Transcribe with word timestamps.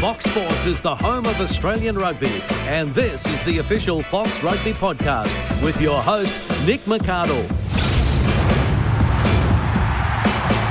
Fox 0.00 0.24
Sports 0.24 0.64
is 0.64 0.80
the 0.80 0.94
home 0.94 1.26
of 1.26 1.38
Australian 1.42 1.94
rugby, 1.94 2.42
and 2.60 2.94
this 2.94 3.26
is 3.26 3.42
the 3.42 3.58
official 3.58 4.00
Fox 4.00 4.42
Rugby 4.42 4.72
podcast 4.72 5.62
with 5.62 5.78
your 5.78 6.00
host, 6.00 6.32
Nick 6.64 6.80
McArdle. 6.86 7.46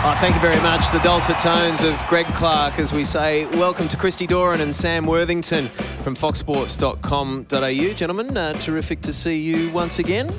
Oh, 0.01 0.17
thank 0.19 0.33
you 0.33 0.41
very 0.41 0.59
much. 0.61 0.89
The 0.89 0.97
dulcet 1.03 1.37
tones 1.37 1.83
of 1.83 2.01
Greg 2.07 2.25
Clark 2.33 2.79
as 2.79 2.91
we 2.91 3.03
say, 3.03 3.45
welcome 3.57 3.87
to 3.89 3.97
Christy 3.97 4.25
Doran 4.25 4.61
and 4.61 4.75
Sam 4.75 5.05
Worthington 5.05 5.67
from 6.01 6.15
foxsports.com.au. 6.15 7.93
Gentlemen, 7.93 8.35
uh, 8.35 8.53
terrific 8.53 9.01
to 9.01 9.13
see 9.13 9.39
you 9.39 9.69
once 9.69 9.99
again. 9.99 10.33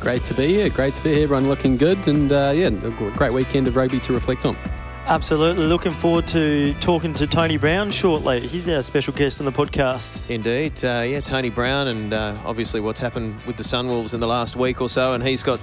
Great 0.00 0.24
to 0.24 0.32
be 0.32 0.46
here. 0.46 0.70
Great 0.70 0.94
to 0.94 1.02
be 1.02 1.12
here. 1.12 1.24
Everyone 1.24 1.46
looking 1.46 1.76
good, 1.76 2.08
and 2.08 2.32
uh, 2.32 2.54
yeah, 2.56 2.68
a 2.68 3.10
great 3.18 3.34
weekend 3.34 3.68
of 3.68 3.76
rugby 3.76 4.00
to 4.00 4.14
reflect 4.14 4.46
on. 4.46 4.56
Absolutely. 5.10 5.66
Looking 5.66 5.94
forward 5.94 6.28
to 6.28 6.72
talking 6.74 7.12
to 7.14 7.26
Tony 7.26 7.56
Brown 7.56 7.90
shortly. 7.90 8.46
He's 8.46 8.68
our 8.68 8.80
special 8.80 9.12
guest 9.12 9.40
on 9.40 9.44
the 9.44 9.50
podcast. 9.50 10.30
Indeed. 10.30 10.84
Uh, 10.84 11.02
yeah, 11.04 11.20
Tony 11.20 11.50
Brown, 11.50 11.88
and 11.88 12.12
uh, 12.12 12.36
obviously 12.44 12.80
what's 12.80 13.00
happened 13.00 13.42
with 13.42 13.56
the 13.56 13.64
Sunwolves 13.64 14.14
in 14.14 14.20
the 14.20 14.28
last 14.28 14.54
week 14.54 14.80
or 14.80 14.88
so. 14.88 15.14
And 15.14 15.26
he's 15.26 15.42
got 15.42 15.58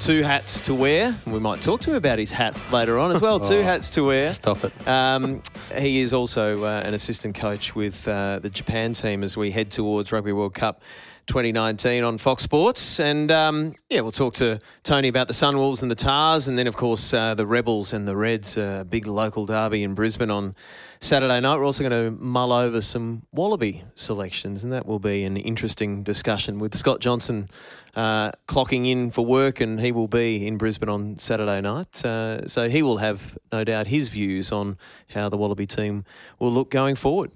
two 0.00 0.22
hats 0.22 0.60
to 0.60 0.74
wear. 0.74 1.18
We 1.26 1.40
might 1.40 1.62
talk 1.62 1.80
to 1.80 1.90
him 1.90 1.96
about 1.96 2.18
his 2.18 2.30
hat 2.30 2.54
later 2.70 2.98
on 2.98 3.10
as 3.10 3.22
well. 3.22 3.40
two 3.40 3.54
oh, 3.54 3.62
hats 3.62 3.88
to 3.94 4.04
wear. 4.04 4.28
Stop 4.28 4.64
it. 4.64 4.86
Um, 4.86 5.40
he 5.78 6.00
is 6.00 6.12
also 6.12 6.62
uh, 6.64 6.82
an 6.84 6.92
assistant 6.92 7.34
coach 7.34 7.74
with 7.74 8.06
uh, 8.06 8.40
the 8.40 8.50
Japan 8.50 8.92
team 8.92 9.22
as 9.22 9.34
we 9.34 9.50
head 9.50 9.70
towards 9.70 10.12
Rugby 10.12 10.32
World 10.32 10.52
Cup 10.52 10.82
2019 11.30 12.02
on 12.02 12.18
Fox 12.18 12.42
Sports. 12.42 12.98
And 12.98 13.30
um, 13.30 13.76
yeah, 13.88 14.00
we'll 14.00 14.10
talk 14.10 14.34
to 14.34 14.58
Tony 14.82 15.06
about 15.06 15.28
the 15.28 15.32
Sunwolves 15.32 15.80
and 15.80 15.88
the 15.88 15.94
Tahs, 15.94 16.48
and 16.48 16.58
then, 16.58 16.66
of 16.66 16.76
course, 16.76 17.14
uh, 17.14 17.34
the 17.34 17.46
Rebels 17.46 17.92
and 17.92 18.08
the 18.08 18.16
Reds, 18.16 18.58
uh, 18.58 18.82
big 18.82 19.06
local 19.06 19.46
derby 19.46 19.84
in 19.84 19.94
Brisbane 19.94 20.28
on 20.28 20.56
Saturday 20.98 21.38
night. 21.38 21.56
We're 21.56 21.66
also 21.66 21.88
going 21.88 22.16
to 22.16 22.20
mull 22.20 22.52
over 22.52 22.80
some 22.80 23.22
Wallaby 23.30 23.84
selections, 23.94 24.64
and 24.64 24.72
that 24.72 24.86
will 24.86 24.98
be 24.98 25.22
an 25.22 25.36
interesting 25.36 26.02
discussion 26.02 26.58
with 26.58 26.74
Scott 26.74 26.98
Johnson 26.98 27.48
uh, 27.94 28.32
clocking 28.48 28.90
in 28.90 29.12
for 29.12 29.24
work, 29.24 29.60
and 29.60 29.78
he 29.78 29.92
will 29.92 30.08
be 30.08 30.48
in 30.48 30.56
Brisbane 30.56 30.88
on 30.88 31.16
Saturday 31.20 31.60
night. 31.60 32.04
Uh, 32.04 32.44
so 32.48 32.68
he 32.68 32.82
will 32.82 32.96
have, 32.96 33.38
no 33.52 33.62
doubt, 33.62 33.86
his 33.86 34.08
views 34.08 34.50
on 34.50 34.76
how 35.10 35.28
the 35.28 35.36
Wallaby 35.36 35.68
team 35.68 36.04
will 36.40 36.50
look 36.50 36.72
going 36.72 36.96
forward. 36.96 37.30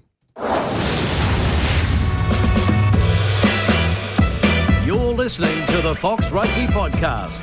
Listening 5.25 5.65
to 5.65 5.81
the 5.81 5.95
Fox 5.95 6.31
Rugby 6.31 6.67
Podcast. 6.67 7.43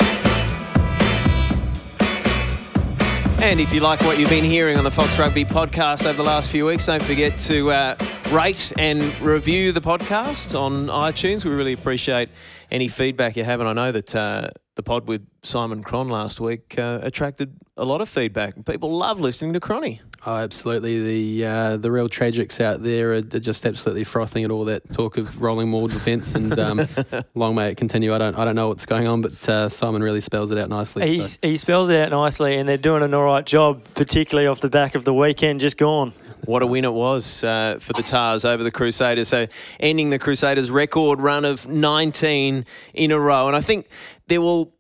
And 3.42 3.60
if 3.60 3.74
you 3.74 3.80
like 3.80 4.00
what 4.02 4.20
you've 4.20 4.30
been 4.30 4.44
hearing 4.44 4.78
on 4.78 4.84
the 4.84 4.92
Fox 4.92 5.18
Rugby 5.18 5.46
podcast 5.46 6.06
over 6.06 6.14
the 6.14 6.22
last 6.22 6.52
few 6.52 6.68
weeks, 6.68 6.86
don't 6.86 7.02
forget 7.02 7.40
to 7.40 7.72
uh, 7.72 7.96
rate 8.30 8.72
and 8.78 9.02
review 9.20 9.72
the 9.72 9.82
podcast 9.82 10.54
on 10.54 10.90
iTunes. 10.90 11.44
We 11.44 11.50
really 11.50 11.74
appreciate 11.74 12.30
any 12.70 12.88
feedback 12.88 13.36
you 13.36 13.44
have. 13.46 13.62
And 13.62 13.68
I 13.68 13.74
know 13.74 13.92
that 13.92 14.16
uh, 14.16 14.50
the 14.76 14.84
pod 14.84 15.08
with 15.08 15.26
Simon 15.42 15.82
Cron 15.82 16.08
last 16.08 16.40
week 16.40 16.78
uh, 16.78 17.00
attracted 17.02 17.58
a 17.78 17.84
lot 17.84 18.00
of 18.00 18.08
feedback. 18.08 18.64
People 18.64 18.96
love 18.96 19.20
listening 19.20 19.54
to 19.54 19.60
Cronny. 19.60 20.02
Oh, 20.24 20.36
absolutely. 20.36 21.02
The 21.02 21.46
uh, 21.48 21.78
the 21.78 21.92
real 21.92 22.08
tragics 22.08 22.62
out 22.62 22.84
there 22.84 23.14
are, 23.14 23.22
just 23.22 23.66
absolutely 23.66 24.04
frothing 24.04 24.44
at 24.44 24.52
all 24.52 24.66
that 24.66 24.94
talk 24.94 25.18
of 25.18 25.42
rolling 25.42 25.72
wall 25.72 25.88
defence 25.88 26.36
and 26.36 26.58
um, 26.60 26.82
long 27.34 27.56
may 27.56 27.72
it 27.72 27.78
continue. 27.78 28.14
I 28.14 28.20
don't 28.20 28.38
I 28.38 28.46
don't 28.46 28.56
know 28.56 28.68
what's 28.68 28.86
going 28.86 29.08
on, 29.08 29.22
but 29.22 29.50
uh, 29.50 29.68
Simon 29.68 30.04
really 30.04 30.22
spells 30.22 30.52
it 30.52 30.60
out 30.60 30.70
nicely. 30.70 31.08
He, 31.08 31.24
so. 31.24 31.40
he 31.42 31.58
spells 31.58 31.90
it 31.90 32.00
out 32.00 32.12
nicely, 32.12 32.58
and 32.58 32.70
they're 32.70 32.78
doing 32.78 33.02
an 33.02 33.16
all 33.16 33.24
right 33.24 33.46
job, 33.46 33.84
particularly 33.96 34.48
off 34.48 34.62
the 34.62 34.70
back 34.70 34.94
of 34.94 35.06
the 35.06 35.14
weekend 35.14 35.60
just 35.60 35.78
gone. 35.78 36.14
What 36.46 36.62
a 36.62 36.68
win 36.68 36.86
it 36.86 36.94
was 36.94 37.44
uh, 37.44 37.78
for 37.80 37.94
the 37.94 38.04
Tahs 38.04 38.46
over 38.46 38.64
the 38.64 38.72
Crusaders. 38.72 39.28
So 39.28 39.48
ending 39.80 40.12
the 40.12 40.20
Crusaders' 40.20 40.72
record 40.72 41.20
run 41.20 41.46
of 41.46 41.68
19 41.68 42.66
in 42.94 43.12
a 43.12 43.20
row. 43.20 43.48
And 43.48 43.56
I 43.56 43.62
think 43.62 43.88
there 44.28 44.42
will 44.42 44.74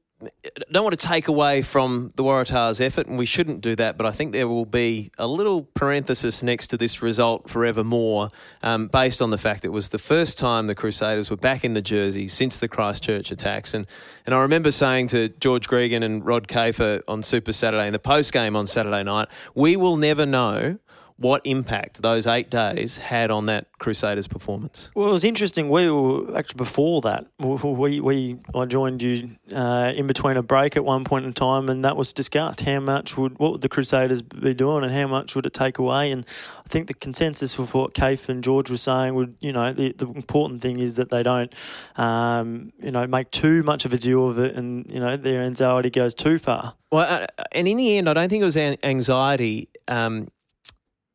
don't 0.71 0.83
want 0.83 0.99
to 0.99 1.07
take 1.07 1.27
away 1.27 1.61
from 1.61 2.13
the 2.15 2.23
Waratahs' 2.23 2.81
effort, 2.81 3.07
and 3.07 3.17
we 3.17 3.25
shouldn't 3.25 3.61
do 3.61 3.75
that, 3.75 3.97
but 3.97 4.05
I 4.05 4.11
think 4.11 4.31
there 4.31 4.47
will 4.47 4.65
be 4.65 5.11
a 5.17 5.27
little 5.27 5.63
parenthesis 5.73 6.43
next 6.43 6.67
to 6.67 6.77
this 6.77 7.01
result 7.01 7.49
forevermore, 7.49 8.29
um, 8.63 8.87
based 8.87 9.21
on 9.21 9.29
the 9.29 9.37
fact 9.37 9.65
it 9.65 9.69
was 9.69 9.89
the 9.89 9.97
first 9.97 10.37
time 10.37 10.67
the 10.67 10.75
Crusaders 10.75 11.29
were 11.29 11.37
back 11.37 11.63
in 11.63 11.73
the 11.73 11.81
jersey 11.81 12.27
since 12.27 12.59
the 12.59 12.67
Christchurch 12.67 13.31
attacks. 13.31 13.73
And, 13.73 13.87
and 14.25 14.35
I 14.35 14.41
remember 14.41 14.71
saying 14.71 15.07
to 15.07 15.29
George 15.29 15.67
Gregan 15.67 16.03
and 16.03 16.25
Rod 16.25 16.47
Kafer 16.47 17.01
on 17.07 17.23
Super 17.23 17.51
Saturday 17.51 17.87
in 17.87 17.93
the 17.93 17.99
post 17.99 18.33
game 18.33 18.55
on 18.55 18.67
Saturday 18.67 19.03
night, 19.03 19.27
we 19.55 19.75
will 19.75 19.97
never 19.97 20.25
know 20.25 20.77
what 21.21 21.41
impact 21.45 22.01
those 22.01 22.25
eight 22.25 22.49
days 22.49 22.97
had 22.97 23.29
on 23.29 23.45
that 23.45 23.67
Crusaders 23.77 24.27
performance. 24.27 24.91
Well, 24.95 25.09
it 25.09 25.11
was 25.11 25.23
interesting. 25.23 25.69
We 25.69 25.89
were 25.89 26.37
actually 26.37 26.57
before 26.57 27.01
that. 27.01 27.27
We, 27.39 27.99
we 27.99 28.37
I 28.53 28.65
joined 28.65 29.01
you 29.01 29.29
uh, 29.55 29.93
in 29.95 30.07
between 30.07 30.37
a 30.37 30.43
break 30.43 30.75
at 30.75 30.83
one 30.83 31.03
point 31.03 31.25
in 31.25 31.33
time, 31.33 31.69
and 31.69 31.85
that 31.85 31.95
was 31.95 32.11
discussed. 32.11 32.61
How 32.61 32.79
much 32.79 33.17
would 33.17 33.37
what 33.39 33.53
would 33.53 33.61
the 33.61 33.69
Crusaders 33.69 34.21
be 34.21 34.53
doing, 34.53 34.83
and 34.83 34.93
how 34.93 35.07
much 35.07 35.35
would 35.35 35.45
it 35.45 35.53
take 35.53 35.77
away? 35.77 36.11
And 36.11 36.25
I 36.65 36.69
think 36.69 36.87
the 36.87 36.93
consensus 36.93 37.57
of 37.57 37.73
what 37.73 37.93
Kafe 37.93 38.29
and 38.29 38.43
George 38.43 38.69
were 38.69 38.77
saying 38.77 39.13
would, 39.15 39.35
you 39.39 39.53
know, 39.53 39.71
the, 39.73 39.93
the 39.93 40.07
important 40.07 40.61
thing 40.61 40.79
is 40.79 40.95
that 40.95 41.09
they 41.09 41.23
don't, 41.23 41.53
um, 41.97 42.73
you 42.81 42.91
know, 42.91 43.05
make 43.07 43.29
too 43.31 43.63
much 43.63 43.85
of 43.85 43.93
a 43.93 43.97
deal 43.97 44.27
of 44.27 44.39
it, 44.39 44.55
and 44.55 44.89
you 44.91 44.99
know, 44.99 45.17
their 45.17 45.41
anxiety 45.41 45.89
goes 45.89 46.13
too 46.13 46.37
far. 46.37 46.75
Well, 46.91 47.23
uh, 47.23 47.27
and 47.51 47.67
in 47.67 47.77
the 47.77 47.97
end, 47.97 48.09
I 48.09 48.13
don't 48.13 48.29
think 48.29 48.41
it 48.41 48.45
was 48.45 48.57
anxiety. 48.57 49.69
Um, 49.87 50.27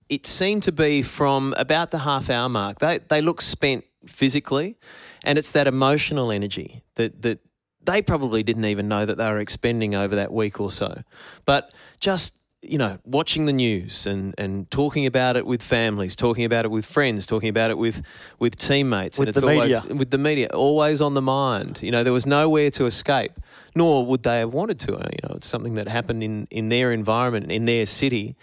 it 0.09 0.27
seemed 0.27 0.63
to 0.65 0.73
be 0.73 1.03
from 1.03 1.55
about 1.57 1.91
the 1.91 1.99
half 1.99 2.31
hour 2.31 2.49
mark. 2.49 2.79
They 2.79 2.99
they 3.09 3.21
look 3.21 3.41
spent 3.41 3.85
physically, 4.07 4.77
and 5.25 5.39
it's 5.39 5.51
that 5.53 5.67
emotional 5.67 6.31
energy 6.31 6.83
that 6.95 7.23
that 7.23 7.41
they 7.85 8.03
probably 8.03 8.43
didn't 8.43 8.65
even 8.65 8.89
know 8.89 9.07
that 9.07 9.17
they 9.17 9.29
were 9.29 9.39
expending 9.39 9.95
over 9.95 10.17
that 10.17 10.33
week 10.33 10.61
or 10.61 10.71
so. 10.71 11.03
But 11.45 11.73
just 12.01 12.37
you 12.63 12.79
know, 12.79 12.99
watching 13.05 13.47
the 13.47 13.53
news 13.53 14.07
and, 14.07 14.35
and 14.39 14.69
talking 14.71 15.07
about 15.07 15.37
it 15.37 15.47
with 15.47 15.63
families, 15.63 16.17
talking 16.17 16.45
about 16.45 16.65
it 16.65 16.71
with 16.71 16.85
friends, 16.85 17.25
talking 17.25 17.49
about 17.49 17.71
it 17.71 17.79
with, 17.79 18.05
with 18.41 18.57
teammates. 18.57 19.19
With 19.19 19.29
and 19.29 19.37
it's 19.37 19.47
the 19.47 19.53
always, 19.53 19.85
media. 19.85 19.97
With 19.97 20.11
the 20.11 20.19
media, 20.19 20.49
always 20.53 21.01
on 21.01 21.15
the 21.15 21.23
mind. 21.23 21.81
You 21.83 21.93
know, 21.93 22.03
there 22.03 22.13
was 22.13 22.27
nowhere 22.27 22.71
to 22.73 22.87
escape, 22.87 23.33
nor 23.77 24.05
would 24.07 24.25
they 24.25 24.41
have 24.41 24.53
wanted 24.53 24.81
to. 24.81 24.93
You 24.93 25.29
know, 25.29 25.35
it's 25.37 25.47
something 25.47 25.75
that 25.75 25.87
happened 25.87 26.25
in, 26.25 26.49
in 26.51 26.69
their 26.69 26.91
environment, 26.93 27.53
in 27.53 27.67
their 27.67 27.87
city 27.87 28.37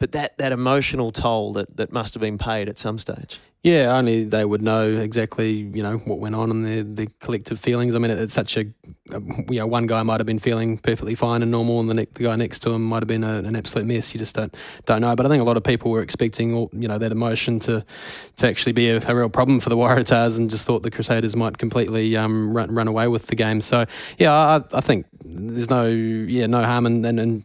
but 0.00 0.12
that, 0.12 0.36
that 0.38 0.50
emotional 0.50 1.12
toll 1.12 1.52
that, 1.52 1.76
that 1.76 1.92
must 1.92 2.14
have 2.14 2.20
been 2.20 2.38
paid 2.38 2.68
at 2.68 2.78
some 2.78 2.98
stage. 2.98 3.38
Yeah, 3.62 3.94
only 3.94 4.24
they 4.24 4.46
would 4.46 4.62
know 4.62 4.88
exactly, 4.90 5.50
you 5.50 5.82
know, 5.82 5.98
what 5.98 6.18
went 6.18 6.34
on 6.34 6.50
and 6.50 6.64
the 6.64 7.04
the 7.04 7.10
collective 7.20 7.60
feelings. 7.60 7.94
I 7.94 7.98
mean, 7.98 8.10
it's 8.10 8.32
such 8.32 8.56
a, 8.56 8.64
you 8.64 9.44
know, 9.50 9.66
one 9.66 9.86
guy 9.86 10.02
might 10.02 10.18
have 10.18 10.26
been 10.26 10.38
feeling 10.38 10.78
perfectly 10.78 11.14
fine 11.14 11.42
and 11.42 11.50
normal, 11.50 11.78
and 11.80 11.90
the, 11.90 12.08
the 12.14 12.24
guy 12.24 12.36
next 12.36 12.60
to 12.60 12.70
him 12.70 12.82
might 12.82 13.02
have 13.02 13.06
been 13.06 13.22
a, 13.22 13.40
an 13.40 13.54
absolute 13.54 13.84
mess. 13.84 14.14
You 14.14 14.18
just 14.18 14.34
don't 14.34 14.56
don't 14.86 15.02
know. 15.02 15.14
But 15.14 15.26
I 15.26 15.28
think 15.28 15.42
a 15.42 15.44
lot 15.44 15.58
of 15.58 15.62
people 15.62 15.90
were 15.90 16.00
expecting, 16.00 16.70
you 16.72 16.88
know, 16.88 16.96
that 16.96 17.12
emotion 17.12 17.58
to 17.60 17.84
to 18.36 18.46
actually 18.48 18.72
be 18.72 18.88
a, 18.88 19.06
a 19.06 19.14
real 19.14 19.28
problem 19.28 19.60
for 19.60 19.68
the 19.68 19.76
Waratahs, 19.76 20.38
and 20.38 20.48
just 20.48 20.64
thought 20.64 20.82
the 20.82 20.90
Crusaders 20.90 21.36
might 21.36 21.58
completely 21.58 22.16
um, 22.16 22.56
run 22.56 22.74
run 22.74 22.88
away 22.88 23.08
with 23.08 23.26
the 23.26 23.36
game. 23.36 23.60
So 23.60 23.84
yeah, 24.16 24.32
I, 24.32 24.62
I 24.72 24.80
think 24.80 25.04
there's 25.22 25.68
no 25.68 25.86
yeah 25.86 26.46
no 26.46 26.64
harm 26.64 26.86
in, 26.86 27.04
in, 27.04 27.18
in 27.18 27.44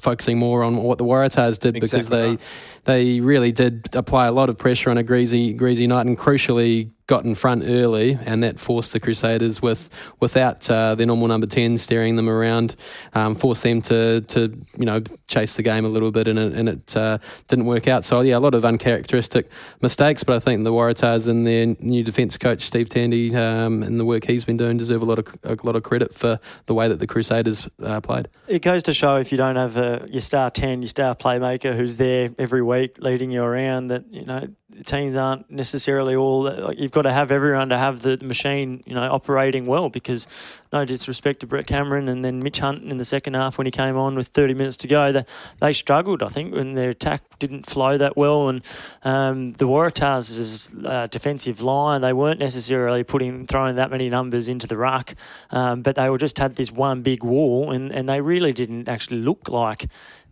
focusing 0.00 0.38
more 0.38 0.62
on 0.62 0.76
what 0.76 0.98
the 0.98 1.04
Waratahs 1.04 1.58
did 1.58 1.74
because 1.74 1.92
exactly 1.92 2.18
they 2.18 2.28
right. 2.28 2.40
they 2.84 3.20
really 3.20 3.52
did 3.52 3.88
apply 3.94 4.26
a 4.26 4.32
lot 4.32 4.48
of 4.48 4.58
pressure 4.58 4.90
on 4.90 4.98
a 4.98 5.02
greasy 5.02 5.52
greasy 5.52 5.86
night 5.86 6.06
and 6.06 6.18
crucially 6.18 6.90
got 7.06 7.24
in 7.24 7.34
front 7.34 7.64
early, 7.66 8.18
and 8.24 8.42
that 8.42 8.58
forced 8.58 8.92
the 8.92 9.00
Crusaders 9.00 9.60
with 9.60 9.90
without 10.20 10.68
uh, 10.70 10.94
their 10.94 11.06
normal 11.06 11.28
number 11.28 11.46
ten 11.46 11.76
steering 11.78 12.16
them 12.16 12.28
around, 12.28 12.76
um, 13.12 13.34
forced 13.34 13.62
them 13.62 13.82
to 13.82 14.22
to 14.22 14.56
you 14.78 14.84
know 14.84 15.02
chase 15.26 15.54
the 15.54 15.62
game 15.62 15.84
a 15.84 15.88
little 15.88 16.10
bit, 16.10 16.28
and 16.28 16.38
it, 16.38 16.52
and 16.54 16.68
it 16.68 16.96
uh, 16.96 17.18
didn't 17.48 17.66
work 17.66 17.88
out. 17.88 18.04
So 18.04 18.20
yeah, 18.20 18.36
a 18.36 18.38
lot 18.38 18.54
of 18.54 18.64
uncharacteristic 18.64 19.48
mistakes, 19.82 20.24
but 20.24 20.36
I 20.36 20.38
think 20.38 20.64
the 20.64 20.72
Waratahs 20.72 21.28
and 21.28 21.46
their 21.46 21.66
new 21.80 22.02
defence 22.02 22.36
coach 22.36 22.62
Steve 22.62 22.88
Tandy 22.88 23.34
um, 23.34 23.82
and 23.82 24.00
the 24.00 24.04
work 24.04 24.24
he's 24.24 24.44
been 24.44 24.56
doing 24.56 24.78
deserve 24.78 25.02
a 25.02 25.04
lot 25.04 25.18
of 25.18 25.26
a 25.44 25.56
lot 25.62 25.76
of 25.76 25.82
credit 25.82 26.14
for 26.14 26.38
the 26.66 26.74
way 26.74 26.88
that 26.88 27.00
the 27.00 27.06
Crusaders 27.06 27.68
uh, 27.82 28.00
played. 28.00 28.28
It 28.48 28.62
goes 28.62 28.82
to 28.84 28.94
show 28.94 29.16
if 29.16 29.30
you 29.30 29.38
don't 29.38 29.56
have 29.56 29.76
a, 29.76 30.06
your 30.10 30.20
star 30.20 30.50
ten, 30.50 30.82
your 30.82 30.88
star 30.88 31.14
playmaker 31.14 31.76
who's 31.76 31.98
there 31.98 32.30
every 32.38 32.62
week 32.62 32.98
leading 32.98 33.30
you 33.30 33.42
around, 33.42 33.88
that 33.88 34.10
you 34.10 34.24
know 34.24 34.48
teams 34.86 35.14
aren't 35.16 35.48
necessarily 35.50 36.16
all 36.16 36.42
like 36.42 36.78
you've 36.78 36.92
got 36.94 37.02
to 37.02 37.12
have 37.12 37.30
everyone 37.30 37.68
to 37.68 37.76
have 37.76 38.02
the 38.02 38.16
machine 38.24 38.82
you 38.86 38.94
know 38.94 39.10
operating 39.10 39.64
well 39.64 39.90
because 39.90 40.26
no 40.72 40.84
disrespect 40.84 41.40
to 41.40 41.46
Brett 41.46 41.66
Cameron 41.66 42.08
and 42.08 42.24
then 42.24 42.38
Mitch 42.38 42.60
Hunt 42.60 42.84
in 42.84 42.96
the 42.96 43.04
second 43.04 43.34
half 43.34 43.58
when 43.58 43.66
he 43.66 43.70
came 43.70 43.96
on 43.96 44.14
with 44.14 44.28
30 44.28 44.54
minutes 44.54 44.76
to 44.78 44.88
go 44.88 45.12
they, 45.12 45.24
they 45.60 45.72
struggled 45.72 46.22
I 46.22 46.28
think 46.28 46.54
when 46.54 46.74
their 46.74 46.90
attack 46.90 47.22
didn't 47.38 47.66
flow 47.66 47.98
that 47.98 48.16
well 48.16 48.48
and 48.48 48.64
um, 49.02 49.52
the 49.54 49.66
Waratahs' 49.66 50.86
uh, 50.86 51.06
defensive 51.08 51.60
line 51.60 52.00
they 52.00 52.12
weren't 52.12 52.40
necessarily 52.40 53.04
putting 53.04 53.46
throwing 53.46 53.76
that 53.76 53.90
many 53.90 54.08
numbers 54.08 54.48
into 54.48 54.66
the 54.66 54.76
ruck 54.76 55.14
um, 55.50 55.82
but 55.82 55.96
they 55.96 56.08
were 56.08 56.18
just 56.18 56.38
had 56.38 56.54
this 56.54 56.72
one 56.72 57.02
big 57.02 57.24
wall 57.24 57.72
and, 57.72 57.92
and 57.92 58.08
they 58.08 58.20
really 58.20 58.52
didn't 58.52 58.88
actually 58.88 59.18
look 59.18 59.48
like 59.48 59.86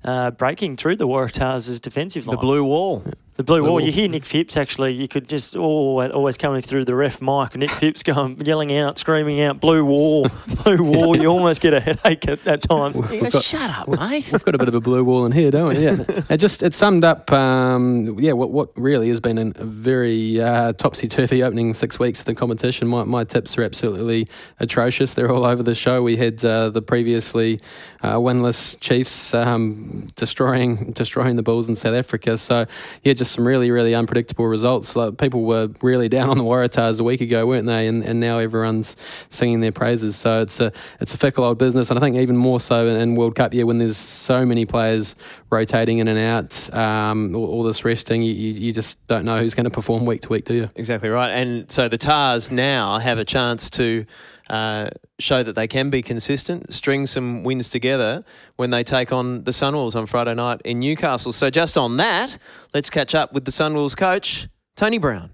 uh, 0.05 0.31
breaking 0.33 0.77
through 0.77 0.97
the 0.97 1.07
Waratahs' 1.07 1.81
defensive 1.81 2.27
line. 2.27 2.37
The 2.37 2.41
blue 2.41 2.65
wall. 2.65 3.05
The 3.37 3.45
blue 3.45 3.65
wall. 3.65 3.81
You 3.81 3.91
hear 3.91 4.09
Nick 4.09 4.27
Phipps 4.27 4.59
actually. 4.59 4.93
You 4.93 5.09
could 5.09 5.27
just 5.27 5.57
always, 5.57 6.11
always 6.11 6.37
coming 6.37 6.61
through 6.61 6.85
the 6.85 6.95
ref 6.95 7.23
mic. 7.23 7.57
Nick 7.57 7.71
Phipps 7.71 8.03
going 8.03 8.39
yelling 8.45 8.77
out, 8.77 8.99
screaming 8.99 9.41
out, 9.41 9.59
"Blue 9.59 9.83
wall, 9.87 10.29
blue 10.65 10.83
wall!" 10.83 11.17
You 11.17 11.29
almost 11.29 11.63
get 11.63 11.73
a 11.73 11.81
headache 11.81 12.29
at, 12.29 12.47
at 12.47 12.61
times. 12.61 13.01
Goes, 13.01 13.33
got, 13.33 13.43
Shut 13.43 13.71
up, 13.71 13.89
mate. 13.89 14.29
We've 14.31 14.45
got 14.45 14.55
a 14.55 14.59
bit 14.59 14.69
of 14.69 14.75
a 14.75 14.83
blue 14.83 15.03
wall 15.03 15.25
in 15.25 15.33
here, 15.33 15.51
don't 15.51 15.69
we? 15.69 15.79
Yeah. 15.83 16.05
it 16.29 16.37
just 16.37 16.63
it 16.63 16.75
summed 16.75 17.05
up, 17.05 17.33
um, 17.33 18.19
yeah, 18.19 18.33
what 18.33 18.51
what 18.51 18.69
really 18.77 19.09
has 19.09 19.21
been 19.21 19.39
a 19.39 19.65
very 19.65 20.39
uh, 20.39 20.75
topsy 20.75 21.09
turvy 21.09 21.43
opening 21.43 21.73
six 21.73 21.99
weeks 21.99 22.21
of 22.21 22.27
the 22.27 22.35
competition. 22.35 22.87
My, 22.87 23.05
my 23.05 23.25
tips 23.25 23.57
are 23.57 23.63
absolutely 23.63 24.29
atrocious. 24.61 25.15
They're 25.15 25.33
all 25.33 25.47
over 25.47 25.63
the 25.63 25.75
show. 25.75 26.03
We 26.03 26.19
had 26.19 26.45
uh, 26.45 26.69
the 26.69 26.83
previously 26.83 27.63
uh, 28.03 28.17
winless 28.17 28.79
Chiefs 28.79 29.33
um, 29.33 30.09
destroying 30.17 30.93
destroying 30.93 31.37
the 31.37 31.43
Bulls 31.43 31.67
in 31.67 31.77
South 31.77 31.95
Africa. 31.95 32.37
So 32.37 32.67
yeah 33.03 33.15
just 33.23 33.37
some 33.37 33.47
really, 33.47 33.71
really 33.71 33.95
unpredictable 33.95 34.47
results. 34.47 34.97
Like 34.97 35.17
people 35.17 35.45
were 35.45 35.69
really 35.81 36.09
down 36.09 36.29
on 36.31 36.39
the 36.39 36.45
Waratahs 36.45 36.99
a 36.99 37.05
week 37.05 37.21
ago, 37.21 37.47
weren't 37.47 37.67
they? 37.67 37.87
And, 37.87 38.03
and 38.03 38.19
now 38.19 38.39
everyone's 38.39 38.97
singing 39.31 39.61
their 39.61 39.71
praises. 39.71 40.17
So 40.17 40.43
it's 40.43 40.59
a 40.59 40.73
it's 41.01 41.15
a 41.15 41.19
fickle 41.19 41.45
old 41.45 41.59
business, 41.59 41.89
and 41.89 41.99
I 41.99 42.03
think 42.03 42.17
even 42.17 42.37
more 42.37 42.59
so 42.59 42.89
in, 42.89 43.13
World 43.15 43.37
Cup 43.37 43.55
year 43.55 43.67
when 43.67 43.79
there's 43.79 43.97
so 43.97 44.45
many 44.45 44.65
players 44.65 45.15
rotating 45.51 45.99
in 45.99 46.09
and 46.09 46.19
out, 46.19 46.75
um, 46.75 47.37
all, 47.37 47.45
all, 47.47 47.63
this 47.63 47.85
resting, 47.85 48.23
you, 48.23 48.33
you 48.33 48.73
just 48.73 49.07
don't 49.07 49.25
know 49.25 49.39
who's 49.39 49.55
going 49.55 49.65
to 49.65 49.71
perform 49.71 50.07
week 50.07 50.23
to 50.23 50.31
week, 50.31 50.47
do 50.47 50.55
you? 50.55 50.69
Exactly 50.75 51.11
right. 51.11 51.31
And 51.31 51.71
so 51.71 51.89
the 51.89 51.99
Tahs 51.99 52.51
now 52.51 52.99
have 52.99 53.19
a 53.19 53.25
chance 53.25 53.69
to 53.71 54.07
uh, 54.51 54.91
show 55.19 55.43
that 55.43 55.55
they 55.55 55.69
can 55.69 55.91
be 55.91 56.03
consistent, 56.03 56.73
string 56.73 57.07
some 57.07 57.43
wins 57.45 57.69
together 57.69 58.25
when 58.57 58.71
they 58.71 58.83
take 58.83 59.13
on 59.13 59.45
the 59.45 59.51
Sunwolves 59.51 59.97
on 59.97 60.07
Friday 60.07 60.35
night 60.35 60.61
in 60.65 60.81
Newcastle. 60.81 61.33
So, 61.33 61.51
just 61.51 61.79
on 61.79 61.97
that, 61.99 62.37
let's 62.75 62.91
catch 62.91 63.15
up 63.15 63.33
with 63.33 63.45
the 63.45 63.53
Sunwolves 63.53 63.97
coach, 63.97 64.49
Tony 64.77 64.99
Brown. 64.99 65.31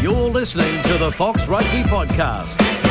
You're 0.00 0.30
listening 0.30 0.82
to 0.84 0.98
the 0.98 1.10
Fox 1.10 1.48
Rugby 1.48 1.82
Podcast. 1.82 2.87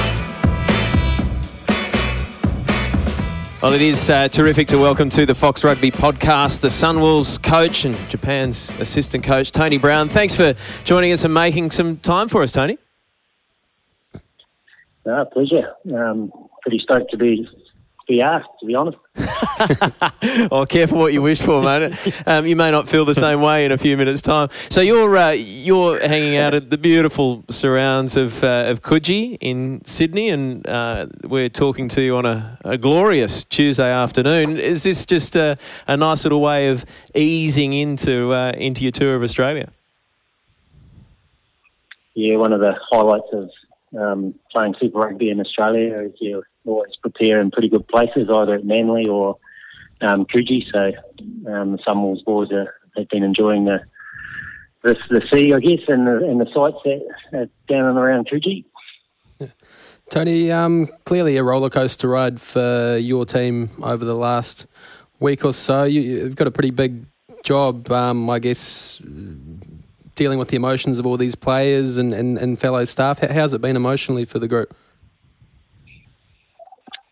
Well, 3.59 3.74
it 3.74 3.81
is 3.81 4.07
uh, 4.07 4.27
terrific 4.27 4.68
to 4.68 4.77
welcome 4.77 5.09
to 5.09 5.25
the 5.25 5.33
Fox 5.33 5.63
Rugby 5.63 5.89
podcast 5.89 6.62
the 6.62 6.68
Sunwolves 6.68 7.42
coach 7.42 7.86
and 7.86 7.98
Japan's 8.07 8.69
assistant 8.80 9.24
coach, 9.24 9.51
Tony 9.51 9.80
Brown. 9.80 10.09
Thanks 10.09 10.36
for 10.36 10.54
joining 10.83 11.12
us 11.12 11.25
and 11.25 11.33
making 11.33 11.71
some 11.71 11.98
time 11.98 12.27
for 12.27 12.44
us, 12.44 12.51
Tony. 12.51 12.77
Uh, 15.09 15.25
pleasure. 15.33 15.74
Um, 15.92 16.31
pretty 16.62 16.80
stoked 16.83 17.09
to 17.09 17.18
be 17.18 17.50
be 18.07 18.21
asked, 18.21 18.48
to 18.59 18.68
be 18.68 18.75
honest. 18.75 19.00
oh, 20.52 20.66
careful 20.69 21.00
what 21.00 21.14
you 21.14 21.22
wish 21.22 21.42
for, 21.42 21.62
mate. 21.62 21.94
Um, 22.28 22.46
you 22.46 22.56
may 22.56 22.69
not 22.69 22.88
feel 22.88 23.06
the 23.06 23.16
same 23.16 23.42
way 23.42 23.66
in 23.66 23.72
a 23.72 23.78
few 23.78 23.98
minutes' 23.98 24.22
time. 24.22 24.50
So 24.69 24.81
you're 24.81 25.18
uh, 25.18 25.31
you're 25.31 26.00
hanging 26.00 26.38
out 26.38 26.54
at 26.54 26.69
the 26.69 26.78
beautiful 26.78 27.44
surrounds 27.50 28.16
of 28.16 28.44
uh, 28.44 28.66
of 28.68 28.81
Coogee 28.81 29.38
in 29.42 29.84
Sydney, 29.86 30.30
and 30.30 30.68
uh, 30.68 31.08
we're 31.24 31.50
talking 31.50 31.88
to 31.90 32.02
you 32.02 32.16
on 32.16 32.25
a, 32.25 32.60
a, 32.64 32.78
glorious 32.78 33.44
Tuesday 33.44 33.92
afternoon. 33.92 34.58
Is 34.58 34.84
this 34.84 35.06
just 35.06 35.36
a, 35.36 35.58
a 35.88 35.98
nice 35.98 36.24
little 36.24 36.42
way 36.42 36.70
of 36.70 36.86
easing 37.16 37.74
into 37.74 38.34
uh, 38.34 38.52
into 38.56 38.84
your 38.84 38.92
tour 38.92 39.16
of 39.16 39.24
Australia? 39.24 39.72
Yeah, 42.13 42.38
one 42.38 42.54
of 42.54 42.60
the 42.60 42.78
highlights 42.92 43.28
of 43.34 43.50
um, 44.00 44.36
playing 44.52 44.75
Super 44.80 45.00
Rugby 45.00 45.30
in 45.30 45.40
Australia 45.40 45.96
is 45.96 46.12
you 46.20 46.44
always 46.68 46.96
prepare 47.02 47.40
in 47.40 47.52
pretty 47.52 47.69
good 47.69 47.88
places, 47.88 48.30
either 48.30 48.56
at 48.56 48.66
Manly 48.66 49.08
or 49.08 49.38
um, 50.02 50.25
Coogee. 50.25 50.64
So 50.72 50.92
um, 51.52 51.72
the 51.74 51.80
Sunwolves 51.88 52.24
boys 52.24 52.52
are, 52.52 52.75
have 52.96 53.10
been 53.10 53.24
enjoying 53.24 53.66
the, 53.66 53.80
the 54.84 54.96
the 55.10 55.22
sea, 55.31 55.54
I 55.54 55.60
guess, 55.60 55.84
and 55.88 56.08
the, 56.08 56.18
and 56.18 56.40
the 56.40 56.48
sights 56.54 56.78
that, 57.31 57.50
down 57.68 57.86
and 57.86 57.98
around 57.98 58.30
Coogee. 58.30 58.66
Tony, 60.10 60.52
um, 60.52 60.88
clearly 61.04 61.36
a 61.38 61.44
roller 61.44 61.69
coaster 61.69 62.08
ride 62.08 62.40
for 62.40 62.98
your 62.98 63.25
team 63.25 63.70
over 63.84 64.06
the 64.06 64.16
last 64.16 64.68
week 65.20 65.44
or 65.44 65.54
so. 65.54 65.84
You, 65.84 66.24
have 66.24 66.36
got 66.36 66.48
a 66.48 66.52
pretty 66.52 66.72
big 66.72 67.06
job, 67.44 67.92
um, 67.92 68.30
I 68.30 68.40
guess, 68.40 69.02
dealing 70.16 70.40
with 70.40 70.48
the 70.48 70.56
emotions 70.56 70.98
of 70.98 71.06
all 71.06 71.18
these 71.18 71.36
players 71.36 71.98
and, 71.98 72.13
and, 72.13 72.38
and 72.38 72.58
fellow 72.58 72.86
staff. 72.86 73.20
How's 73.20 73.54
it 73.54 73.60
been 73.60 73.75
emotionally 73.75 74.24
for 74.24 74.40
the 74.40 74.48
group? 74.48 74.75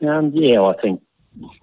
Um, 0.01 0.31
yeah, 0.33 0.62
I 0.62 0.74
think 0.81 1.01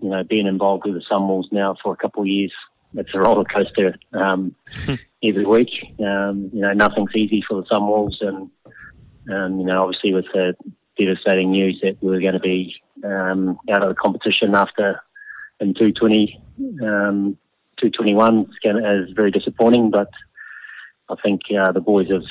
you 0.01 0.09
know 0.09 0.23
being 0.25 0.47
involved 0.47 0.85
with 0.85 0.95
the 0.95 1.05
Sunwolves 1.11 1.53
now 1.53 1.77
for 1.83 1.93
a 1.93 1.97
couple 1.97 2.23
of 2.23 2.29
years, 2.29 2.53
it's 2.95 3.15
a 3.15 3.19
roller 3.19 3.45
coaster 3.45 3.97
um, 4.13 4.55
every 5.23 5.45
week. 5.45 5.71
Um, 5.99 6.51
you 6.53 6.61
know, 6.61 6.73
nothing's 6.73 7.15
easy 7.15 7.43
for 7.47 7.61
the 7.61 7.69
Sunwolves, 7.69 8.21
and 8.21 8.51
um, 9.33 9.59
you 9.59 9.67
know, 9.67 9.85
obviously 9.85 10.13
with 10.13 10.27
the 10.33 10.55
devastating 10.99 11.51
news 11.51 11.81
that 11.83 11.97
we 12.03 12.17
are 12.17 12.21
going 12.21 12.35
to 12.35 12.41
be 12.41 12.75
um, 13.05 13.59
out 13.71 13.83
of 13.83 13.89
the 13.89 13.95
competition 13.95 14.55
after 14.55 15.01
in 15.61 15.75
220, 15.75 16.41
um, 16.83 17.39
221 17.81 18.51
is 18.65 19.11
very 19.15 19.31
disappointing. 19.31 19.91
But 19.91 20.09
I 21.09 21.15
think 21.23 21.43
uh, 21.57 21.73
the 21.73 21.81
boys 21.81 22.09
have 22.11 22.23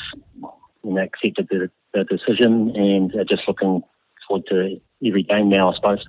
you 0.84 0.94
know, 0.94 1.02
accepted 1.02 1.48
the, 1.50 1.72
the 1.94 2.04
decision 2.04 2.76
and 2.76 3.14
are 3.16 3.26
just 3.26 3.44
looking 3.48 3.84
forward 4.32 4.46
to 4.48 4.80
every 5.06 5.24
game 5.24 5.50
now, 5.50 5.72
I 5.72 5.76
suppose. 5.76 6.06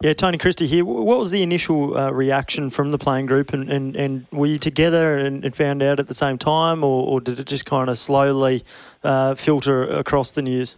Yeah, 0.00 0.12
Tony 0.12 0.38
Christy 0.38 0.68
here. 0.68 0.84
What 0.84 1.18
was 1.18 1.32
the 1.32 1.42
initial 1.42 1.96
uh, 1.96 2.10
reaction 2.10 2.70
from 2.70 2.92
the 2.92 2.98
playing 2.98 3.26
group, 3.26 3.52
and, 3.52 3.68
and, 3.68 3.96
and 3.96 4.26
were 4.30 4.46
you 4.46 4.58
together 4.58 5.18
and, 5.18 5.44
and, 5.44 5.56
found 5.56 5.82
out 5.82 5.98
at 5.98 6.06
the 6.06 6.14
same 6.14 6.38
time, 6.38 6.84
or, 6.84 7.04
or 7.04 7.20
did 7.20 7.40
it 7.40 7.48
just 7.48 7.66
kind 7.66 7.90
of 7.90 7.98
slowly 7.98 8.62
uh, 9.02 9.34
filter 9.34 9.82
across 9.82 10.30
the 10.30 10.42
news? 10.42 10.76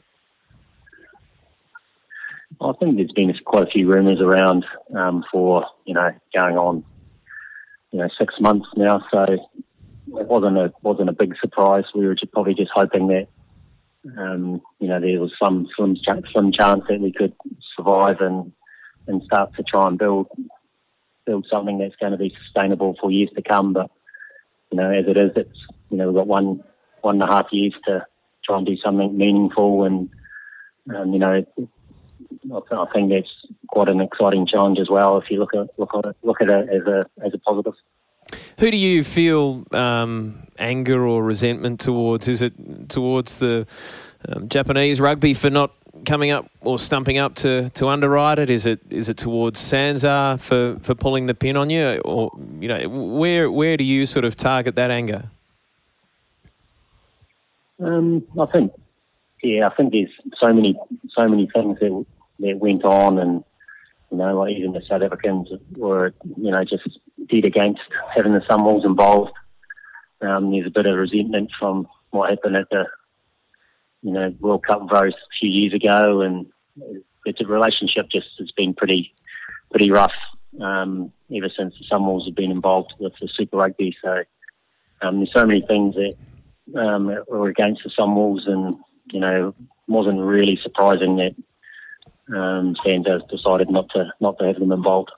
I 2.62 2.72
think 2.80 2.96
there's 2.96 3.12
been 3.12 3.34
quite 3.44 3.64
a 3.64 3.70
few 3.70 3.86
rumours 3.88 4.20
around 4.22 4.64
um, 4.94 5.24
for 5.30 5.66
you 5.84 5.92
know 5.92 6.12
going 6.34 6.56
on, 6.56 6.84
you 7.90 7.98
know, 7.98 8.08
six 8.18 8.34
months 8.40 8.68
now. 8.74 9.04
So 9.10 9.24
it 9.24 9.40
wasn't 10.06 10.56
a 10.56 10.72
wasn't 10.82 11.10
a 11.10 11.12
big 11.12 11.34
surprise. 11.40 11.84
We 11.94 12.06
were 12.06 12.14
just 12.14 12.32
probably 12.32 12.54
just 12.54 12.70
hoping 12.74 13.08
that 13.08 13.28
um, 14.16 14.62
you 14.78 14.88
know, 14.88 15.00
there 15.00 15.20
was 15.20 15.32
some 15.42 15.68
slim, 15.76 15.96
slim 16.04 16.52
chance 16.52 16.84
that 16.88 17.00
we 17.00 17.12
could 17.12 17.34
survive 17.76 18.20
and 18.20 18.52
and 19.06 19.22
start 19.22 19.54
to 19.56 19.62
try 19.62 19.86
and 19.86 19.98
build 19.98 20.28
build 21.26 21.46
something 21.50 21.78
that's 21.78 21.96
going 21.96 22.12
to 22.12 22.18
be 22.18 22.34
sustainable 22.44 22.96
for 23.00 23.10
years 23.10 23.30
to 23.34 23.42
come. 23.42 23.72
But 23.72 23.90
you 24.70 24.78
know, 24.78 24.90
as 24.90 25.06
it 25.06 25.16
is, 25.16 25.32
it's 25.36 25.58
you 25.90 25.96
know 25.96 26.06
we've 26.06 26.16
got 26.16 26.26
one 26.26 26.62
one 27.02 27.20
and 27.20 27.30
a 27.30 27.32
half 27.32 27.46
years 27.52 27.74
to 27.86 28.06
try 28.44 28.58
and 28.58 28.66
do 28.66 28.76
something 28.76 29.16
meaningful, 29.16 29.84
and 29.84 30.10
um, 30.94 31.12
you 31.12 31.18
know, 31.18 31.44
I 32.52 32.86
think 32.92 33.10
that's 33.10 33.28
quite 33.68 33.88
an 33.88 34.00
exciting 34.00 34.46
challenge 34.46 34.78
as 34.78 34.88
well. 34.88 35.18
If 35.18 35.30
you 35.30 35.38
look 35.38 35.54
at 35.54 35.78
look 35.78 35.94
at 35.94 36.06
it 36.06 36.16
look 36.22 36.40
at 36.40 36.48
it 36.48 36.68
as 36.70 36.86
a 36.86 37.06
as 37.24 37.34
a 37.34 37.38
positive. 37.38 37.74
Who 38.60 38.70
do 38.70 38.76
you 38.76 39.04
feel 39.04 39.64
um, 39.72 40.34
anger 40.58 41.06
or 41.06 41.24
resentment 41.24 41.80
towards? 41.80 42.28
Is 42.28 42.42
it 42.42 42.90
towards 42.90 43.38
the 43.38 43.66
um, 44.28 44.50
Japanese 44.50 45.00
rugby 45.00 45.32
for 45.32 45.48
not 45.48 45.72
coming 46.04 46.30
up 46.30 46.50
or 46.60 46.78
stumping 46.78 47.16
up 47.16 47.36
to, 47.36 47.70
to 47.70 47.88
underwrite 47.88 48.38
it? 48.38 48.50
Is 48.50 48.66
it 48.66 48.80
is 48.90 49.08
it 49.08 49.16
towards 49.16 49.60
Sanzar 49.60 50.38
for, 50.38 50.78
for 50.80 50.94
pulling 50.94 51.24
the 51.24 51.32
pin 51.32 51.56
on 51.56 51.70
you, 51.70 52.02
or 52.04 52.32
you 52.60 52.68
know 52.68 52.86
where 52.86 53.50
where 53.50 53.78
do 53.78 53.84
you 53.84 54.04
sort 54.04 54.26
of 54.26 54.36
target 54.36 54.74
that 54.74 54.90
anger? 54.90 55.30
Um, 57.82 58.26
I 58.38 58.44
think, 58.44 58.72
yeah, 59.42 59.68
I 59.68 59.74
think 59.74 59.92
there's 59.92 60.10
so 60.38 60.52
many 60.52 60.78
so 61.16 61.26
many 61.26 61.48
things 61.54 61.78
that 61.80 62.06
that 62.40 62.58
went 62.58 62.84
on, 62.84 63.18
and 63.18 63.42
you 64.10 64.18
know, 64.18 64.38
like 64.38 64.54
even 64.54 64.72
the 64.72 64.82
South 64.86 65.00
Africans 65.00 65.48
were 65.78 66.12
you 66.36 66.50
know 66.50 66.62
just 66.62 66.86
against 67.32 67.80
having 68.14 68.32
the 68.32 68.40
Sunwolves 68.40 68.84
involved. 68.84 69.32
Um, 70.20 70.50
there's 70.50 70.66
a 70.66 70.70
bit 70.70 70.86
of 70.86 70.98
resentment 70.98 71.50
from 71.58 71.88
what 72.10 72.30
happened 72.30 72.56
at 72.56 72.68
the, 72.70 72.84
you 74.02 74.12
know, 74.12 74.34
World 74.40 74.64
Cup 74.66 74.88
vote 74.90 75.12
a 75.14 75.38
few 75.38 75.48
years 75.48 75.72
ago, 75.72 76.20
and 76.20 76.46
it's 77.24 77.40
a 77.40 77.46
relationship 77.46 78.06
just 78.10 78.28
has 78.38 78.50
been 78.56 78.74
pretty, 78.74 79.14
pretty 79.70 79.90
rough 79.90 80.12
um, 80.60 81.12
ever 81.34 81.50
since 81.56 81.74
the 81.78 81.84
Sunwolves 81.90 82.26
have 82.26 82.34
been 82.34 82.50
involved 82.50 82.92
with 82.98 83.12
the 83.20 83.28
Super 83.28 83.58
Rugby. 83.58 83.96
So 84.02 84.24
um, 85.02 85.18
there's 85.18 85.32
so 85.34 85.46
many 85.46 85.62
things 85.62 85.94
that 85.94 86.16
um, 86.78 87.06
were 87.28 87.48
against 87.48 87.82
the 87.84 87.90
Sunwolves, 87.98 88.48
and 88.48 88.76
you 89.12 89.20
know, 89.20 89.54
wasn't 89.86 90.20
really 90.20 90.58
surprising 90.62 91.16
that 91.16 91.34
um, 92.36 92.74
Sanzar 92.76 93.28
decided 93.28 93.70
not 93.70 93.88
to 93.90 94.12
not 94.20 94.38
to 94.38 94.46
have 94.46 94.58
them 94.58 94.72
involved. 94.72 95.10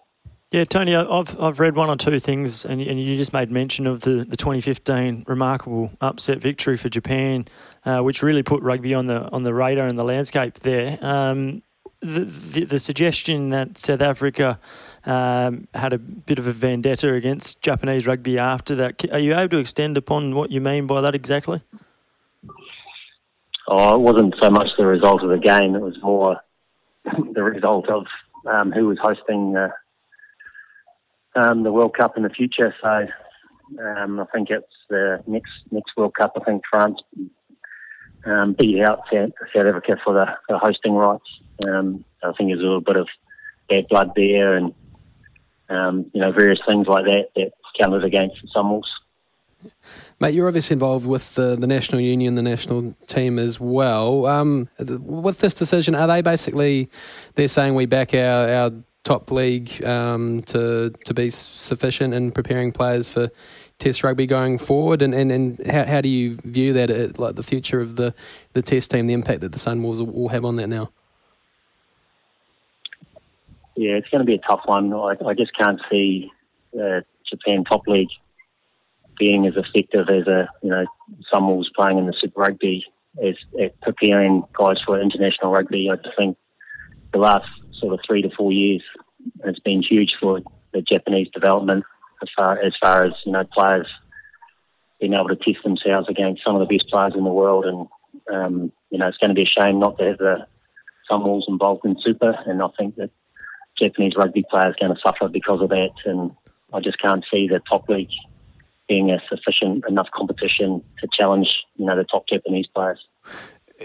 Yeah, 0.52 0.64
Tony, 0.64 0.94
I've 0.94 1.40
I've 1.40 1.60
read 1.60 1.76
one 1.76 1.88
or 1.88 1.96
two 1.96 2.18
things, 2.18 2.66
and, 2.66 2.78
and 2.82 3.00
you 3.00 3.16
just 3.16 3.32
made 3.32 3.50
mention 3.50 3.86
of 3.86 4.02
the, 4.02 4.22
the 4.22 4.36
2015 4.36 5.24
remarkable 5.26 5.90
upset 6.02 6.40
victory 6.40 6.76
for 6.76 6.90
Japan, 6.90 7.46
uh, 7.86 8.00
which 8.00 8.22
really 8.22 8.42
put 8.42 8.62
rugby 8.62 8.92
on 8.92 9.06
the 9.06 9.30
on 9.30 9.44
the 9.44 9.54
radar 9.54 9.86
and 9.86 9.98
the 9.98 10.04
landscape 10.04 10.60
there. 10.60 10.98
Um, 11.00 11.62
the, 12.00 12.24
the, 12.24 12.64
the 12.64 12.80
suggestion 12.80 13.48
that 13.48 13.78
South 13.78 14.02
Africa 14.02 14.60
um, 15.06 15.68
had 15.72 15.94
a 15.94 15.98
bit 15.98 16.38
of 16.38 16.46
a 16.46 16.52
vendetta 16.52 17.14
against 17.14 17.62
Japanese 17.62 18.06
rugby 18.06 18.38
after 18.38 18.74
that. 18.74 19.02
Are 19.10 19.20
you 19.20 19.34
able 19.34 19.48
to 19.50 19.58
extend 19.58 19.96
upon 19.96 20.34
what 20.34 20.50
you 20.50 20.60
mean 20.60 20.86
by 20.86 21.00
that 21.00 21.14
exactly? 21.14 21.62
Oh, 23.68 23.94
it 23.94 24.00
wasn't 24.00 24.34
so 24.42 24.50
much 24.50 24.68
the 24.76 24.84
result 24.84 25.22
of 25.22 25.30
the 25.30 25.38
game; 25.38 25.74
it 25.74 25.80
was 25.80 25.96
more 26.02 26.42
the 27.32 27.42
result 27.42 27.88
of 27.88 28.04
um, 28.46 28.70
who 28.70 28.88
was 28.88 28.98
hosting 29.00 29.54
the 29.54 29.72
um, 31.34 31.62
the 31.62 31.72
World 31.72 31.96
Cup 31.96 32.16
in 32.16 32.22
the 32.22 32.30
future. 32.30 32.74
So 32.82 33.06
um, 33.80 34.20
I 34.20 34.24
think 34.32 34.50
it's 34.50 34.66
the 34.88 35.22
next 35.26 35.52
next 35.70 35.96
World 35.96 36.14
Cup. 36.14 36.32
I 36.40 36.44
think 36.44 36.62
France 36.70 36.98
um, 38.24 38.54
beat 38.58 38.82
out 38.82 39.00
South, 39.12 39.30
Africa 39.54 39.96
for 40.04 40.14
the, 40.14 40.26
the 40.48 40.58
hosting 40.58 40.94
rights. 40.94 41.24
Um, 41.66 42.04
I 42.22 42.32
think 42.32 42.50
there's 42.50 42.60
a 42.60 42.64
little 42.64 42.80
bit 42.80 42.96
of 42.96 43.08
bad 43.68 43.88
blood 43.88 44.12
there, 44.14 44.56
and 44.56 44.74
um, 45.68 46.10
you 46.12 46.20
know 46.20 46.32
various 46.32 46.60
things 46.68 46.86
like 46.86 47.04
that 47.04 47.28
that 47.36 47.52
counted 47.80 48.04
against 48.04 48.36
the 48.42 48.48
Sunwolves. 48.54 48.82
Mate, 50.20 50.34
you're 50.34 50.48
obviously 50.48 50.74
involved 50.74 51.06
with 51.06 51.34
the, 51.34 51.56
the 51.56 51.66
national 51.66 52.00
union, 52.00 52.34
the 52.34 52.42
national 52.42 52.94
team 53.06 53.38
as 53.38 53.60
well. 53.60 54.26
Um, 54.26 54.68
with 54.78 55.38
this 55.38 55.54
decision, 55.54 55.94
are 55.94 56.06
they 56.06 56.20
basically 56.20 56.90
they're 57.34 57.48
saying 57.48 57.74
we 57.74 57.86
back 57.86 58.14
our, 58.14 58.48
our 58.48 58.72
top 59.04 59.30
league 59.30 59.84
um, 59.84 60.40
to 60.42 60.92
to 61.04 61.14
be 61.14 61.30
sufficient 61.30 62.14
in 62.14 62.30
preparing 62.30 62.72
players 62.72 63.08
for 63.08 63.30
Test 63.78 64.04
rugby 64.04 64.26
going 64.26 64.58
forward, 64.58 65.02
and, 65.02 65.12
and, 65.12 65.32
and 65.32 65.66
how, 65.66 65.84
how 65.84 66.00
do 66.00 66.08
you 66.08 66.36
view 66.44 66.72
that, 66.74 66.88
uh, 66.88 67.08
like 67.16 67.34
the 67.34 67.42
future 67.42 67.80
of 67.80 67.96
the, 67.96 68.14
the 68.52 68.62
Test 68.62 68.92
team, 68.92 69.08
the 69.08 69.12
impact 69.12 69.40
that 69.40 69.50
the 69.50 69.58
Sunwolves 69.58 69.98
will, 70.06 70.28
have 70.28 70.44
on 70.44 70.54
that 70.54 70.68
now? 70.68 70.92
Yeah, 73.74 73.94
it's 73.94 74.08
going 74.08 74.20
to 74.20 74.24
be 74.24 74.36
a 74.36 74.38
tough 74.38 74.60
one. 74.66 74.92
I, 74.92 75.16
I 75.26 75.34
just 75.34 75.50
can't 75.56 75.80
see 75.90 76.30
uh, 76.80 77.00
Japan 77.28 77.64
top 77.64 77.82
league 77.88 78.10
being 79.18 79.48
as 79.48 79.54
effective 79.56 80.08
as 80.08 80.28
a 80.28 80.48
you 80.62 80.70
know 80.70 80.86
Sunwolves 81.34 81.72
playing 81.74 81.98
in 81.98 82.06
the 82.06 82.14
Super 82.20 82.40
Rugby 82.40 82.86
as 83.20 83.34
at 83.60 83.80
preparing 83.80 84.44
guys 84.52 84.76
for 84.86 85.00
international 85.00 85.50
rugby. 85.50 85.90
I 85.90 85.96
think 86.16 86.36
the 87.12 87.18
last 87.18 87.48
sort 87.82 87.94
of 87.94 88.00
three 88.06 88.22
to 88.22 88.30
four 88.36 88.52
years 88.52 88.82
has 89.44 89.58
been 89.64 89.82
huge 89.82 90.12
for 90.20 90.40
the 90.72 90.82
Japanese 90.82 91.28
development 91.34 91.84
as 92.22 92.28
far 92.34 92.58
as 92.58 92.72
far 92.80 93.04
as 93.04 93.12
you 93.26 93.32
know 93.32 93.44
players 93.52 93.86
being 95.00 95.14
able 95.14 95.28
to 95.28 95.36
test 95.36 95.62
themselves 95.64 96.08
against 96.08 96.42
some 96.44 96.54
of 96.54 96.60
the 96.60 96.72
best 96.72 96.88
players 96.88 97.12
in 97.16 97.24
the 97.24 97.30
world, 97.30 97.64
and 97.64 97.88
um, 98.32 98.72
you 98.90 98.98
know 98.98 99.08
it's 99.08 99.18
going 99.18 99.34
to 99.34 99.34
be 99.34 99.42
a 99.42 99.62
shame 99.62 99.80
not 99.80 99.98
to 99.98 100.04
have 100.04 100.18
the 100.18 100.46
Sunwolves 101.10 101.48
involved 101.48 101.84
in 101.84 101.96
Super, 102.02 102.34
and 102.46 102.62
I 102.62 102.68
think 102.78 102.96
that 102.96 103.10
Japanese 103.80 104.12
rugby 104.16 104.44
players 104.48 104.74
are 104.74 104.86
going 104.86 104.94
to 104.94 105.00
suffer 105.04 105.28
because 105.28 105.60
of 105.60 105.70
that, 105.70 105.90
and 106.04 106.30
I 106.72 106.80
just 106.80 107.00
can't 107.02 107.24
see 107.30 107.48
the 107.48 107.60
top 107.70 107.88
league 107.88 108.08
being 108.88 109.10
a 109.10 109.18
sufficient 109.28 109.84
enough 109.88 110.08
competition 110.14 110.82
to 111.00 111.08
challenge 111.18 111.48
you 111.76 111.86
know 111.86 111.96
the 111.96 112.04
top 112.04 112.28
Japanese 112.28 112.66
players 112.74 113.00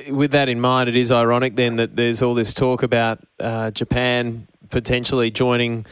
with 0.09 0.31
that 0.31 0.49
in 0.49 0.59
mind, 0.59 0.89
it 0.89 0.95
is 0.95 1.11
ironic 1.11 1.55
then 1.55 1.77
that 1.77 1.95
there's 1.95 2.21
all 2.21 2.33
this 2.33 2.53
talk 2.53 2.83
about 2.83 3.19
uh, 3.39 3.71
Japan 3.71 4.47
potentially 4.69 5.31
joining 5.31 5.85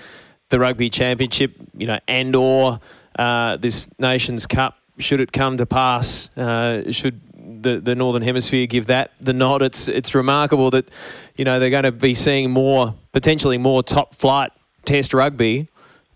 the 0.50 0.60
rugby 0.60 0.90
championship, 0.90 1.56
you 1.76 1.88
know, 1.88 2.00
and 2.08 2.36
or 2.36 2.80
uh, 3.18 3.58
this 3.58 3.90
Nations 4.00 4.46
Cup. 4.46 4.78
Should 4.98 5.20
it 5.20 5.32
come 5.32 5.58
to 5.58 5.66
pass, 5.66 6.36
uh, 6.38 6.90
should 6.92 7.20
the, 7.64 7.80
the 7.80 7.96
Northern 7.96 8.22
Hemisphere 8.22 8.66
give 8.66 8.86
that 8.86 9.12
the 9.20 9.34
nod? 9.34 9.62
It's 9.62 9.90
it's 9.90 10.16
remarkable 10.16 10.72
that 10.72 10.90
you 11.36 11.44
know 11.44 11.60
they're 11.60 11.70
going 11.70 11.84
to 11.84 11.92
be 11.92 12.14
seeing 12.14 12.50
more 12.50 12.96
potentially 13.12 13.58
more 13.58 13.84
top 13.84 14.16
flight 14.16 14.52
Test 14.86 15.14
rugby 15.14 15.68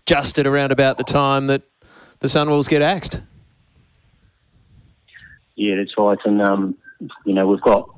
just 0.06 0.38
at 0.38 0.46
around 0.46 0.72
about 0.72 0.96
the 0.96 1.04
time 1.04 1.48
that 1.48 1.62
the 2.20 2.28
Sunwolves 2.28 2.68
get 2.68 2.82
axed. 2.82 3.20
Yeah, 5.56 5.76
that's 5.76 5.92
right, 5.98 6.18
and 6.24 6.40
um, 6.40 6.76
you 7.24 7.34
know 7.34 7.46
we've 7.46 7.60
got 7.60 7.88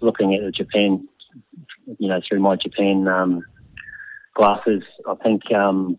looking 0.00 0.34
at 0.34 0.42
the 0.42 0.50
Japan, 0.50 1.08
you 1.98 2.08
know, 2.08 2.20
through 2.26 2.40
my 2.40 2.56
Japan 2.56 3.06
um, 3.08 3.44
glasses. 4.34 4.82
I 5.08 5.14
think 5.16 5.42
um, 5.52 5.98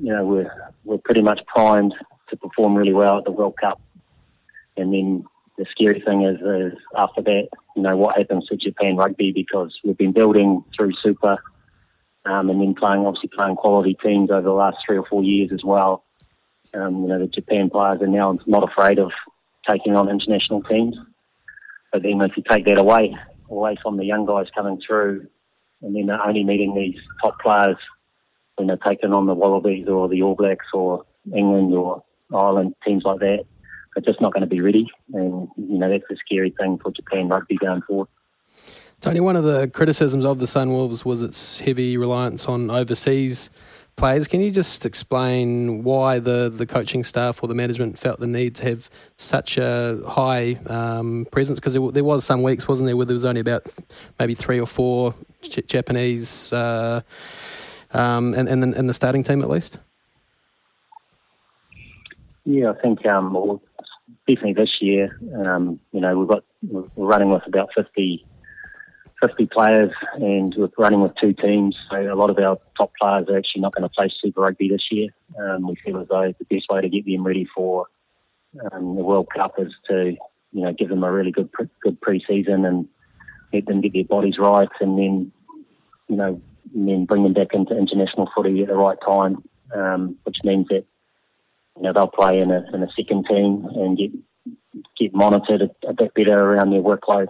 you 0.00 0.12
know 0.12 0.24
we're 0.24 0.72
we're 0.84 0.98
pretty 0.98 1.22
much 1.22 1.40
primed 1.46 1.94
to 2.28 2.36
perform 2.36 2.74
really 2.74 2.92
well 2.92 3.18
at 3.18 3.24
the 3.24 3.32
World 3.32 3.54
Cup, 3.60 3.80
and 4.76 4.92
then 4.92 5.24
the 5.60 5.66
scary 5.70 6.00
thing 6.00 6.22
is, 6.22 6.40
is 6.40 6.78
after 6.96 7.20
that, 7.20 7.48
you 7.76 7.82
know, 7.82 7.94
what 7.94 8.16
happens 8.16 8.46
to 8.46 8.56
Japan 8.56 8.96
rugby 8.96 9.30
because 9.30 9.78
we've 9.84 9.98
been 9.98 10.12
building 10.12 10.64
through 10.74 10.92
Super, 11.02 11.36
um, 12.24 12.48
and 12.48 12.60
then 12.62 12.74
playing 12.74 13.04
obviously 13.04 13.28
playing 13.34 13.56
quality 13.56 13.94
teams 14.02 14.30
over 14.30 14.40
the 14.40 14.52
last 14.52 14.78
three 14.86 14.96
or 14.96 15.04
four 15.04 15.22
years 15.22 15.50
as 15.52 15.62
well. 15.62 16.04
Um, 16.72 17.02
you 17.02 17.08
know, 17.08 17.18
the 17.18 17.26
Japan 17.26 17.68
players 17.68 18.00
are 18.00 18.06
now 18.06 18.38
not 18.46 18.62
afraid 18.62 18.98
of 18.98 19.12
taking 19.68 19.96
on 19.96 20.08
international 20.08 20.62
teams. 20.62 20.96
But 21.92 22.02
then 22.02 22.20
if 22.20 22.36
you 22.36 22.42
take 22.48 22.66
that 22.66 22.78
away, 22.78 23.16
away 23.48 23.76
from 23.82 23.96
the 23.96 24.04
young 24.04 24.26
guys 24.26 24.46
coming 24.54 24.80
through, 24.86 25.26
and 25.82 25.94
then 25.94 26.06
they're 26.06 26.22
only 26.22 26.44
meeting 26.44 26.74
these 26.74 27.00
top 27.22 27.38
players 27.40 27.76
when 28.56 28.68
they're 28.68 28.76
taking 28.76 29.12
on 29.12 29.26
the 29.26 29.34
Wallabies 29.34 29.88
or 29.88 30.08
the 30.08 30.22
All 30.22 30.34
Blacks 30.34 30.66
or 30.74 31.04
England 31.34 31.74
or 31.74 32.02
Ireland, 32.32 32.74
teams 32.86 33.04
like 33.04 33.20
that. 33.20 33.44
They're 33.94 34.02
just 34.06 34.20
not 34.20 34.32
going 34.32 34.42
to 34.42 34.46
be 34.46 34.60
ready. 34.60 34.88
And, 35.12 35.48
you 35.56 35.78
know, 35.78 35.90
that's 35.90 36.04
a 36.10 36.16
scary 36.24 36.54
thing 36.60 36.78
for 36.78 36.92
Japan 36.92 37.28
rugby 37.28 37.56
going 37.56 37.82
forward. 37.82 38.08
Tony, 39.00 39.18
one 39.18 39.34
of 39.34 39.44
the 39.44 39.66
criticisms 39.68 40.26
of 40.26 40.38
the 40.38 40.44
Sunwolves 40.44 41.06
was 41.06 41.22
its 41.22 41.58
heavy 41.60 41.96
reliance 41.96 42.46
on 42.46 42.70
overseas 42.70 43.50
players. 43.96 44.28
Can 44.28 44.40
you 44.40 44.50
just 44.50 44.86
explain 44.86 45.84
why 45.84 46.18
the, 46.18 46.48
the 46.48 46.66
coaching 46.66 47.04
staff 47.04 47.42
or 47.42 47.46
the 47.48 47.54
management 47.54 47.98
felt 47.98 48.20
the 48.20 48.26
need 48.26 48.54
to 48.56 48.64
have 48.64 48.90
such 49.16 49.58
a 49.58 50.00
high 50.08 50.58
um, 50.66 51.26
presence? 51.30 51.60
Because 51.60 51.74
there, 51.74 51.90
there, 51.90 52.04
was 52.04 52.24
some 52.24 52.42
weeks, 52.42 52.66
wasn't 52.66 52.86
there, 52.86 52.96
where 52.96 53.06
there 53.06 53.14
was 53.14 53.24
only 53.24 53.40
about 53.40 53.66
maybe 54.18 54.34
three 54.34 54.60
or 54.60 54.66
four 54.66 55.14
J- 55.42 55.62
Japanese 55.62 56.52
uh, 56.52 57.02
um, 57.92 58.34
in, 58.34 58.48
in, 58.48 58.60
the, 58.60 58.78
in 58.78 58.86
the 58.86 58.94
starting 58.94 59.22
team 59.22 59.42
at 59.42 59.50
least? 59.50 59.78
Yeah, 62.44 62.70
I 62.70 62.80
think 62.80 63.04
um, 63.06 63.34
well, 63.34 63.62
definitely 64.26 64.54
this 64.54 64.76
year, 64.80 65.18
um, 65.44 65.78
you 65.92 66.00
know, 66.00 66.18
we've 66.18 66.28
got 66.28 66.44
we're 66.62 66.84
running 66.96 67.30
with 67.30 67.46
about 67.46 67.68
50 67.76 68.24
50 69.20 69.46
players 69.52 69.90
and 70.14 70.54
we're 70.56 70.68
running 70.78 71.00
with 71.00 71.12
two 71.20 71.32
teams. 71.34 71.76
So 71.90 71.96
a 71.96 72.14
lot 72.14 72.30
of 72.30 72.38
our 72.38 72.58
top 72.78 72.92
players 73.00 73.26
are 73.28 73.36
actually 73.38 73.62
not 73.62 73.74
going 73.74 73.82
to 73.82 73.94
play 73.94 74.10
Super 74.22 74.40
Rugby 74.40 74.68
this 74.68 74.86
year. 74.90 75.08
Um, 75.38 75.66
we 75.66 75.76
feel 75.84 76.00
as 76.00 76.08
though 76.08 76.32
the 76.38 76.44
best 76.54 76.66
way 76.70 76.80
to 76.80 76.88
get 76.88 77.04
them 77.04 77.26
ready 77.26 77.46
for 77.54 77.86
um, 78.72 78.96
the 78.96 79.02
World 79.02 79.28
Cup 79.34 79.54
is 79.58 79.72
to, 79.88 80.16
you 80.52 80.62
know, 80.62 80.72
give 80.72 80.88
them 80.88 81.04
a 81.04 81.12
really 81.12 81.30
good 81.30 81.50
good 81.82 82.00
pre-season 82.00 82.64
and 82.64 82.88
let 83.52 83.66
them 83.66 83.80
get 83.80 83.92
their 83.92 84.04
bodies 84.04 84.38
right, 84.38 84.68
and 84.80 84.98
then, 84.98 85.32
you 86.08 86.16
know, 86.16 86.40
then 86.74 87.04
bring 87.04 87.22
them 87.22 87.32
back 87.32 87.48
into 87.52 87.76
international 87.76 88.30
footy 88.34 88.62
at 88.62 88.68
the 88.68 88.74
right 88.74 88.98
time, 89.06 89.42
um, 89.74 90.16
which 90.24 90.36
means 90.44 90.66
that, 90.68 90.84
you 91.76 91.82
know, 91.82 91.92
they'll 91.92 92.08
play 92.08 92.40
in 92.40 92.50
a 92.50 92.64
in 92.74 92.82
a 92.82 92.88
second 92.96 93.26
team 93.28 93.66
and 93.74 93.98
get 93.98 94.10
get 94.98 95.14
monitored 95.14 95.62
a, 95.62 95.88
a 95.88 95.92
bit 95.92 96.14
better 96.14 96.38
around 96.38 96.70
their 96.70 96.82
workload. 96.82 97.28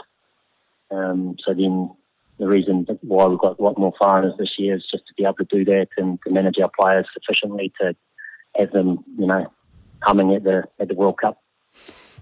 Um, 0.90 1.37
so 1.44 1.54
then 1.54 1.90
the 2.38 2.49
reason 2.49 2.87
why 3.02 3.26
we've 3.26 3.38
got 3.38 3.59
a 3.59 3.62
lot 3.62 3.78
more 3.78 3.92
foreigners 3.99 4.35
this 4.38 4.54
year 4.59 4.75
is 4.75 4.85
just 4.90 5.06
to 5.06 5.14
be 5.16 5.25
able 5.25 5.35
to 5.35 5.44
do 5.44 5.64
that 5.66 5.88
and 5.97 6.18
to 6.26 6.32
manage 6.32 6.56
our 6.61 6.70
players 6.78 7.06
sufficiently 7.12 7.73
to 7.80 7.94
have 8.56 8.70
them, 8.73 9.04
you 9.18 9.26
know, 9.26 9.47
humming 10.02 10.35
at 10.35 10.42
the 10.42 10.64
at 10.78 10.88
the 10.88 10.94
World 10.94 11.18
Cup. 11.20 11.40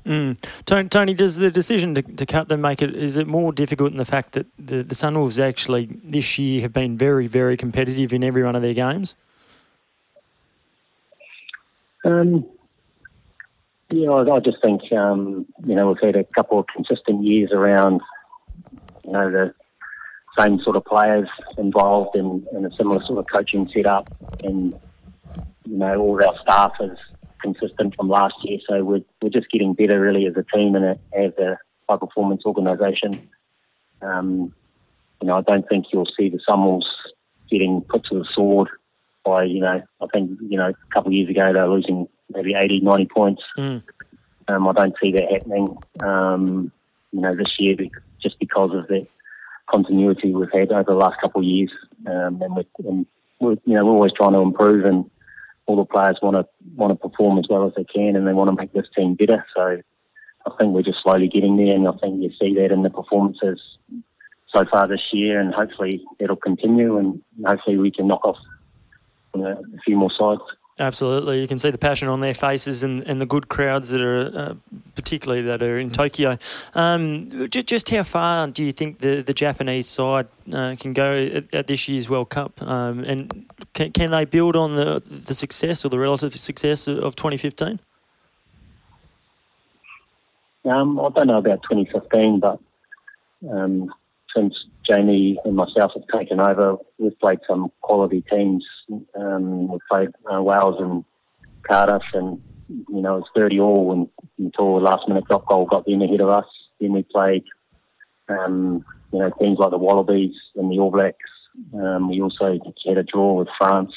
Mm. 0.04 0.36
Tony, 0.90 1.14
does 1.14 1.36
the 1.36 1.50
decision 1.50 1.94
to, 1.94 2.02
to 2.02 2.24
cut 2.24 2.48
them 2.48 2.60
make 2.62 2.80
it 2.80 2.94
is 2.94 3.16
it 3.16 3.26
more 3.26 3.52
difficult 3.52 3.92
in 3.92 3.98
the 3.98 4.04
fact 4.04 4.32
that 4.32 4.46
the 4.58 4.82
the 4.82 4.94
Sunwolves 4.94 5.38
actually 5.38 5.88
this 6.02 6.38
year 6.38 6.62
have 6.62 6.72
been 6.72 6.96
very 6.96 7.26
very 7.26 7.56
competitive 7.56 8.12
in 8.12 8.24
every 8.24 8.42
one 8.42 8.56
of 8.56 8.62
their 8.62 8.74
games? 8.74 9.14
Um, 12.04 12.46
yeah, 13.90 14.10
I, 14.10 14.36
I 14.36 14.40
just 14.40 14.58
think 14.62 14.80
um, 14.92 15.46
you 15.64 15.74
know 15.74 15.88
we've 15.88 16.00
had 16.02 16.16
a 16.16 16.24
couple 16.24 16.58
of 16.58 16.66
consistent 16.74 17.24
years 17.24 17.50
around 17.52 18.00
you 19.08 19.14
know, 19.14 19.30
the 19.30 19.54
same 20.38 20.60
sort 20.60 20.76
of 20.76 20.84
players 20.84 21.28
involved 21.56 22.14
in, 22.14 22.46
in 22.52 22.66
a 22.66 22.70
similar 22.76 23.02
sort 23.06 23.18
of 23.18 23.26
coaching 23.32 23.68
setup, 23.74 24.08
and 24.44 24.74
you 25.64 25.78
know, 25.78 25.98
all 25.98 26.20
of 26.20 26.26
our 26.26 26.38
staff 26.42 26.72
is 26.80 26.98
consistent 27.40 27.94
from 27.96 28.08
last 28.08 28.34
year. 28.44 28.58
So 28.68 28.84
we're 28.84 29.04
we're 29.22 29.30
just 29.30 29.50
getting 29.50 29.72
better 29.72 29.98
really 29.98 30.26
as 30.26 30.36
a 30.36 30.44
team 30.54 30.74
and 30.74 30.84
a, 30.84 30.98
as 31.16 31.32
a 31.38 31.58
high 31.88 31.96
performance 31.96 32.42
organisation. 32.44 33.28
Um, 34.02 34.54
you 35.22 35.28
know, 35.28 35.38
I 35.38 35.40
don't 35.40 35.66
think 35.68 35.86
you'll 35.92 36.10
see 36.18 36.28
the 36.28 36.38
Sunwolves 36.48 36.82
getting 37.50 37.80
put 37.88 38.04
to 38.04 38.18
the 38.18 38.26
sword 38.34 38.68
by, 39.24 39.44
you 39.44 39.60
know, 39.60 39.82
I 40.00 40.06
think, 40.12 40.38
you 40.48 40.58
know, 40.58 40.68
a 40.68 40.94
couple 40.94 41.08
of 41.08 41.14
years 41.14 41.30
ago 41.30 41.52
they 41.52 41.60
were 41.60 41.74
losing 41.74 42.08
maybe 42.30 42.54
80, 42.54 42.80
90 42.80 43.06
points. 43.06 43.42
Mm. 43.58 43.84
Um, 44.46 44.68
I 44.68 44.72
don't 44.72 44.94
see 45.02 45.12
that 45.12 45.30
happening, 45.30 45.76
um, 46.02 46.70
you 47.10 47.20
know, 47.20 47.34
this 47.34 47.58
year 47.58 47.74
just 48.22 48.38
because 48.38 48.70
of 48.74 48.88
the 48.88 49.06
continuity 49.70 50.32
we've 50.32 50.52
had 50.52 50.72
over 50.72 50.84
the 50.84 50.94
last 50.94 51.20
couple 51.20 51.40
of 51.40 51.46
years, 51.46 51.70
um, 52.06 52.40
and, 52.42 52.56
we're, 52.56 52.88
and 52.90 53.06
we're, 53.40 53.56
you 53.64 53.74
know 53.74 53.84
we're 53.84 53.92
always 53.92 54.12
trying 54.16 54.32
to 54.32 54.40
improve, 54.40 54.84
and 54.84 55.10
all 55.66 55.76
the 55.76 55.84
players 55.84 56.18
want 56.22 56.36
to 56.36 56.46
want 56.74 56.90
to 56.90 57.08
perform 57.08 57.38
as 57.38 57.46
well 57.48 57.66
as 57.66 57.72
they 57.76 57.84
can, 57.84 58.16
and 58.16 58.26
they 58.26 58.32
want 58.32 58.50
to 58.50 58.56
make 58.56 58.72
this 58.72 58.86
team 58.96 59.14
better. 59.14 59.44
So 59.54 59.82
I 60.46 60.50
think 60.58 60.72
we're 60.72 60.82
just 60.82 61.02
slowly 61.02 61.28
getting 61.28 61.56
there, 61.56 61.74
and 61.74 61.86
I 61.86 61.92
think 61.92 62.22
you 62.22 62.30
see 62.40 62.54
that 62.54 62.72
in 62.72 62.82
the 62.82 62.90
performances 62.90 63.60
so 64.54 64.64
far 64.70 64.88
this 64.88 65.02
year, 65.12 65.40
and 65.40 65.52
hopefully 65.52 66.04
it'll 66.18 66.36
continue, 66.36 66.96
and 66.96 67.22
hopefully 67.44 67.76
we 67.76 67.90
can 67.90 68.08
knock 68.08 68.24
off 68.24 68.38
you 69.34 69.42
know, 69.42 69.50
a 69.50 69.80
few 69.84 69.96
more 69.96 70.10
sides. 70.18 70.40
Absolutely, 70.80 71.40
you 71.40 71.48
can 71.48 71.58
see 71.58 71.70
the 71.70 71.78
passion 71.78 72.08
on 72.08 72.20
their 72.20 72.34
faces 72.34 72.84
and, 72.84 73.04
and 73.08 73.20
the 73.20 73.26
good 73.26 73.48
crowds 73.48 73.88
that 73.88 74.00
are, 74.00 74.38
uh, 74.38 74.54
particularly 74.94 75.42
that 75.42 75.60
are 75.60 75.76
in 75.76 75.90
Tokyo. 75.90 76.38
Um, 76.74 77.48
just, 77.50 77.66
just, 77.66 77.90
how 77.90 78.04
far 78.04 78.46
do 78.46 78.62
you 78.62 78.70
think 78.70 78.98
the, 78.98 79.22
the 79.22 79.34
Japanese 79.34 79.88
side 79.88 80.28
uh, 80.52 80.76
can 80.78 80.92
go 80.92 81.16
at, 81.16 81.52
at, 81.52 81.66
this 81.66 81.88
year's 81.88 82.08
World 82.08 82.30
Cup? 82.30 82.62
Um, 82.62 83.00
and 83.00 83.46
can, 83.74 83.90
can 83.90 84.12
they 84.12 84.24
build 84.24 84.54
on 84.54 84.76
the 84.76 85.02
the 85.04 85.34
success 85.34 85.84
or 85.84 85.88
the 85.88 85.98
relative 85.98 86.34
success 86.36 86.86
of 86.86 87.16
2015? 87.16 87.80
Um, 90.64 91.00
I 91.00 91.08
don't 91.10 91.26
know 91.26 91.38
about 91.38 91.62
2015, 91.62 92.40
but 92.40 92.60
um, 93.50 93.92
since 94.34 94.54
Jamie 94.88 95.38
and 95.44 95.56
myself 95.56 95.92
have 95.94 96.20
taken 96.20 96.40
over, 96.40 96.76
we've 96.98 97.18
played 97.18 97.40
some 97.46 97.70
quality 97.80 98.24
teams. 98.30 98.64
Um, 99.14 99.68
we've 99.68 99.80
played 99.90 100.08
uh, 100.32 100.42
Wales 100.42 100.76
and 100.78 101.04
Cardiff, 101.68 102.02
and 102.14 102.40
you 102.68 103.02
know 103.02 103.18
it's 103.18 103.28
30 103.34 103.60
all 103.60 103.92
and, 103.92 104.08
until 104.38 104.74
the 104.74 104.80
last 104.80 105.06
minute 105.08 105.24
drop 105.26 105.46
goal 105.46 105.66
got 105.66 105.84
them 105.84 106.02
ahead 106.02 106.20
of 106.20 106.28
us. 106.30 106.46
Then 106.80 106.92
we 106.92 107.02
played, 107.02 107.44
um, 108.28 108.84
you 109.12 109.18
know, 109.18 109.30
teams 109.38 109.58
like 109.58 109.70
the 109.70 109.78
Wallabies 109.78 110.34
and 110.54 110.70
the 110.70 110.78
All 110.78 110.90
Blacks. 110.90 111.18
Um, 111.74 112.08
we 112.08 112.22
also 112.22 112.58
had 112.86 112.98
a 112.98 113.02
draw 113.02 113.34
with 113.34 113.48
France 113.58 113.92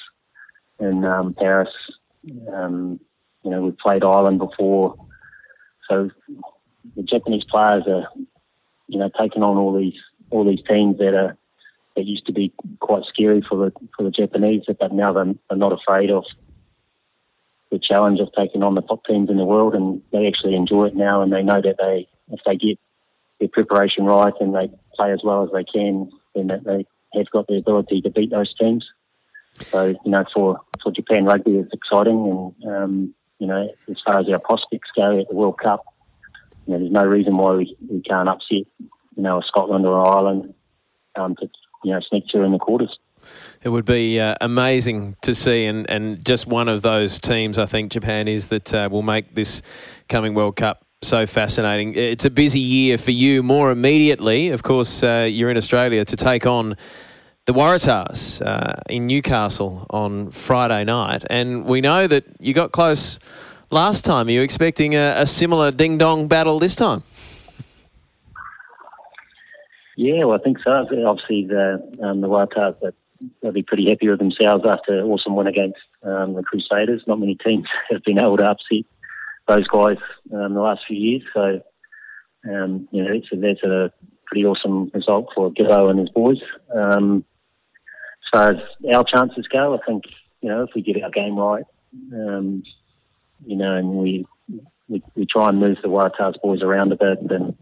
in 0.79 1.05
um, 1.05 1.33
Paris. 1.33 1.69
Um, 2.51 2.99
you 3.43 3.51
know, 3.51 3.61
we've 3.61 3.77
played 3.77 4.03
Ireland 4.03 4.39
before, 4.39 4.95
so 5.89 6.09
the 6.95 7.03
Japanese 7.03 7.43
players 7.49 7.83
are, 7.87 8.07
you 8.87 8.99
know, 8.99 9.09
taking 9.19 9.43
on 9.43 9.57
all 9.57 9.77
these 9.77 9.95
all 10.31 10.45
these 10.45 10.63
teams 10.67 10.97
that 10.97 11.13
are 11.13 11.37
that 11.95 12.05
used 12.05 12.25
to 12.25 12.33
be 12.33 12.53
quite 12.79 13.03
scary 13.13 13.43
for 13.47 13.57
the 13.57 13.71
for 13.95 14.03
the 14.03 14.11
Japanese, 14.11 14.63
but 14.67 14.93
now 14.93 15.13
they're, 15.13 15.33
they're 15.49 15.57
not 15.57 15.73
afraid 15.73 16.09
of 16.09 16.23
the 17.71 17.79
challenge 17.79 18.19
of 18.19 18.29
taking 18.37 18.63
on 18.63 18.75
the 18.75 18.81
top 18.81 19.05
teams 19.05 19.29
in 19.29 19.37
the 19.37 19.45
world, 19.45 19.75
and 19.75 20.01
they 20.11 20.27
actually 20.27 20.55
enjoy 20.55 20.87
it 20.87 20.95
now, 20.95 21.21
and 21.21 21.31
they 21.31 21.43
know 21.43 21.61
that 21.61 21.77
they 21.77 22.07
if 22.31 22.39
they 22.45 22.55
get 22.55 22.79
their 23.39 23.49
preparation 23.49 24.05
right 24.05 24.33
and 24.39 24.55
they 24.55 24.71
play 24.95 25.11
as 25.11 25.21
well 25.23 25.43
as 25.43 25.49
they 25.51 25.63
can, 25.63 26.09
then 26.35 26.47
they 26.47 26.85
have 27.13 27.29
got 27.31 27.47
the 27.47 27.57
ability 27.57 28.01
to 28.01 28.09
beat 28.09 28.31
those 28.31 28.53
teams. 28.55 28.85
So 29.59 29.87
you 29.87 30.11
know, 30.11 30.25
for 30.33 30.61
for 30.81 30.91
Japan 30.91 31.25
rugby, 31.25 31.57
it's 31.57 31.73
exciting, 31.73 32.53
and 32.63 32.73
um, 32.73 33.15
you 33.39 33.47
know, 33.47 33.69
as 33.89 33.97
far 34.05 34.19
as 34.19 34.29
our 34.29 34.39
prospects 34.39 34.89
go 34.95 35.19
at 35.19 35.27
the 35.27 35.35
World 35.35 35.59
Cup, 35.61 35.83
you 36.65 36.73
know, 36.73 36.79
there's 36.79 36.91
no 36.91 37.05
reason 37.05 37.37
why 37.37 37.55
we, 37.55 37.75
we 37.89 38.01
can't 38.01 38.29
upset 38.29 38.65
you 39.15 39.23
know, 39.23 39.41
Scotland 39.47 39.85
or 39.85 39.99
Ireland 39.99 40.53
um, 41.15 41.35
to, 41.35 41.49
you 41.83 41.93
know, 41.93 41.99
sneak 42.09 42.25
through 42.31 42.45
in 42.45 42.51
the 42.51 42.59
quarters. 42.59 42.97
It 43.63 43.69
would 43.69 43.85
be 43.85 44.19
uh, 44.19 44.35
amazing 44.41 45.15
to 45.21 45.35
see, 45.35 45.65
and, 45.65 45.87
and 45.89 46.25
just 46.25 46.47
one 46.47 46.67
of 46.67 46.81
those 46.81 47.19
teams, 47.19 47.57
I 47.57 47.67
think 47.67 47.91
Japan 47.91 48.27
is, 48.27 48.47
that 48.47 48.73
uh, 48.73 48.89
will 48.91 49.03
make 49.03 49.35
this 49.35 49.61
coming 50.09 50.33
World 50.33 50.55
Cup 50.55 50.85
so 51.03 51.25
fascinating. 51.25 51.95
It's 51.95 52.25
a 52.25 52.29
busy 52.29 52.59
year 52.59 52.97
for 52.97 53.11
you. 53.11 53.43
More 53.43 53.71
immediately, 53.71 54.49
of 54.49 54.63
course, 54.63 55.03
uh, 55.03 55.27
you're 55.29 55.49
in 55.49 55.57
Australia 55.57 56.05
to 56.05 56.15
take 56.15 56.45
on 56.45 56.75
the 57.45 57.53
Waratahs 57.53 58.45
uh, 58.45 58.81
in 58.87 59.07
Newcastle 59.07 59.85
on 59.89 60.31
Friday 60.31 60.83
night, 60.83 61.23
and 61.29 61.65
we 61.65 61.81
know 61.81 62.07
that 62.07 62.23
you 62.39 62.53
got 62.53 62.71
close 62.71 63.19
last 63.71 64.05
time. 64.05 64.27
Are 64.27 64.31
you 64.31 64.41
expecting 64.41 64.95
a, 64.95 65.15
a 65.17 65.25
similar 65.25 65.71
ding 65.71 65.97
dong 65.97 66.27
battle 66.27 66.59
this 66.59 66.75
time? 66.75 67.03
Yeah, 70.01 70.23
well, 70.23 70.39
I 70.39 70.43
think 70.43 70.57
so. 70.63 70.71
Obviously, 70.71 71.45
the 71.45 71.77
um, 72.01 72.21
the 72.21 72.27
Waratahs 72.27 72.93
they'll 73.39 73.51
be 73.51 73.61
pretty 73.61 73.87
happy 73.87 74.09
with 74.09 74.17
themselves 74.17 74.63
after 74.67 74.97
an 74.97 75.05
awesome 75.05 75.35
win 75.35 75.45
against 75.45 75.77
um, 76.01 76.33
the 76.33 76.41
Crusaders. 76.41 77.03
Not 77.05 77.19
many 77.19 77.35
teams 77.35 77.67
have 77.91 78.03
been 78.03 78.19
able 78.19 78.37
to 78.37 78.49
upset 78.49 78.85
those 79.47 79.67
guys 79.67 79.97
um, 80.33 80.55
the 80.55 80.59
last 80.59 80.81
few 80.87 80.97
years. 80.97 81.21
So, 81.35 81.61
um, 82.51 82.87
you 82.91 83.03
know, 83.03 83.11
it's 83.13 83.27
a, 83.31 83.35
that's 83.35 83.61
a 83.61 83.93
pretty 84.25 84.43
awesome 84.43 84.89
result 84.91 85.27
for 85.35 85.51
Gibbo 85.51 85.91
and 85.91 85.99
his 85.99 86.09
boys. 86.09 86.41
Um, 86.73 87.23
as 88.23 88.39
far 88.39 88.49
as 88.53 88.95
our 88.95 89.03
chances 89.03 89.45
go, 89.53 89.75
I 89.75 89.85
think 89.85 90.05
you 90.41 90.49
know 90.49 90.63
if 90.63 90.71
we 90.73 90.81
get 90.81 91.03
our 91.03 91.11
game 91.11 91.37
right, 91.37 91.65
um, 92.11 92.63
you 93.45 93.55
know, 93.55 93.75
and 93.75 93.89
we, 93.89 94.25
we 94.89 95.03
we 95.13 95.27
try 95.27 95.49
and 95.49 95.59
move 95.59 95.77
the 95.83 95.89
Waratahs 95.89 96.41
boys 96.41 96.63
around 96.63 96.91
a 96.91 96.95
bit, 96.95 97.27
then 97.27 97.55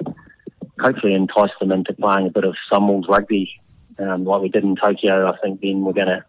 hopefully 0.79 1.13
entice 1.13 1.51
them 1.59 1.71
into 1.71 1.93
playing 1.93 2.27
a 2.27 2.31
bit 2.31 2.43
of 2.43 2.55
Sunwolves 2.71 3.07
rugby 3.07 3.49
um, 3.99 4.23
like 4.23 4.41
we 4.41 4.49
did 4.49 4.63
in 4.63 4.75
Tokyo. 4.75 5.31
I 5.31 5.37
think 5.39 5.61
then 5.61 5.81
we're 5.81 5.93
going 5.93 6.07
to, 6.07 6.25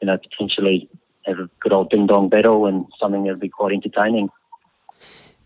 you 0.00 0.06
know, 0.06 0.18
potentially 0.18 0.88
have 1.26 1.38
a 1.38 1.50
good 1.60 1.72
old 1.72 1.90
ding 1.90 2.06
dong 2.06 2.28
battle 2.28 2.66
and 2.66 2.86
something 3.00 3.24
that'll 3.24 3.38
be 3.38 3.48
quite 3.48 3.72
entertaining. 3.72 4.28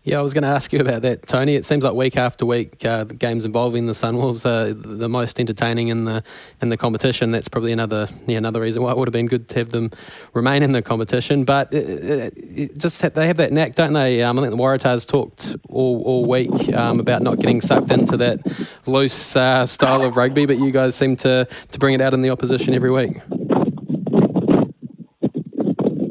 Yeah, 0.05 0.19
I 0.19 0.21
was 0.21 0.33
going 0.33 0.43
to 0.43 0.49
ask 0.49 0.73
you 0.73 0.81
about 0.81 1.03
that, 1.03 1.27
Tony. 1.27 1.55
It 1.55 1.65
seems 1.65 1.81
like 1.85 1.93
week 1.93 2.17
after 2.17 2.45
week, 2.45 2.83
uh, 2.83 3.05
the 3.05 3.13
games 3.13 3.45
involving 3.45 3.85
the 3.85 3.93
Sunwolves 3.93 4.45
are 4.45 4.73
the 4.73 5.07
most 5.07 5.39
entertaining 5.39 5.87
in 5.87 6.03
the 6.03 6.21
in 6.61 6.67
the 6.67 6.75
competition. 6.75 7.31
That's 7.31 7.47
probably 7.47 7.71
another 7.71 8.09
yeah, 8.27 8.37
another 8.37 8.59
reason 8.59 8.83
why 8.83 8.91
it 8.91 8.97
would 8.97 9.07
have 9.07 9.13
been 9.13 9.27
good 9.27 9.47
to 9.47 9.59
have 9.59 9.69
them 9.69 9.91
remain 10.33 10.61
in 10.61 10.73
the 10.73 10.81
competition. 10.81 11.45
But 11.45 11.73
it, 11.73 11.87
it, 11.87 12.33
it 12.35 12.77
just 12.77 13.01
they 13.15 13.27
have 13.27 13.37
that 13.37 13.53
knack, 13.53 13.75
don't 13.75 13.93
they? 13.93 14.21
Um, 14.21 14.37
I 14.37 14.41
think 14.41 14.51
the 14.51 14.61
Waratahs 14.61 15.07
talked 15.07 15.55
all, 15.69 16.03
all 16.03 16.25
week 16.25 16.51
um, 16.73 16.99
about 16.99 17.21
not 17.21 17.39
getting 17.39 17.61
sucked 17.61 17.89
into 17.89 18.17
that 18.17 18.41
loose 18.85 19.37
uh, 19.37 19.65
style 19.65 20.01
of 20.01 20.17
rugby, 20.17 20.45
but 20.45 20.59
you 20.59 20.71
guys 20.71 20.97
seem 20.97 21.15
to 21.17 21.47
to 21.71 21.79
bring 21.79 21.93
it 21.93 22.01
out 22.01 22.13
in 22.13 22.21
the 22.21 22.29
opposition 22.29 22.73
every 22.73 22.91
week. 22.91 23.21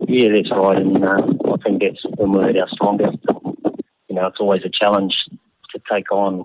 Yeah, 0.08 0.28
that's 0.32 0.50
right, 0.50 0.80
and 0.80 1.04
uh, 1.04 1.10
I 1.10 1.56
think 1.62 1.82
that's 1.82 2.00
when 2.16 2.32
we're 2.32 2.58
our 2.58 2.68
strongest 2.72 3.18
you 4.12 4.20
know, 4.20 4.26
it's 4.26 4.40
always 4.40 4.60
a 4.62 4.68
challenge 4.68 5.14
to 5.74 5.80
take 5.90 6.12
on, 6.12 6.44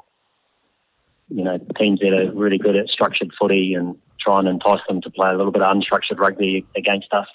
you 1.27 1.43
know, 1.43 1.57
teams 1.77 1.99
that 1.99 2.13
are 2.13 2.31
really 2.31 2.57
good 2.57 2.77
at 2.77 2.87
structured 2.87 3.33
footy 3.37 3.73
and 3.73 3.97
try 4.21 4.39
and 4.39 4.47
entice 4.47 4.79
them 4.87 5.01
to 5.01 5.09
play 5.09 5.29
a 5.29 5.35
little 5.35 5.51
bit 5.51 5.61
of 5.61 5.67
unstructured 5.67 6.17
rugby 6.17 6.65
against 6.77 7.11
us. 7.11 7.27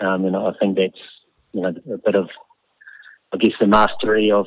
Um, 0.00 0.24
and 0.24 0.34
I 0.34 0.52
think 0.58 0.78
that's, 0.78 0.98
you 1.52 1.60
know, 1.60 1.68
a 1.68 1.98
bit 1.98 2.14
of, 2.14 2.30
I 3.34 3.36
guess, 3.36 3.52
the 3.60 3.66
mastery 3.66 4.30
of, 4.32 4.46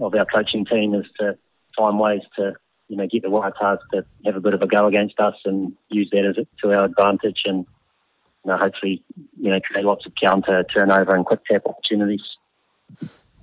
of 0.00 0.14
our 0.14 0.24
coaching 0.24 0.64
team 0.64 0.94
is 0.94 1.04
to 1.20 1.36
find 1.76 1.98
ways 1.98 2.22
to, 2.36 2.54
you 2.88 2.96
know, 2.96 3.06
get 3.06 3.24
the 3.24 3.28
Waratahs 3.28 3.80
to 3.92 4.06
have 4.24 4.36
a 4.36 4.40
bit 4.40 4.54
of 4.54 4.62
a 4.62 4.66
go 4.66 4.86
against 4.86 5.20
us 5.20 5.34
and 5.44 5.74
use 5.90 6.08
that 6.12 6.24
as 6.24 6.46
to 6.62 6.72
our 6.72 6.86
advantage 6.86 7.42
and, 7.44 7.66
you 8.42 8.52
know, 8.52 8.56
hopefully, 8.56 9.04
you 9.38 9.50
know, 9.50 9.60
create 9.60 9.84
lots 9.84 10.06
of 10.06 10.12
counter 10.18 10.64
turnover 10.74 11.14
and 11.14 11.26
quick 11.26 11.40
tap 11.44 11.66
opportunities. 11.66 12.22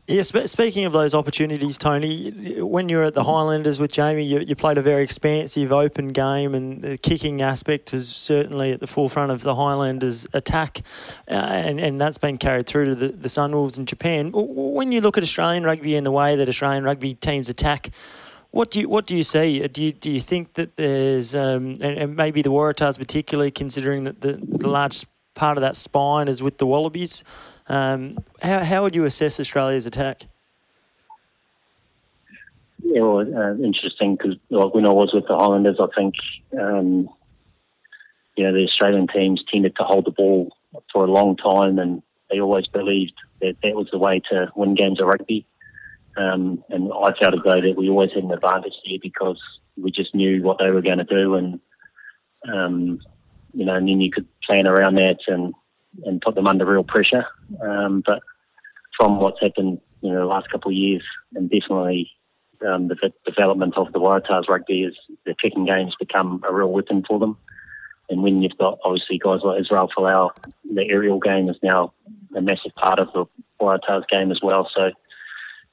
Yeah, 0.05 0.21
sp- 0.27 0.51
speaking 0.51 0.83
of 0.83 0.91
those 0.91 1.15
opportunities, 1.15 1.77
Tony, 1.77 2.59
when 2.59 2.89
you 2.89 2.97
were 2.97 3.03
at 3.03 3.13
the 3.13 3.23
Highlanders 3.23 3.79
with 3.79 3.93
Jamie, 3.93 4.25
you, 4.25 4.39
you, 4.39 4.53
played 4.53 4.77
a 4.77 4.81
very 4.81 5.01
expansive, 5.01 5.71
open 5.71 6.09
game, 6.09 6.53
and 6.53 6.81
the 6.81 6.97
kicking 6.97 7.41
aspect 7.41 7.93
was 7.93 8.09
certainly 8.09 8.73
at 8.73 8.81
the 8.81 8.87
forefront 8.87 9.31
of 9.31 9.43
the 9.43 9.55
Highlanders' 9.55 10.27
attack, 10.33 10.81
uh, 11.29 11.35
and, 11.35 11.79
and 11.79 12.01
that's 12.01 12.17
been 12.17 12.37
carried 12.37 12.67
through 12.67 12.85
to 12.85 12.95
the, 12.95 13.07
the 13.09 13.29
Sunwolves 13.29 13.77
in 13.77 13.85
Japan. 13.85 14.31
When 14.33 14.91
you 14.91 14.99
look 14.99 15.17
at 15.17 15.23
Australian 15.23 15.63
rugby 15.63 15.95
and 15.95 16.05
the 16.05 16.11
way 16.11 16.35
that 16.35 16.49
Australian 16.49 16.83
rugby 16.83 17.13
teams 17.13 17.47
attack, 17.47 17.91
what 18.51 18.71
do 18.71 18.81
you 18.81 18.89
what 18.89 19.07
do 19.07 19.15
you 19.15 19.23
see? 19.23 19.65
Do 19.69 19.81
you 19.81 19.93
do 19.93 20.11
you 20.11 20.19
think 20.19 20.55
that 20.55 20.75
there's 20.75 21.33
um, 21.33 21.75
and, 21.79 21.97
and, 21.97 22.15
maybe 22.15 22.41
the 22.41 22.51
Waratahs 22.51 22.99
particularly 22.99 23.51
considering 23.51 24.03
that 24.03 24.19
the, 24.19 24.33
the 24.33 24.67
large 24.67 25.05
part 25.33 25.57
of 25.57 25.61
that 25.61 25.77
spine 25.77 26.27
is 26.27 26.43
with 26.43 26.57
the 26.57 26.67
Wallabies? 26.67 27.23
Um, 27.67 28.17
how, 28.41 28.63
how 28.63 28.83
would 28.83 28.95
you 28.95 29.05
assess 29.05 29.39
Australia's 29.39 29.85
attack? 29.85 30.23
Yeah, 32.83 33.01
well, 33.01 33.19
uh, 33.19 33.55
interesting 33.55 34.15
because 34.15 34.37
like, 34.49 34.73
when 34.73 34.85
I 34.85 34.89
was 34.89 35.11
with 35.13 35.27
the 35.27 35.37
Highlanders, 35.37 35.77
I 35.79 35.87
think 35.95 36.15
um, 36.59 37.09
you 38.35 38.43
know 38.43 38.53
the 38.53 38.65
Australian 38.65 39.07
teams 39.07 39.43
tended 39.51 39.75
to 39.77 39.83
hold 39.83 40.05
the 40.05 40.11
ball 40.11 40.55
for 40.91 41.05
a 41.05 41.11
long 41.11 41.37
time, 41.37 41.79
and 41.79 42.03
they 42.29 42.39
always 42.39 42.67
believed 42.67 43.13
that 43.41 43.55
that 43.63 43.75
was 43.75 43.87
the 43.91 43.97
way 43.97 44.21
to 44.31 44.51
win 44.55 44.75
games 44.75 44.99
of 44.99 45.07
rugby. 45.07 45.47
Um, 46.17 46.63
and 46.69 46.91
I 46.93 47.11
felt 47.19 47.33
as 47.33 47.39
though 47.43 47.61
that 47.61 47.75
we 47.77 47.89
always 47.89 48.11
had 48.13 48.23
an 48.23 48.31
advantage 48.31 48.73
there 48.85 48.99
because 49.01 49.41
we 49.77 49.89
just 49.89 50.13
knew 50.13 50.43
what 50.43 50.59
they 50.59 50.69
were 50.69 50.81
going 50.81 50.99
to 50.99 51.03
do, 51.05 51.35
and 51.35 51.59
um, 52.53 52.99
you 53.53 53.65
know, 53.65 53.73
and 53.73 53.87
then 53.87 54.01
you 54.01 54.11
could 54.11 54.27
plan 54.43 54.67
around 54.67 54.95
that 54.95 55.19
and 55.27 55.53
and 56.05 56.21
put 56.21 56.35
them 56.35 56.47
under 56.47 56.65
real 56.65 56.83
pressure. 56.83 57.25
Um, 57.61 58.03
but 58.05 58.21
from 58.97 59.19
what's 59.19 59.41
happened, 59.41 59.79
you 60.01 60.11
know, 60.11 60.19
the 60.19 60.25
last 60.25 60.49
couple 60.51 60.71
of 60.71 60.77
years, 60.77 61.03
and 61.33 61.49
definitely 61.49 62.11
um, 62.67 62.87
the 62.87 62.95
de- 62.95 63.31
development 63.31 63.75
of 63.77 63.91
the 63.93 63.99
Waratahs 63.99 64.47
rugby 64.49 64.83
is 64.83 64.95
the 65.25 65.35
kicking 65.41 65.65
game's 65.65 65.95
become 65.99 66.43
a 66.47 66.53
real 66.53 66.71
weapon 66.71 67.03
for 67.07 67.19
them. 67.19 67.37
And 68.09 68.21
when 68.21 68.41
you've 68.41 68.57
got 68.57 68.79
obviously 68.83 69.17
guys 69.17 69.39
like 69.43 69.61
Israel 69.61 69.89
Folau, 69.95 70.31
the 70.71 70.83
aerial 70.89 71.19
game 71.19 71.49
is 71.49 71.55
now 71.63 71.93
a 72.35 72.41
massive 72.41 72.75
part 72.75 72.99
of 72.99 73.07
the 73.13 73.25
Waratahs 73.61 74.07
game 74.09 74.31
as 74.31 74.39
well. 74.43 74.69
So 74.75 74.91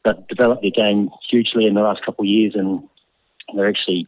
they've 0.05 0.27
developed 0.29 0.63
their 0.63 0.71
game 0.71 1.11
hugely 1.29 1.67
in 1.67 1.75
the 1.75 1.81
last 1.81 2.05
couple 2.05 2.25
of 2.25 2.29
years, 2.29 2.55
and 2.55 2.89
they're 3.55 3.69
actually 3.69 4.07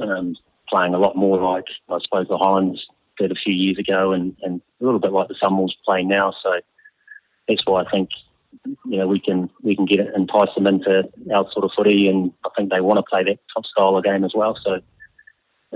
um, 0.00 0.36
playing 0.68 0.94
a 0.94 0.98
lot 0.98 1.16
more 1.16 1.40
like 1.40 1.64
I 1.90 1.98
suppose 2.02 2.28
the 2.28 2.38
Highlands 2.38 2.80
did 3.18 3.32
a 3.32 3.36
few 3.44 3.52
years 3.54 3.78
ago, 3.78 4.12
and, 4.12 4.36
and 4.42 4.60
a 4.80 4.84
little 4.84 5.00
bit 5.00 5.12
like 5.12 5.28
the 5.28 5.36
Sunwolves 5.42 5.72
playing 5.84 6.08
now. 6.08 6.32
So 6.42 6.60
that's 7.48 7.62
why 7.66 7.82
I 7.82 7.90
think 7.90 8.10
you 8.86 8.98
know 8.98 9.06
we 9.06 9.20
can 9.20 9.50
we 9.62 9.76
can 9.76 9.86
get 9.86 10.00
it, 10.00 10.14
entice 10.14 10.54
them 10.54 10.66
into 10.66 11.08
our 11.34 11.46
sort 11.52 11.64
of 11.64 11.70
footy, 11.76 12.08
and 12.08 12.32
I 12.44 12.50
think 12.56 12.70
they 12.70 12.80
want 12.80 12.98
to 12.98 13.02
play 13.08 13.24
that 13.24 13.38
top 13.54 13.64
style 13.66 13.96
of 13.96 14.04
game 14.04 14.24
as 14.24 14.32
well. 14.34 14.58
So 14.64 14.80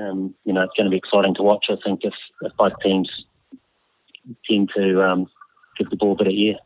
um, 0.00 0.34
you 0.44 0.52
know 0.52 0.62
it's 0.62 0.74
going 0.76 0.86
to 0.86 0.90
be 0.90 0.96
exciting 0.96 1.34
to 1.36 1.42
watch. 1.42 1.66
I 1.68 1.76
think 1.84 2.00
if, 2.02 2.14
if 2.42 2.52
both 2.56 2.72
teams 2.82 3.10
tend 4.48 4.70
to 4.76 5.02
um, 5.02 5.26
give 5.78 5.90
the 5.90 5.96
ball 5.96 6.12
a 6.12 6.16
bit 6.16 6.26
of 6.28 6.34
air. 6.36 6.56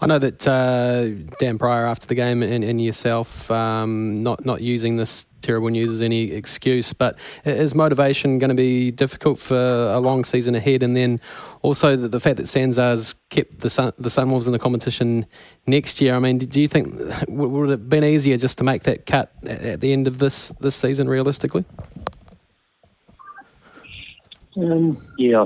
I 0.00 0.06
know 0.06 0.18
that 0.18 0.46
uh, 0.46 1.08
Dan 1.38 1.58
Pryor, 1.58 1.86
after 1.86 2.06
the 2.06 2.14
game, 2.14 2.42
and, 2.42 2.64
and 2.64 2.82
yourself, 2.82 3.50
um, 3.50 4.22
not 4.22 4.44
not 4.44 4.60
using 4.60 4.96
this 4.96 5.26
terrible 5.42 5.68
news 5.68 5.90
as 5.90 6.00
any 6.00 6.32
excuse, 6.32 6.92
but 6.92 7.18
is 7.44 7.74
motivation 7.74 8.38
going 8.38 8.48
to 8.48 8.54
be 8.54 8.90
difficult 8.90 9.38
for 9.38 9.56
a 9.56 9.98
long 9.98 10.24
season 10.24 10.54
ahead? 10.54 10.82
And 10.82 10.96
then 10.96 11.20
also 11.62 11.96
the, 11.96 12.08
the 12.08 12.20
fact 12.20 12.36
that 12.38 12.44
Sanzar's 12.44 13.14
kept 13.30 13.60
the 13.60 13.70
Sun, 13.70 13.92
the 13.98 14.08
Sunwolves 14.08 14.46
in 14.46 14.52
the 14.52 14.58
competition 14.58 15.26
next 15.66 16.00
year. 16.00 16.14
I 16.14 16.18
mean, 16.18 16.38
do 16.38 16.60
you 16.60 16.68
think 16.68 16.94
would 17.28 17.68
it 17.68 17.70
have 17.70 17.88
been 17.88 18.04
easier 18.04 18.36
just 18.36 18.58
to 18.58 18.64
make 18.64 18.84
that 18.84 19.06
cut 19.06 19.32
at 19.44 19.80
the 19.80 19.92
end 19.92 20.06
of 20.06 20.18
this 20.18 20.48
this 20.60 20.76
season, 20.76 21.08
realistically? 21.08 21.64
Um, 24.56 24.98
yeah, 25.16 25.44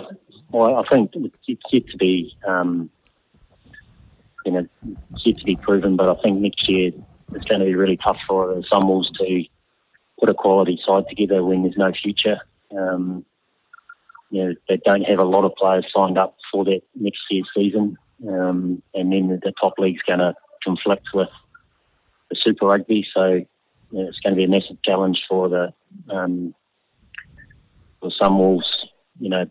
well, 0.50 0.76
I 0.76 0.84
think 0.88 1.10
it's 1.14 1.62
yet 1.72 1.86
to 1.88 1.96
be. 1.96 2.36
Um, 2.46 2.90
you 4.44 4.52
know, 4.52 4.66
yet 5.24 5.38
to 5.38 5.44
be 5.44 5.56
proven. 5.56 5.96
But 5.96 6.08
I 6.08 6.22
think 6.22 6.40
next 6.40 6.68
year 6.68 6.92
it's 7.32 7.44
going 7.44 7.60
to 7.60 7.66
be 7.66 7.74
really 7.74 7.96
tough 7.96 8.18
for 8.28 8.54
the 8.54 8.64
Sunwolves 8.72 9.12
to 9.18 9.44
put 10.18 10.30
a 10.30 10.34
quality 10.34 10.78
side 10.86 11.04
together 11.08 11.44
when 11.44 11.62
there's 11.62 11.76
no 11.76 11.92
future. 12.02 12.38
Um, 12.76 13.24
you 14.30 14.44
know, 14.44 14.54
they 14.68 14.80
don't 14.84 15.02
have 15.02 15.18
a 15.18 15.24
lot 15.24 15.44
of 15.44 15.54
players 15.54 15.86
signed 15.94 16.18
up 16.18 16.36
for 16.52 16.64
that 16.64 16.80
next 16.94 17.20
year's 17.30 17.48
season, 17.56 17.96
um, 18.28 18.82
and 18.92 19.12
then 19.12 19.28
the, 19.28 19.38
the 19.42 19.52
top 19.60 19.74
league's 19.78 20.02
going 20.02 20.18
to 20.18 20.34
conflict 20.64 21.08
with 21.14 21.28
the 22.30 22.36
Super 22.42 22.66
Rugby, 22.66 23.06
so 23.14 23.24
you 23.24 23.46
know, 23.90 24.08
it's 24.08 24.18
going 24.20 24.34
to 24.34 24.36
be 24.36 24.44
a 24.44 24.48
massive 24.48 24.82
challenge 24.84 25.18
for 25.28 25.48
the 25.48 25.72
um, 26.12 26.54
for 28.00 28.10
Sunwolves. 28.20 28.62
You 29.20 29.30
know, 29.30 29.44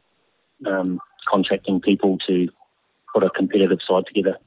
um, 0.66 1.00
contracting 1.30 1.80
people 1.80 2.18
to 2.28 2.50
put 3.14 3.24
a 3.24 3.30
competitive 3.30 3.80
side 3.88 4.04
together. 4.08 4.38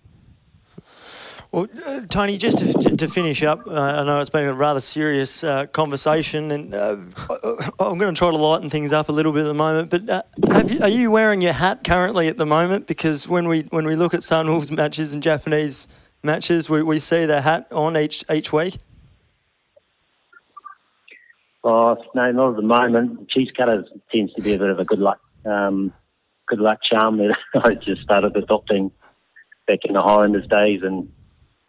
Well, 1.56 1.68
Tony, 2.10 2.36
just 2.36 2.58
to, 2.58 2.96
to 2.98 3.08
finish 3.08 3.42
up, 3.42 3.66
uh, 3.66 3.70
I 3.70 4.02
know 4.02 4.18
it's 4.18 4.28
been 4.28 4.44
a 4.44 4.52
rather 4.52 4.80
serious 4.80 5.42
uh, 5.42 5.64
conversation, 5.64 6.50
and 6.50 6.74
uh, 6.74 6.98
I'm 7.80 7.96
going 7.96 8.14
to 8.14 8.18
try 8.18 8.30
to 8.30 8.36
lighten 8.36 8.68
things 8.68 8.92
up 8.92 9.08
a 9.08 9.12
little 9.12 9.32
bit 9.32 9.40
at 9.40 9.46
the 9.46 9.54
moment. 9.54 9.88
But 9.88 10.06
uh, 10.06 10.22
you, 10.66 10.80
are 10.82 10.88
you 10.90 11.10
wearing 11.10 11.40
your 11.40 11.54
hat 11.54 11.82
currently 11.82 12.28
at 12.28 12.36
the 12.36 12.44
moment? 12.44 12.86
Because 12.86 13.26
when 13.26 13.48
we 13.48 13.62
when 13.70 13.86
we 13.86 13.96
look 13.96 14.12
at 14.12 14.20
Sunwolves 14.20 14.70
matches 14.70 15.14
and 15.14 15.22
Japanese 15.22 15.88
matches, 16.22 16.68
we, 16.68 16.82
we 16.82 16.98
see 16.98 17.24
the 17.24 17.40
hat 17.40 17.68
on 17.72 17.96
each 17.96 18.22
each 18.30 18.52
week. 18.52 18.76
Oh 21.64 21.96
no, 22.14 22.32
not 22.32 22.50
at 22.50 22.56
the 22.56 22.62
moment. 22.62 23.30
Cheese 23.30 23.48
cutter 23.56 23.86
tends 24.12 24.34
to 24.34 24.42
be 24.42 24.52
a 24.52 24.58
bit 24.58 24.68
of 24.68 24.78
a 24.78 24.84
good 24.84 24.98
luck, 24.98 25.20
um, 25.46 25.94
good 26.48 26.60
luck 26.60 26.80
charm 26.92 27.16
that 27.16 27.34
I 27.64 27.76
just 27.76 28.02
started 28.02 28.36
adopting 28.36 28.90
back 29.66 29.78
in 29.86 29.94
the 29.94 30.02
Highlanders 30.02 30.46
days, 30.48 30.82
and 30.82 31.10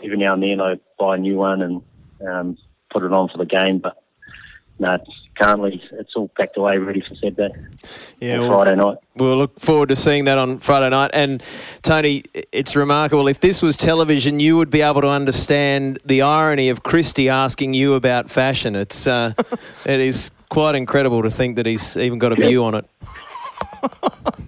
every 0.03 0.17
now 0.17 0.33
and 0.33 0.43
then 0.43 0.61
I 0.61 0.75
buy 0.99 1.15
a 1.15 1.19
new 1.19 1.37
one 1.37 1.61
and 1.61 1.81
um, 2.27 2.57
put 2.91 3.03
it 3.03 3.11
on 3.11 3.29
for 3.29 3.37
the 3.37 3.45
game. 3.45 3.79
But 3.79 4.01
no, 4.79 4.97
currently 5.39 5.81
it's 5.93 6.13
all 6.15 6.29
packed 6.37 6.57
away, 6.57 6.77
ready 6.77 7.01
for 7.01 7.15
Saturday. 7.15 7.53
Yeah, 8.19 8.39
well, 8.39 8.49
Friday 8.51 8.75
night. 8.75 8.97
We'll 9.15 9.37
look 9.37 9.59
forward 9.59 9.89
to 9.89 9.95
seeing 9.95 10.25
that 10.25 10.37
on 10.37 10.59
Friday 10.59 10.89
night. 10.89 11.11
And 11.13 11.43
Tony, 11.81 12.23
it's 12.51 12.75
remarkable. 12.75 13.27
If 13.27 13.39
this 13.39 13.61
was 13.61 13.77
television, 13.77 14.39
you 14.39 14.57
would 14.57 14.69
be 14.69 14.81
able 14.81 15.01
to 15.01 15.09
understand 15.09 15.99
the 16.05 16.21
irony 16.21 16.69
of 16.69 16.83
Christy 16.83 17.29
asking 17.29 17.73
you 17.73 17.93
about 17.95 18.29
fashion. 18.29 18.75
It's 18.75 19.07
uh, 19.07 19.33
it 19.85 19.99
is 19.99 20.31
quite 20.49 20.75
incredible 20.75 21.23
to 21.23 21.29
think 21.29 21.55
that 21.55 21.65
he's 21.65 21.97
even 21.97 22.19
got 22.19 22.31
a 22.31 22.35
view 22.35 22.63
on 22.63 22.75
it. 22.75 22.85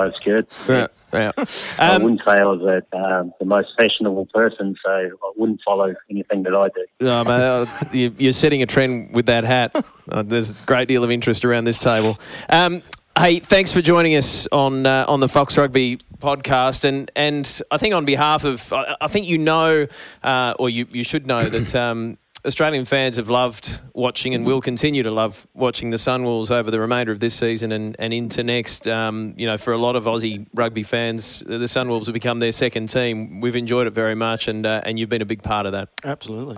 It's 0.00 0.18
good. 0.20 0.46
Yeah, 0.68 0.86
yeah. 1.12 1.32
Um, 1.38 1.44
I 1.78 1.98
wouldn't 1.98 2.20
say 2.24 2.32
I 2.32 2.44
was 2.44 2.62
a, 2.62 2.96
um, 2.96 3.32
the 3.38 3.44
most 3.44 3.68
fashionable 3.78 4.26
person, 4.26 4.76
so 4.84 4.90
I 4.90 5.10
wouldn't 5.36 5.60
follow 5.64 5.94
anything 6.10 6.42
that 6.44 6.54
I 6.54 6.68
do. 6.68 6.86
No, 7.00 7.20
uh, 7.22 7.66
you're 7.92 8.32
setting 8.32 8.62
a 8.62 8.66
trend 8.66 9.14
with 9.14 9.26
that 9.26 9.44
hat. 9.44 9.74
Uh, 10.10 10.20
there's 10.20 10.50
a 10.50 10.66
great 10.66 10.88
deal 10.88 11.04
of 11.04 11.12
interest 11.12 11.44
around 11.44 11.62
this 11.62 11.78
table. 11.78 12.18
Um, 12.50 12.82
hey, 13.16 13.38
thanks 13.38 13.72
for 13.72 13.80
joining 13.80 14.16
us 14.16 14.48
on 14.50 14.84
uh, 14.84 15.04
on 15.06 15.20
the 15.20 15.28
Fox 15.28 15.56
Rugby 15.56 16.00
podcast, 16.18 16.84
and 16.84 17.08
and 17.14 17.60
I 17.70 17.78
think 17.78 17.94
on 17.94 18.04
behalf 18.04 18.42
of, 18.44 18.72
I, 18.72 18.96
I 19.00 19.06
think 19.06 19.28
you 19.28 19.38
know, 19.38 19.86
uh, 20.24 20.54
or 20.58 20.68
you 20.68 20.88
you 20.90 21.04
should 21.04 21.24
know 21.26 21.44
that. 21.44 22.16
Australian 22.44 22.84
fans 22.84 23.18
have 23.18 23.30
loved 23.30 23.80
watching 23.94 24.34
and 24.34 24.44
will 24.44 24.60
continue 24.60 25.04
to 25.04 25.12
love 25.12 25.46
watching 25.54 25.90
the 25.90 25.96
Sunwolves 25.96 26.50
over 26.50 26.72
the 26.72 26.80
remainder 26.80 27.12
of 27.12 27.20
this 27.20 27.34
season 27.34 27.70
and, 27.70 27.94
and 28.00 28.12
into 28.12 28.42
next. 28.42 28.88
Um, 28.88 29.34
you 29.36 29.46
know, 29.46 29.56
for 29.56 29.72
a 29.72 29.78
lot 29.78 29.94
of 29.94 30.06
Aussie 30.06 30.46
rugby 30.52 30.82
fans, 30.82 31.40
the 31.46 31.58
Sunwolves 31.66 32.06
have 32.06 32.14
become 32.14 32.40
their 32.40 32.50
second 32.50 32.88
team. 32.88 33.40
We've 33.40 33.54
enjoyed 33.54 33.86
it 33.86 33.92
very 33.92 34.16
much, 34.16 34.48
and 34.48 34.66
uh, 34.66 34.80
and 34.84 34.98
you've 34.98 35.08
been 35.08 35.22
a 35.22 35.26
big 35.26 35.44
part 35.44 35.66
of 35.66 35.72
that. 35.72 35.90
Absolutely. 36.04 36.56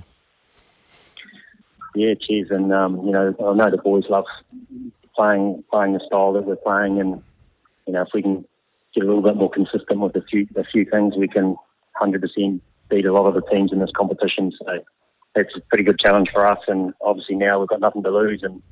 Yeah, 1.94 2.14
cheers, 2.26 2.50
and 2.50 2.72
um, 2.72 3.04
you 3.04 3.12
know, 3.12 3.34
I 3.38 3.54
know 3.54 3.70
the 3.70 3.76
boys 3.76 4.04
love 4.08 4.24
playing 5.14 5.64
playing 5.70 5.92
the 5.92 6.00
style 6.06 6.32
that 6.32 6.44
we're 6.44 6.56
playing, 6.56 6.98
and 6.98 7.22
you 7.86 7.92
know, 7.92 8.02
if 8.02 8.08
we 8.14 8.22
can 8.22 8.46
get 8.94 9.04
a 9.04 9.06
little 9.06 9.22
bit 9.22 9.36
more 9.36 9.50
consistent 9.50 10.00
with 10.00 10.16
a 10.16 10.22
few 10.22 10.48
a 10.56 10.64
few 10.64 10.86
things, 10.86 11.14
we 11.14 11.28
can 11.28 11.56
hundred 11.94 12.22
percent 12.22 12.62
beat 12.88 13.04
a 13.04 13.12
lot 13.12 13.26
of 13.26 13.34
the 13.34 13.42
teams 13.50 13.70
in 13.70 13.80
this 13.80 13.90
competition. 13.94 14.50
So 14.58 14.82
it's 15.34 15.56
a 15.56 15.60
pretty 15.68 15.84
good 15.84 15.98
challenge 15.98 16.28
for 16.32 16.46
us. 16.46 16.60
And 16.68 16.94
obviously 17.04 17.36
now 17.36 17.60
we've 17.60 17.68
got 17.68 17.80
nothing 17.80 18.02
to 18.02 18.10
lose, 18.10 18.42
and 18.42 18.62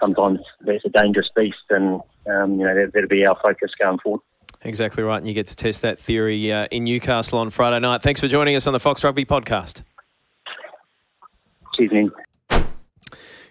sometimes 0.00 0.40
that's 0.60 0.84
a 0.84 0.88
dangerous 0.88 1.28
beast, 1.36 1.56
and 1.70 2.00
um, 2.30 2.58
you 2.58 2.66
know 2.66 2.74
that, 2.74 2.90
that'll 2.92 3.08
be 3.08 3.24
our 3.24 3.38
focus 3.42 3.70
going 3.80 3.98
forward. 4.00 4.20
Exactly 4.64 5.02
right, 5.02 5.18
and 5.18 5.26
you 5.26 5.34
get 5.34 5.48
to 5.48 5.56
test 5.56 5.82
that 5.82 5.98
theory 5.98 6.52
uh, 6.52 6.66
in 6.70 6.84
Newcastle 6.84 7.38
on 7.38 7.50
Friday 7.50 7.80
night. 7.80 8.02
Thanks 8.02 8.20
for 8.20 8.28
joining 8.28 8.54
us 8.54 8.66
on 8.66 8.72
the 8.72 8.80
Fox 8.80 9.02
Rugby 9.02 9.24
podcast. 9.24 9.82
Cheers, 11.74 11.90
Nick. 11.92 12.64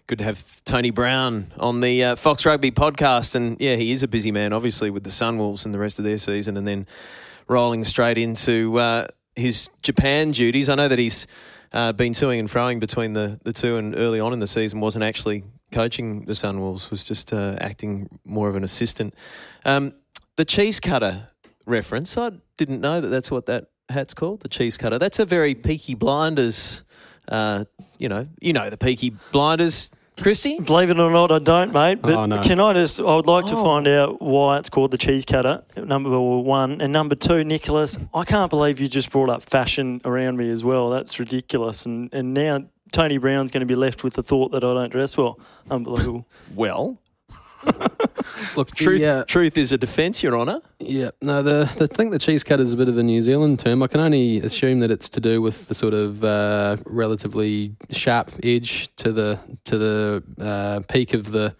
Good 0.07 0.19
to 0.19 0.23
have 0.25 0.63
Tony 0.65 0.89
Brown 0.89 1.51
on 1.57 1.79
the 1.79 2.03
uh, 2.03 2.15
Fox 2.15 2.45
Rugby 2.45 2.71
podcast, 2.71 3.35
and 3.35 3.59
yeah, 3.59 3.75
he 3.75 3.91
is 3.91 4.03
a 4.03 4.07
busy 4.07 4.31
man, 4.31 4.51
obviously, 4.53 4.89
with 4.89 5.03
the 5.03 5.09
Sunwolves 5.09 5.65
and 5.65 5.73
the 5.73 5.79
rest 5.79 5.99
of 5.99 6.05
their 6.05 6.17
season, 6.17 6.57
and 6.57 6.67
then 6.67 6.85
rolling 7.47 7.83
straight 7.83 8.17
into 8.17 8.77
uh, 8.77 9.07
his 9.35 9.69
Japan 9.81 10.31
duties. 10.31 10.69
I 10.69 10.75
know 10.75 10.87
that 10.87 10.99
he's 10.99 11.27
uh, 11.73 11.93
been 11.93 12.13
toing 12.13 12.39
and 12.39 12.49
froing 12.49 12.79
between 12.79 13.13
the, 13.13 13.39
the 13.43 13.53
two, 13.53 13.77
and 13.77 13.95
early 13.97 14.19
on 14.19 14.33
in 14.33 14.39
the 14.39 14.47
season 14.47 14.79
wasn't 14.79 15.03
actually 15.03 15.43
coaching 15.71 16.25
the 16.25 16.33
Sunwolves, 16.33 16.89
was 16.89 17.03
just 17.03 17.33
uh, 17.33 17.55
acting 17.59 18.19
more 18.25 18.49
of 18.49 18.55
an 18.55 18.63
assistant. 18.63 19.13
Um, 19.65 19.93
the 20.35 20.45
cheese 20.45 20.79
cutter 20.79 21.27
reference, 21.65 22.17
I 22.17 22.31
didn't 22.57 22.81
know 22.81 22.99
that 22.99 23.07
that's 23.07 23.31
what 23.31 23.45
that 23.45 23.67
hat's 23.89 24.13
called, 24.13 24.41
the 24.41 24.49
cheese 24.49 24.77
cutter. 24.77 24.99
That's 24.99 25.19
a 25.19 25.25
very 25.25 25.55
Peaky 25.55 25.95
Blinders, 25.95 26.83
uh, 27.29 27.65
you 27.97 28.09
know, 28.09 28.27
you 28.41 28.53
know 28.53 28.69
the 28.69 28.77
Peaky 28.77 29.11
Blinders 29.31 29.91
Christy? 30.19 30.59
Believe 30.59 30.89
it 30.89 30.99
or 30.99 31.09
not, 31.09 31.31
I 31.31 31.39
don't, 31.39 31.73
mate. 31.73 32.01
But 32.01 32.13
oh, 32.13 32.25
no. 32.25 32.41
can 32.41 32.59
I 32.59 32.73
just? 32.73 32.99
I 32.99 33.15
would 33.15 33.27
like 33.27 33.45
to 33.47 33.55
oh. 33.55 33.63
find 33.63 33.87
out 33.87 34.21
why 34.21 34.57
it's 34.57 34.69
called 34.69 34.91
the 34.91 34.97
cheese 34.97 35.25
cutter. 35.25 35.63
Number 35.75 36.19
one 36.19 36.81
and 36.81 36.93
number 36.93 37.15
two, 37.15 37.43
Nicholas. 37.43 37.97
I 38.13 38.23
can't 38.23 38.49
believe 38.49 38.79
you 38.79 38.87
just 38.87 39.11
brought 39.11 39.29
up 39.29 39.41
fashion 39.43 40.01
around 40.05 40.37
me 40.37 40.49
as 40.49 40.63
well. 40.63 40.89
That's 40.89 41.19
ridiculous. 41.19 41.85
And 41.85 42.13
and 42.13 42.33
now 42.33 42.65
Tony 42.91 43.17
Brown's 43.17 43.51
going 43.51 43.61
to 43.61 43.65
be 43.65 43.75
left 43.75 44.03
with 44.03 44.13
the 44.13 44.23
thought 44.23 44.51
that 44.51 44.63
I 44.63 44.73
don't 44.73 44.91
dress 44.91 45.17
well. 45.17 45.39
Unbelievable. 45.69 46.27
well, 46.55 46.99
Look, 48.55 48.71
truth, 48.75 48.99
the, 48.99 49.07
uh, 49.07 49.23
truth 49.25 49.57
is 49.57 49.71
a 49.71 49.77
defence, 49.77 50.23
Your 50.23 50.37
Honour. 50.37 50.61
Yeah, 50.79 51.11
no, 51.21 51.41
the 51.41 51.71
the 51.77 51.87
thing 51.87 52.11
the 52.11 52.19
cheese 52.19 52.43
cut 52.43 52.59
is 52.59 52.73
a 52.73 52.77
bit 52.77 52.89
of 52.89 52.97
a 52.97 53.03
New 53.03 53.21
Zealand 53.21 53.59
term. 53.59 53.83
I 53.83 53.87
can 53.87 53.99
only 53.99 54.39
assume 54.39 54.79
that 54.79 54.91
it's 54.91 55.09
to 55.09 55.19
do 55.19 55.41
with 55.41 55.67
the 55.67 55.75
sort 55.75 55.93
of 55.93 56.23
uh, 56.23 56.77
relatively 56.85 57.75
sharp 57.91 58.31
edge 58.43 58.93
to 58.97 59.11
the 59.11 59.39
to 59.65 59.77
the 59.77 60.23
uh, 60.39 60.81
peak 60.91 61.13
of 61.13 61.31
the 61.31 61.55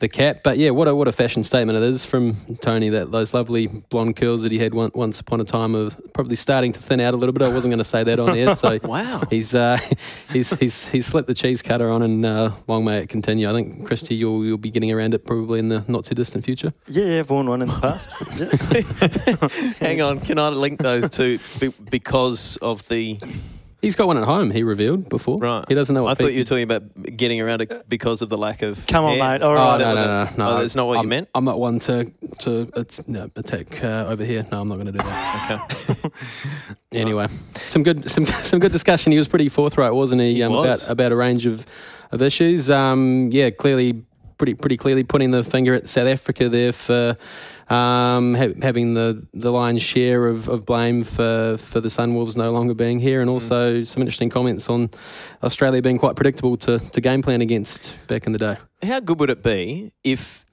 the 0.00 0.08
cap. 0.08 0.40
But 0.42 0.58
yeah, 0.58 0.70
what 0.70 0.88
a 0.88 0.94
what 0.94 1.08
a 1.08 1.12
fashion 1.12 1.44
statement 1.44 1.76
it 1.78 1.84
is 1.84 2.04
from 2.04 2.34
Tony. 2.60 2.88
That 2.88 3.12
those 3.12 3.32
lovely 3.32 3.68
blonde 3.68 4.16
curls 4.16 4.42
that 4.42 4.52
he 4.52 4.58
had 4.58 4.74
one, 4.74 4.90
once 4.94 5.20
upon 5.20 5.40
a 5.40 5.44
time 5.44 5.74
of 5.74 5.98
probably 6.12 6.36
starting 6.36 6.72
to 6.72 6.80
thin 6.80 7.00
out 7.00 7.14
a 7.14 7.16
little 7.16 7.32
bit. 7.32 7.42
I 7.42 7.52
wasn't 7.54 7.70
going 7.72 7.78
to 7.78 7.84
say 7.84 8.02
that 8.04 8.18
on 8.18 8.36
air. 8.36 8.54
So 8.56 8.78
Wow. 8.84 9.22
he's 9.30 9.54
uh, 9.54 9.78
he's 10.32 10.50
he's 10.58 10.88
he's 10.88 11.06
slipped 11.06 11.28
the 11.28 11.34
cheese 11.34 11.62
cutter 11.62 11.90
on, 11.90 12.02
and 12.02 12.26
uh, 12.26 12.50
long 12.66 12.84
may 12.84 12.98
it 12.98 13.08
continue. 13.08 13.48
I 13.48 13.52
think 13.52 13.86
Christy, 13.86 14.14
you'll 14.14 14.44
you'll 14.44 14.58
be 14.58 14.70
getting 14.70 14.90
around 14.90 15.14
it 15.14 15.24
probably 15.24 15.58
in 15.60 15.68
the 15.68 15.84
not 15.86 16.04
too 16.04 16.14
distant 16.14 16.44
future. 16.44 16.72
Yeah, 16.88 17.04
yeah, 17.04 17.18
I've 17.20 17.30
worn 17.30 17.48
one 17.48 17.62
in 17.62 17.68
the 17.68 17.74
past. 17.80 18.10
Hang 19.80 20.00
on, 20.00 20.20
can 20.20 20.38
I 20.38 20.48
link 20.48 20.80
those 20.80 21.10
two 21.10 21.38
be- 21.60 21.72
because 21.90 22.56
of 22.58 22.86
the 22.88 23.18
He's 23.82 23.96
got 23.96 24.06
one 24.06 24.18
at 24.18 24.24
home. 24.24 24.50
He 24.50 24.62
revealed 24.62 25.08
before. 25.08 25.38
right? 25.38 25.64
He 25.68 25.74
doesn't 25.74 25.94
know. 25.94 26.02
What 26.02 26.10
I 26.10 26.14
thought 26.14 26.26
feet- 26.28 26.34
you 26.34 26.40
were 26.40 26.44
talking 26.44 26.64
about 26.64 27.16
getting 27.16 27.40
around 27.40 27.62
it 27.62 27.88
because 27.88 28.20
of 28.20 28.28
the 28.28 28.36
lack 28.36 28.60
of. 28.62 28.86
Come 28.86 29.04
on, 29.06 29.16
hair. 29.16 29.32
mate. 29.32 29.42
All 29.42 29.52
Oh 29.52 29.54
right. 29.54 29.80
No, 29.80 29.94
no, 29.94 30.04
no, 30.04 30.30
no! 30.36 30.50
Oh, 30.50 30.60
that's 30.60 30.74
not 30.74 30.86
what 30.86 30.98
I'm, 30.98 31.04
you 31.04 31.08
meant. 31.08 31.28
I'm 31.34 31.44
not 31.44 31.58
one 31.58 31.78
to 31.80 32.12
to 32.40 32.70
it's, 32.76 33.06
no, 33.08 33.30
attack 33.36 33.82
uh, 33.82 34.06
over 34.08 34.24
here. 34.24 34.46
No, 34.52 34.60
I'm 34.60 34.68
not 34.68 34.74
going 34.74 34.86
to 34.86 34.92
do 34.92 34.98
that. 34.98 35.88
Okay. 35.90 36.08
Anyway, 36.92 37.28
some 37.54 37.84
good 37.84 38.10
some 38.10 38.26
some 38.50 38.58
good 38.58 38.72
discussion. 38.72 39.12
He 39.12 39.18
was 39.18 39.28
pretty 39.28 39.48
forthright, 39.48 39.94
wasn't 39.94 40.20
he? 40.22 40.34
He 40.34 40.42
um, 40.42 40.52
was. 40.52 40.82
About 40.84 40.92
about 40.92 41.12
a 41.12 41.16
range 41.16 41.46
of 41.46 41.64
of 42.10 42.20
issues. 42.20 42.68
Um, 42.68 43.30
yeah, 43.32 43.50
clearly, 43.50 44.02
pretty 44.38 44.54
pretty 44.54 44.76
clearly 44.76 45.04
putting 45.04 45.30
the 45.30 45.44
finger 45.44 45.74
at 45.74 45.88
South 45.88 46.08
Africa 46.08 46.48
there 46.48 46.72
for. 46.72 47.16
Um, 47.70 48.34
ha- 48.34 48.52
having 48.62 48.94
the, 48.94 49.24
the 49.32 49.52
lion's 49.52 49.80
share 49.82 50.26
of, 50.26 50.48
of 50.48 50.66
blame 50.66 51.04
for, 51.04 51.56
for 51.56 51.80
the 51.80 51.88
Sunwolves 51.88 52.36
no 52.36 52.50
longer 52.50 52.74
being 52.74 52.98
here, 52.98 53.20
and 53.20 53.30
Mm. 53.30 53.34
also 53.34 53.82
some 53.84 54.02
interesting 54.02 54.28
comments 54.28 54.68
on 54.68 54.90
Australia 55.44 55.80
being 55.80 55.96
quite 55.98 56.16
predictable 56.16 56.56
to, 56.56 56.80
to 56.80 57.00
game 57.00 57.22
plan 57.22 57.40
against 57.40 57.94
back 58.08 58.26
in 58.26 58.32
the 58.32 58.38
day. 58.38 58.56
How 58.82 58.98
good 58.98 59.20
would 59.20 59.30
it 59.30 59.42
be 59.44 59.92
if 60.02 60.44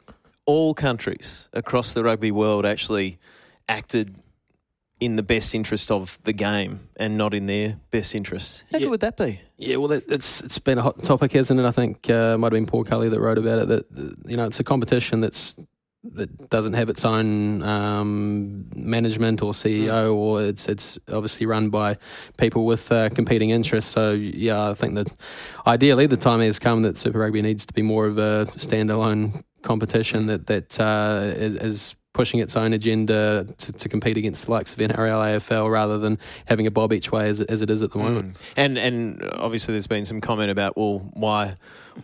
all 0.45 0.75
countries 0.75 1.49
across 1.53 1.93
the 1.95 2.03
rugby 2.03 2.29
world 2.31 2.65
actually 2.67 3.17
acted 3.67 4.15
in 4.99 5.15
the 5.15 5.23
best 5.23 5.53
interest 5.55 5.89
of 5.91 6.19
the 6.23 6.33
game 6.33 6.87
and 6.97 7.17
not 7.17 7.33
in 7.33 7.47
their 7.47 7.79
best 7.89 8.13
interest? 8.13 8.63
How 8.71 8.77
Yeah. 8.77 8.85
good 8.85 8.89
would 8.91 8.99
that 9.01 9.17
be? 9.17 9.41
Yeah, 9.57 9.77
well, 9.77 9.91
it, 9.91 10.03
it's 10.07 10.41
it's 10.41 10.59
been 10.59 10.77
a 10.77 10.83
hot 10.83 11.01
topic, 11.03 11.31
hasn't 11.31 11.59
it? 11.59 11.65
I 11.65 11.71
think 11.71 12.09
uh, 12.11 12.37
might 12.37 12.47
have 12.47 12.57
been 12.59 12.67
Paul 12.67 12.83
Cully 12.83 13.09
that 13.09 13.19
wrote 13.19 13.39
about 13.39 13.59
it. 13.59 13.67
That 13.69 14.15
you 14.27 14.37
know, 14.37 14.45
it's 14.45 14.59
a 14.59 14.63
competition 14.63 15.19
that's 15.21 15.59
that 16.03 16.49
doesn't 16.49 16.73
have 16.73 16.89
its 16.89 17.03
own 17.03 17.63
um, 17.63 18.65
management 18.75 19.41
or 19.41 19.51
CEO, 19.51 20.13
or 20.15 20.43
it's 20.43 20.67
it's 20.67 20.97
obviously 21.11 21.45
run 21.45 21.69
by 21.69 21.97
people 22.37 22.65
with 22.65 22.91
uh, 22.91 23.09
competing 23.09 23.49
interests. 23.49 23.91
So 23.91 24.11
yeah, 24.11 24.69
I 24.69 24.73
think 24.73 24.95
that 24.95 25.13
ideally 25.65 26.07
the 26.07 26.17
time 26.17 26.39
has 26.41 26.59
come 26.59 26.83
that 26.83 26.97
Super 26.97 27.19
Rugby 27.19 27.41
needs 27.41 27.65
to 27.65 27.73
be 27.73 27.81
more 27.81 28.05
of 28.05 28.17
a 28.17 28.45
standalone 28.55 29.41
competition 29.63 30.27
that 30.27 30.47
that 30.47 30.79
uh, 30.79 31.33
is, 31.35 31.55
is 31.55 31.95
pushing 32.13 32.39
its 32.39 32.55
own 32.55 32.73
agenda 32.73 33.45
to, 33.59 33.71
to 33.71 33.87
compete 33.87 34.17
against 34.17 34.45
the 34.45 34.51
likes 34.51 34.73
of 34.73 34.79
NRL, 34.79 35.37
AFL, 35.37 35.71
rather 35.71 35.99
than 35.99 36.17
having 36.45 36.65
a 36.65 36.71
bob 36.71 36.91
each 36.91 37.11
way 37.11 37.29
as, 37.29 37.41
as 37.41 37.61
it 37.61 37.69
is 37.69 37.83
at 37.83 37.91
the 37.91 37.99
moment. 37.99 38.33
Mm. 38.33 38.53
And 38.57 38.77
and 38.77 39.29
obviously 39.33 39.73
there's 39.73 39.87
been 39.87 40.05
some 40.05 40.21
comment 40.21 40.51
about 40.51 40.77
well 40.77 40.99
why 41.13 41.55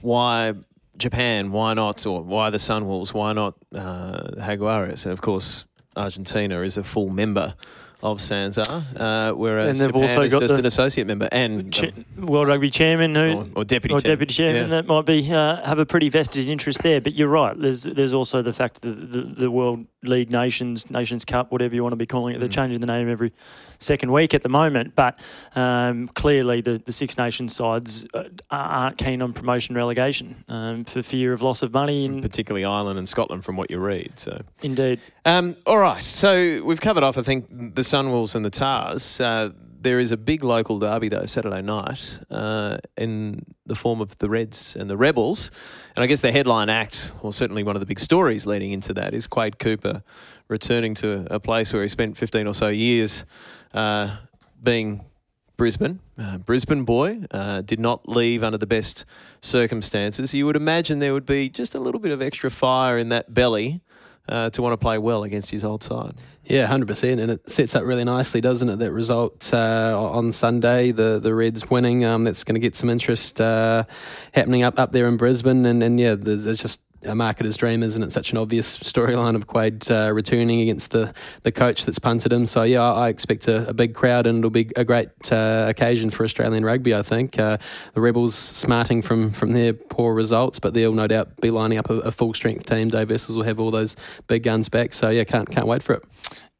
why 0.01 0.53
Japan 0.97 1.51
why 1.51 1.73
not 1.73 2.05
or 2.05 2.21
why 2.21 2.49
the 2.49 2.57
Sunwolves 2.57 3.13
why 3.13 3.33
not 3.33 3.55
uh, 3.73 4.31
Jaguares 4.37 5.03
and 5.05 5.13
of 5.13 5.21
course 5.21 5.65
Argentina 5.95 6.61
is 6.61 6.77
a 6.77 6.83
full 6.83 7.09
member 7.09 7.53
of 8.01 8.17
Sanzar, 8.19 8.67
uh, 8.99 9.33
whereas 9.33 9.69
And 9.69 9.79
they've 9.79 9.87
Japan 9.87 10.01
also 10.01 10.21
is 10.23 10.33
got 10.33 10.41
just 10.41 10.53
an 10.55 10.65
associate 10.65 11.07
member 11.07 11.29
and 11.31 11.71
Ch- 11.71 11.83
um, 12.17 12.25
World 12.25 12.49
Rugby 12.49 12.69
Chairman 12.69 13.15
who 13.15 13.21
or, 13.21 13.47
or 13.55 13.63
deputy 13.63 13.93
or 13.95 14.01
chairman. 14.01 14.19
deputy 14.19 14.33
chairman 14.33 14.61
Yeah. 14.63 14.67
that 14.81 14.87
might 14.87 15.05
be 15.05 15.31
uh, 15.31 15.65
have 15.65 15.79
a 15.79 15.85
pretty 15.85 16.09
vested 16.09 16.45
interest 16.49 16.81
there. 16.83 16.99
But 16.99 17.13
you're 17.13 17.29
right. 17.29 17.57
There's 17.57 17.83
there's 17.83 18.13
also 18.13 18.41
the 18.41 18.51
fact 18.51 18.81
that 18.81 19.11
the, 19.11 19.21
the 19.21 19.49
World 19.49 19.85
League 20.03 20.31
Nations 20.31 20.89
Nations 20.89 21.23
Cup, 21.23 21.49
whatever 21.53 21.75
you 21.75 21.81
want 21.83 21.93
to 21.93 21.97
be 21.97 22.05
calling 22.05 22.35
it, 22.35 22.39
they're 22.39 22.49
Mm. 22.49 22.53
changing 22.53 22.81
the 22.81 22.87
name 22.87 23.09
every 23.09 23.31
second 23.83 24.11
week 24.11 24.33
at 24.33 24.41
the 24.41 24.49
moment. 24.49 24.95
But 24.95 25.19
um, 25.55 26.07
clearly, 26.09 26.61
the, 26.61 26.81
the 26.83 26.91
Six 26.91 27.17
Nations 27.17 27.55
sides 27.55 28.07
uh, 28.13 28.23
aren't 28.49 28.97
keen 28.97 29.21
on 29.21 29.33
promotion 29.33 29.75
relegation 29.75 30.43
um, 30.47 30.85
for 30.85 31.03
fear 31.03 31.33
of 31.33 31.41
loss 31.41 31.61
of 31.61 31.73
money. 31.73 32.05
And 32.05 32.21
particularly 32.21 32.65
Ireland 32.65 32.97
and 32.97 33.07
Scotland 33.07 33.45
from 33.45 33.57
what 33.57 33.69
you 33.69 33.79
read. 33.79 34.17
So 34.19 34.41
indeed, 34.61 34.99
Um, 35.25 35.55
all 35.65 35.77
right, 35.77 36.03
so 36.03 36.63
we've 36.63 36.81
covered 36.81 37.03
off, 37.03 37.17
I 37.17 37.21
think, 37.21 37.47
the 37.49 37.81
Sunwolves 37.81 38.35
and 38.35 38.43
the 38.43 38.49
Tahs. 38.49 39.19
Uh, 39.19 39.51
there 39.83 39.99
is 39.99 40.13
a 40.13 40.17
big 40.17 40.43
local 40.43 40.79
derby, 40.79 41.09
though, 41.09 41.25
Saturday 41.25 41.61
night, 41.61 42.19
uh, 42.31 42.77
in 42.97 43.45
the 43.65 43.75
form 43.75 43.99
of 43.99 44.17
the 44.17 44.29
Reds 44.29 44.77
and 44.77 44.89
the 44.89 44.95
Rebels. 44.95 45.51
And 45.95 46.03
I 46.03 46.07
guess 46.07 46.21
the 46.21 46.31
headline 46.31 46.69
act, 46.69 47.11
or 47.21 47.33
certainly 47.33 47.63
one 47.63 47.75
of 47.75 47.81
the 47.81 47.85
big 47.85 47.99
stories 47.99 48.45
leading 48.45 48.71
into 48.71 48.93
that, 48.93 49.13
is 49.13 49.27
Quade 49.27 49.59
Cooper 49.59 50.01
returning 50.47 50.95
to 50.95 51.27
a 51.29 51.39
place 51.39 51.73
where 51.73 51.81
he 51.81 51.89
spent 51.89 52.17
15 52.17 52.47
or 52.47 52.53
so 52.53 52.69
years 52.69 53.25
uh, 53.73 54.17
being 54.61 55.05
Brisbane, 55.57 55.99
uh, 56.17 56.39
Brisbane 56.39 56.83
boy, 56.83 57.21
uh, 57.31 57.61
did 57.61 57.79
not 57.79 58.07
leave 58.09 58.43
under 58.43 58.57
the 58.57 58.67
best 58.67 59.05
circumstances. 59.41 60.33
You 60.33 60.45
would 60.45 60.55
imagine 60.55 60.99
there 60.99 61.13
would 61.13 61.25
be 61.25 61.49
just 61.49 61.75
a 61.75 61.79
little 61.79 61.99
bit 61.99 62.11
of 62.11 62.21
extra 62.21 62.49
fire 62.49 62.97
in 62.97 63.09
that 63.09 63.33
belly 63.33 63.81
uh, 64.27 64.49
to 64.51 64.61
want 64.61 64.73
to 64.73 64.77
play 64.77 64.97
well 64.97 65.23
against 65.23 65.51
his 65.51 65.63
old 65.63 65.83
side. 65.83 66.15
Yeah, 66.45 66.65
hundred 66.65 66.87
percent, 66.87 67.21
and 67.21 67.31
it 67.31 67.49
sets 67.49 67.75
up 67.75 67.83
really 67.83 68.03
nicely, 68.03 68.41
doesn't 68.41 68.67
it? 68.67 68.79
That 68.79 68.91
result 68.91 69.53
uh, 69.53 69.97
on 69.97 70.31
Sunday, 70.33 70.91
the 70.91 71.19
the 71.21 71.33
Reds 71.33 71.69
winning, 71.69 72.03
um, 72.03 72.25
that's 72.25 72.43
going 72.43 72.55
to 72.55 72.59
get 72.59 72.75
some 72.75 72.89
interest 72.89 73.39
uh, 73.39 73.85
happening 74.33 74.63
up 74.63 74.77
up 74.77 74.91
there 74.91 75.07
in 75.07 75.17
Brisbane, 75.17 75.65
and 75.65 75.81
and 75.81 75.99
yeah, 75.99 76.15
there's, 76.15 76.43
there's 76.45 76.61
just 76.61 76.81
a 77.05 77.13
marketer's 77.13 77.57
dream, 77.57 77.83
isn't 77.83 78.01
it? 78.01 78.11
Such 78.11 78.31
an 78.31 78.37
obvious 78.37 78.77
storyline 78.77 79.35
of 79.35 79.47
Quade 79.47 79.89
uh, 79.89 80.11
returning 80.13 80.61
against 80.61 80.91
the 80.91 81.13
the 81.43 81.51
coach 81.51 81.85
that's 81.85 81.99
punted 81.99 82.31
him. 82.31 82.45
So 82.45 82.63
yeah, 82.63 82.81
I, 82.81 83.05
I 83.05 83.09
expect 83.09 83.47
a, 83.47 83.67
a 83.69 83.73
big 83.73 83.93
crowd, 83.93 84.27
and 84.27 84.39
it'll 84.39 84.49
be 84.49 84.69
a 84.75 84.83
great 84.83 85.09
uh, 85.31 85.65
occasion 85.69 86.09
for 86.09 86.23
Australian 86.23 86.65
rugby. 86.65 86.95
I 86.95 87.01
think 87.01 87.39
uh, 87.39 87.57
the 87.93 88.01
Rebels 88.01 88.35
smarting 88.35 89.01
from 89.01 89.31
from 89.31 89.53
their 89.53 89.73
poor 89.73 90.13
results, 90.13 90.59
but 90.59 90.73
they'll 90.73 90.93
no 90.93 91.07
doubt 91.07 91.39
be 91.41 91.51
lining 91.51 91.77
up 91.77 91.89
a, 91.89 91.95
a 91.99 92.11
full 92.11 92.33
strength 92.33 92.65
team. 92.65 92.89
Dave 92.89 93.09
Wessels 93.09 93.37
will 93.37 93.45
have 93.45 93.59
all 93.59 93.71
those 93.71 93.95
big 94.27 94.43
guns 94.43 94.69
back. 94.69 94.93
So 94.93 95.09
yeah, 95.09 95.23
can't 95.23 95.49
can't 95.49 95.67
wait 95.67 95.83
for 95.83 95.93
it. 95.93 96.03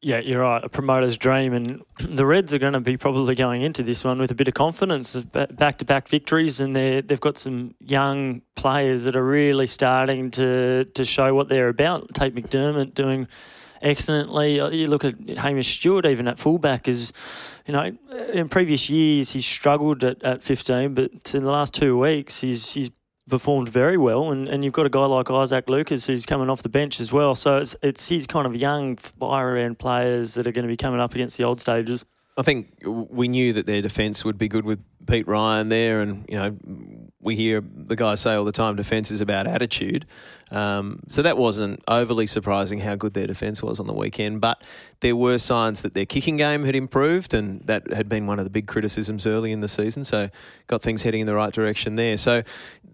Yeah, 0.06 0.20
you're 0.20 0.42
right. 0.42 0.62
A 0.62 0.68
promoter's 0.68 1.18
dream, 1.18 1.54
and 1.54 1.82
the 2.00 2.26
Reds 2.26 2.54
are 2.54 2.60
going 2.60 2.74
to 2.74 2.82
be 2.82 2.98
probably 2.98 3.36
going 3.36 3.62
into 3.62 3.84
this 3.84 4.04
one 4.04 4.20
with 4.20 4.32
a 4.32 4.36
bit 4.36 4.50
of 4.50 4.54
confidence, 4.54 5.16
back 5.16 5.78
to 5.78 5.86
back 5.86 6.10
victories, 6.10 6.60
and 6.60 6.76
they 6.76 7.00
they've 7.00 7.22
got 7.22 7.38
some 7.38 7.74
young 7.80 8.42
players 8.56 9.06
that 9.06 9.16
are 9.16 9.26
really 9.26 9.66
starting 9.66 10.30
to 10.32 10.84
to 10.84 11.06
show 11.06 11.34
what 11.34 11.48
they're 11.48 11.70
about. 11.70 12.14
Tate 12.14 12.36
McDermott 12.36 12.94
doing 12.94 13.30
excellently. 13.82 14.60
Uh, 14.60 14.70
You 14.72 14.88
look 14.88 15.06
at 15.06 15.16
Hamish 15.38 15.74
Stewart, 15.80 16.06
even 16.06 16.28
at 16.28 16.38
fullback, 16.38 16.90
is 16.90 17.14
you 17.66 17.72
know 17.72 17.90
in 18.34 18.50
previous 18.50 18.90
years 18.90 19.32
he's 19.32 19.46
struggled 19.46 20.04
at, 20.04 20.22
at 20.22 20.44
15, 20.44 20.96
but 20.96 21.34
in 21.34 21.46
the 21.46 21.52
last 21.52 21.74
two 21.74 21.98
weeks 21.98 22.42
he's 22.42 22.74
he's 22.74 22.92
performed 23.30 23.70
very 23.70 23.98
well, 23.98 24.32
and, 24.32 24.50
and 24.50 24.64
you've 24.64 24.74
got 24.74 24.86
a 24.86 24.90
guy 24.90 25.06
like 25.06 25.30
Isaac 25.32 25.70
Lucas 25.70 26.06
who's 26.06 26.26
coming 26.26 26.50
off 26.50 26.62
the 26.62 26.70
bench 26.70 27.00
as 27.00 27.14
well. 27.14 27.36
So 27.36 27.58
it's 27.58 27.76
it's 27.82 28.10
his 28.10 28.28
kind 28.28 28.46
of 28.46 28.56
young 28.56 28.96
fire 28.96 29.56
end 29.58 29.80
players 29.80 30.34
that 30.36 30.48
are 30.48 30.52
going 30.52 30.64
to 30.66 30.72
be 30.72 30.78
coming 30.78 31.00
up 31.00 31.16
against 31.16 31.38
the 31.38 31.44
old 31.44 31.60
stages. 31.62 32.06
I 32.36 32.42
think 32.42 32.74
we 32.86 33.28
knew 33.28 33.54
that 33.54 33.68
their 33.68 33.82
defence 33.82 34.26
would 34.26 34.40
be 34.40 34.48
good 34.48 34.66
with 34.66 34.80
Pete 35.06 35.28
Ryan 35.28 35.70
there, 35.70 36.02
and 36.02 36.26
you 36.28 36.36
know 36.36 36.58
we 37.20 37.36
hear 37.36 37.62
the 37.62 37.96
guys 37.96 38.22
say 38.22 38.34
all 38.34 38.44
the 38.44 38.52
time 38.52 38.76
defence 38.76 39.12
is 39.12 39.22
about 39.22 39.48
attitude. 39.48 40.06
Um, 40.52 41.00
so 41.08 41.22
that 41.22 41.38
wasn't 41.38 41.84
overly 41.88 42.28
surprising 42.28 42.80
how 42.80 42.96
good 42.96 43.14
their 43.14 43.28
defence 43.28 43.64
was 43.64 43.80
on 43.80 43.88
the 43.88 43.94
weekend, 43.94 44.42
but 44.42 44.66
there 45.00 45.16
were 45.16 45.38
signs 45.38 45.82
that 45.82 45.94
their 45.94 46.06
kicking 46.06 46.38
game 46.38 46.64
had 46.64 46.76
improved, 46.76 47.34
and 47.34 47.62
that 47.62 47.92
had 47.92 48.08
been 48.08 48.28
one 48.28 48.40
of 48.40 48.46
the 48.46 48.52
big 48.52 48.68
criticisms 48.68 49.26
early 49.26 49.52
in 49.52 49.62
the 49.62 49.68
season. 49.68 50.04
So 50.04 50.30
got 50.68 50.82
things 50.82 51.04
heading 51.04 51.22
in 51.22 51.28
the 51.28 51.36
right 51.36 51.54
direction 51.54 51.96
there. 51.96 52.18
So 52.18 52.44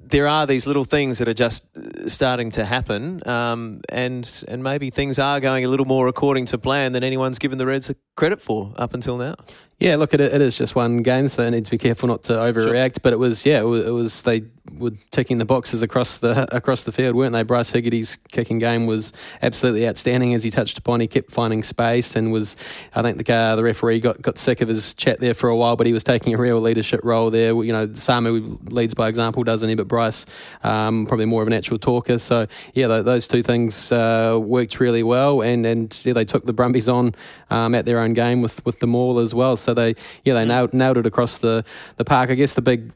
there 0.09 0.27
are 0.27 0.47
these 0.47 0.65
little 0.65 0.85
things 0.85 1.19
that 1.19 1.27
are 1.27 1.33
just 1.33 1.65
uh, 1.77 2.07
starting 2.07 2.51
to 2.51 2.65
happen, 2.65 3.27
um, 3.27 3.81
and 3.89 4.43
and 4.47 4.63
maybe 4.63 4.89
things 4.89 5.19
are 5.19 5.39
going 5.39 5.65
a 5.65 5.67
little 5.67 5.85
more 5.85 6.07
according 6.07 6.47
to 6.47 6.57
plan 6.57 6.93
than 6.93 7.03
anyone's 7.03 7.39
given 7.39 7.57
the 7.57 7.65
Reds 7.65 7.91
credit 8.15 8.41
for 8.41 8.73
up 8.77 8.93
until 8.93 9.17
now. 9.17 9.35
Yeah, 9.79 9.95
look, 9.95 10.13
it, 10.13 10.19
it 10.19 10.41
is 10.41 10.57
just 10.57 10.75
one 10.75 11.03
game, 11.03 11.29
so 11.29 11.45
I 11.45 11.49
need 11.49 11.63
to 11.63 11.71
be 11.71 11.77
careful 11.77 12.09
not 12.09 12.23
to 12.23 12.33
overreact. 12.33 13.01
But 13.01 13.13
it 13.13 13.19
was, 13.19 13.45
yeah, 13.45 13.61
it 13.61 13.65
was, 13.65 13.85
it 13.85 13.91
was 13.91 14.21
they 14.23 14.43
were 14.77 14.91
ticking 15.09 15.37
the 15.37 15.45
boxes 15.45 15.81
across 15.81 16.17
the 16.17 16.53
across 16.53 16.83
the 16.83 16.91
field, 16.91 17.15
weren't 17.15 17.31
they? 17.31 17.43
Bryce 17.43 17.71
Hegarty's 17.71 18.17
kicking 18.29 18.59
game 18.59 18.87
was 18.87 19.13
absolutely 19.41 19.87
outstanding, 19.87 20.33
as 20.33 20.43
he 20.43 20.51
touched 20.51 20.77
upon. 20.77 20.99
He 20.99 21.07
kept 21.07 21.31
finding 21.31 21.63
space 21.63 22.17
and 22.17 22.31
was, 22.31 22.57
I 22.93 23.01
think 23.01 23.25
the 23.25 23.33
uh, 23.33 23.55
the 23.55 23.63
referee 23.63 24.01
got, 24.01 24.21
got 24.21 24.37
sick 24.37 24.59
of 24.59 24.67
his 24.67 24.93
chat 24.95 25.21
there 25.21 25.33
for 25.33 25.49
a 25.49 25.55
while, 25.55 25.77
but 25.77 25.87
he 25.87 25.93
was 25.93 26.03
taking 26.03 26.33
a 26.33 26.37
real 26.37 26.59
leadership 26.59 26.99
role 27.03 27.29
there. 27.29 27.53
You 27.63 27.71
know, 27.71 27.87
Samu 27.87 28.71
leads 28.71 28.93
by 28.93 29.07
example, 29.07 29.43
doesn't 29.45 29.69
he? 29.69 29.75
But 29.75 29.87
Bryce, 29.87 30.25
um, 30.63 31.05
probably 31.05 31.25
more 31.25 31.41
of 31.41 31.47
an 31.47 31.53
actual 31.53 31.79
talker. 31.79 32.19
So 32.19 32.47
yeah, 32.73 32.87
th- 32.87 33.05
those 33.05 33.29
two 33.29 33.43
things 33.43 33.93
uh, 33.93 34.37
worked 34.41 34.79
really 34.81 35.03
well, 35.03 35.41
and 35.41 35.65
and 35.65 36.01
yeah, 36.03 36.13
they 36.13 36.25
took 36.25 36.43
the 36.43 36.53
Brumbies 36.53 36.89
on 36.89 37.15
um, 37.49 37.73
at 37.75 37.85
their 37.85 37.99
own 37.99 38.13
game 38.13 38.41
with 38.41 38.63
with 38.65 38.79
the 38.79 38.87
maul 38.87 39.19
as 39.19 39.33
well. 39.33 39.55
So 39.55 39.68
they 39.73 39.95
yeah 40.25 40.33
they 40.33 40.45
nailed, 40.45 40.73
nailed 40.73 40.97
it 40.97 41.05
across 41.05 41.37
the 41.37 41.63
the 41.97 42.05
park. 42.05 42.29
I 42.29 42.35
guess 42.35 42.53
the 42.53 42.61
big 42.61 42.91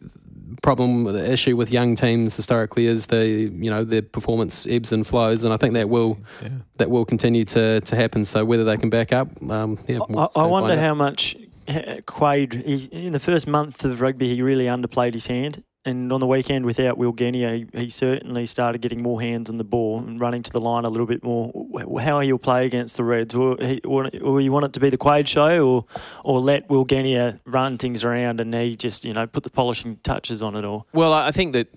problem, 0.61 1.03
the 1.03 1.31
issue 1.31 1.55
with 1.57 1.71
young 1.71 1.95
teams 1.95 2.35
historically 2.35 2.87
is 2.87 3.07
the 3.07 3.27
you 3.27 3.69
know 3.69 3.83
their 3.83 4.01
performance 4.01 4.65
ebbs 4.67 4.91
and 4.91 5.05
flows, 5.05 5.43
and 5.43 5.53
I 5.53 5.57
think 5.57 5.73
that 5.73 5.89
will 5.89 6.17
Yeah. 6.41 6.49
that 6.77 6.89
will 6.89 7.05
continue 7.05 7.45
to, 7.45 7.81
to 7.81 7.95
happen. 7.95 8.25
So 8.25 8.45
whether 8.45 8.63
they 8.63 8.77
can 8.77 8.89
back 8.89 9.11
up, 9.13 9.27
um, 9.49 9.77
yeah, 9.87 9.99
we'll 10.07 10.31
I, 10.35 10.41
I 10.41 10.45
wonder 10.45 10.79
how 10.79 10.93
much 10.95 11.35
uh, 11.67 12.01
Quade, 12.05 12.53
he, 12.53 12.85
in 12.91 13.13
the 13.13 13.19
first 13.19 13.47
month 13.47 13.85
of 13.85 14.01
rugby, 14.01 14.33
he 14.35 14.41
really 14.41 14.65
underplayed 14.65 15.13
his 15.13 15.27
hand. 15.27 15.63
And 15.85 16.13
on 16.13 16.21
the 16.21 16.27
weekend, 16.27 16.65
without 16.65 16.97
Will 16.97 17.11
Genia, 17.11 17.51
he, 17.55 17.67
he 17.73 17.89
certainly 17.89 18.45
started 18.45 18.81
getting 18.81 19.03
more 19.03 19.21
hands 19.21 19.49
on 19.49 19.57
the 19.57 19.65
ball 19.65 19.99
and 19.99 20.19
running 20.19 20.41
to 20.43 20.51
the 20.51 20.61
line 20.61 20.85
a 20.85 20.89
little 20.89 21.05
bit 21.05 21.23
more. 21.23 21.51
How 21.99 22.21
he'll 22.21 22.37
play 22.37 22.65
against 22.65 22.95
the 22.95 23.03
Reds? 23.03 23.35
Will, 23.35 23.57
he, 23.57 23.81
will 23.83 24.39
you 24.39 24.51
want 24.51 24.65
it 24.65 24.73
to 24.73 24.79
be 24.79 24.89
the 24.89 24.97
Quade 24.97 25.27
show 25.27 25.67
or, 25.67 25.85
or 26.23 26.39
let 26.39 26.69
Will 26.69 26.85
Genia 26.85 27.41
run 27.45 27.77
things 27.77 28.03
around 28.03 28.39
and 28.39 28.53
he 28.53 28.75
just, 28.75 29.03
you 29.03 29.13
know, 29.13 29.27
put 29.27 29.43
the 29.43 29.49
polishing 29.49 29.97
touches 30.03 30.41
on 30.41 30.55
it 30.55 30.63
all? 30.63 30.87
Well, 30.93 31.11
I 31.11 31.31
think 31.31 31.51
that 31.53 31.67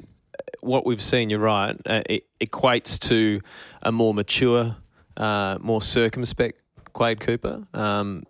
what 0.60 0.86
we've 0.86 1.02
seen, 1.02 1.28
you're 1.28 1.40
right, 1.40 1.76
uh, 1.86 2.02
it 2.08 2.26
equates 2.40 2.98
to 3.08 3.40
a 3.82 3.90
more 3.90 4.14
mature, 4.14 4.76
uh, 5.16 5.58
more 5.60 5.82
circumspect 5.82 6.60
Quade 6.92 7.20
Cooper. 7.20 7.66
Um, 7.74 8.22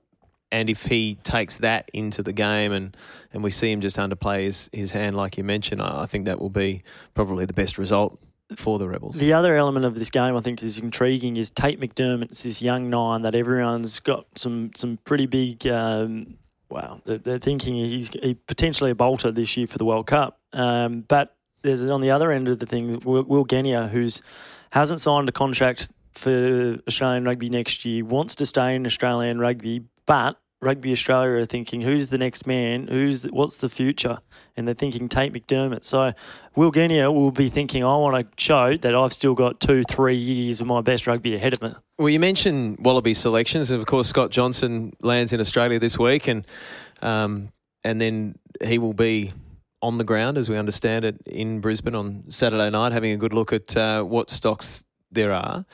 and 0.51 0.71
if 0.71 0.87
he 0.87 1.17
takes 1.23 1.59
that 1.59 1.91
into 1.93 2.23
the 2.23 2.33
game 2.33 2.73
and, 2.73 2.97
and 3.33 3.43
we 3.43 3.51
see 3.51 3.73
him 3.73 3.81
just 3.81 3.97
underplay 3.97 4.43
his, 4.43 4.71
his 4.73 4.93
hand, 4.93 5.17
like 5.17 5.37
you 5.37 5.45
mentioned, 5.45 5.83
I, 5.83 6.03
I 6.03 6.07
think 6.07 6.27
that 6.27 6.41
will 6.41 6.51
be 6.51 6.83
probably 7.15 7.47
the 7.47 7.53
best 7.53 7.79
result 7.79 8.19
for 8.55 8.79
the 8.79 8.89
Rebels. 8.89 9.17
The 9.17 9.33
other 9.33 9.57
element 9.57 9.85
of 9.85 9.97
this 9.97 10.11
game 10.11 10.37
I 10.37 10.41
think 10.41 10.63
is 10.63 10.79
intriguing 10.79 11.37
is 11.37 11.51
Tate 11.51 11.81
McDermott's 11.81 12.45
this 12.45 12.63
young 12.63 12.89
nine 12.89 13.23
that 13.23 13.35
everyone's 13.35 13.99
got 13.99 14.39
some 14.39 14.71
some 14.75 14.99
pretty 15.05 15.27
big. 15.27 15.67
Um, 15.67 16.39
wow, 16.69 17.01
they're, 17.05 17.19
they're 17.19 17.39
thinking 17.39 17.75
he's 17.75 18.09
he 18.09 18.35
potentially 18.35 18.93
a 18.93 18.95
bolter 18.95 19.33
this 19.33 19.57
year 19.57 19.67
for 19.67 19.79
the 19.79 19.85
World 19.85 20.07
Cup. 20.07 20.39
Um, 20.53 21.01
but 21.01 21.35
there's 21.63 21.89
on 21.91 22.01
the 22.01 22.13
other 22.13 22.31
end 22.31 22.47
of 22.47 22.61
the 22.61 22.67
thing 22.67 23.01
Will, 23.01 23.25
Will 23.25 23.45
Genia, 23.45 23.89
who's 23.89 24.23
hasn't 24.71 25.01
signed 25.01 25.29
a 25.29 25.33
contract 25.33 25.91
for 26.13 26.79
Australian 26.87 27.25
rugby 27.25 27.51
next 27.51 27.85
year, 27.85 28.05
wants 28.05 28.37
to 28.37 28.47
stay 28.47 28.75
in 28.75 28.87
Australian 28.87 29.39
rugby, 29.39 29.85
but 30.07 30.41
Rugby 30.63 30.91
Australia 30.93 31.43
are 31.43 31.45
thinking, 31.45 31.83
who's 31.83 32.09
the 32.09 32.17
next 32.17 32.47
man? 32.47 32.87
Who's 32.87 33.23
the, 33.23 33.29
what's 33.29 33.59
the 33.59 33.69
future? 33.69 34.19
And 34.57 34.67
they're 34.67 34.75
thinking 34.75 35.09
Tate 35.09 35.33
McDermott. 35.33 35.85
So 35.85 36.13
Will 36.55 36.71
Genia 36.71 37.13
will 37.13 37.31
be 37.31 37.51
thinking, 37.51 37.85
I 37.85 37.97
want 37.97 38.17
to 38.17 38.43
show 38.43 38.75
that 38.75 38.95
I've 38.95 39.13
still 39.13 39.35
got 39.35 39.61
two, 39.61 39.83
three 39.85 40.17
years 40.17 40.61
of 40.61 40.67
my 40.67 40.81
best 40.81 41.07
rugby 41.07 41.35
ahead 41.35 41.53
of 41.53 41.63
me. 41.63 41.75
Well, 41.99 42.09
you 42.09 42.19
mentioned 42.19 42.79
Wallaby 42.81 43.13
selections, 43.13 43.71
and 43.71 43.81
of 43.81 43.87
course 43.87 44.09
Scott 44.09 44.31
Johnson 44.31 44.93
lands 45.01 45.33
in 45.33 45.41
Australia 45.41 45.79
this 45.79 45.99
week, 45.99 46.27
and 46.27 46.47
um, 47.03 47.53
and 47.85 48.01
then 48.01 48.37
he 48.65 48.79
will 48.79 48.95
be 48.95 49.33
on 49.83 49.99
the 49.99 50.05
ground, 50.05 50.39
as 50.39 50.49
we 50.49 50.57
understand 50.57 51.05
it, 51.05 51.21
in 51.27 51.61
Brisbane 51.61 51.95
on 51.95 52.25
Saturday 52.31 52.71
night, 52.71 52.93
having 52.93 53.13
a 53.13 53.17
good 53.17 53.35
look 53.35 53.53
at 53.53 53.77
uh, 53.77 54.03
what 54.03 54.31
stocks 54.31 54.85
there 55.11 55.33
are. 55.33 55.65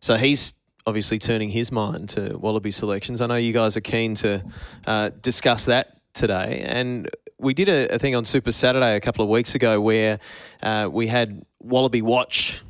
So 0.00 0.16
he's 0.16 0.52
obviously 0.86 1.18
turning 1.18 1.48
his 1.48 1.70
mind 1.72 2.10
to 2.10 2.36
Wallaby 2.36 2.70
selections. 2.70 3.20
I 3.20 3.26
know 3.26 3.36
you 3.36 3.52
guys 3.52 3.76
are 3.76 3.80
keen 3.82 4.14
to 4.16 4.44
uh, 4.86 5.10
discuss 5.20 5.66
that 5.66 5.98
today, 6.12 6.64
and 6.66 7.08
we 7.38 7.54
did 7.54 7.68
a, 7.68 7.94
a 7.94 7.98
thing 7.98 8.14
on 8.14 8.24
Super 8.24 8.52
Saturday 8.52 8.94
a 8.96 9.00
couple 9.00 9.22
of 9.24 9.28
weeks 9.28 9.54
ago 9.54 9.80
where 9.80 10.18
uh, 10.62 10.88
we 10.90 11.06
had 11.08 11.44
Wallaby 11.60 12.02
Watch 12.02 12.62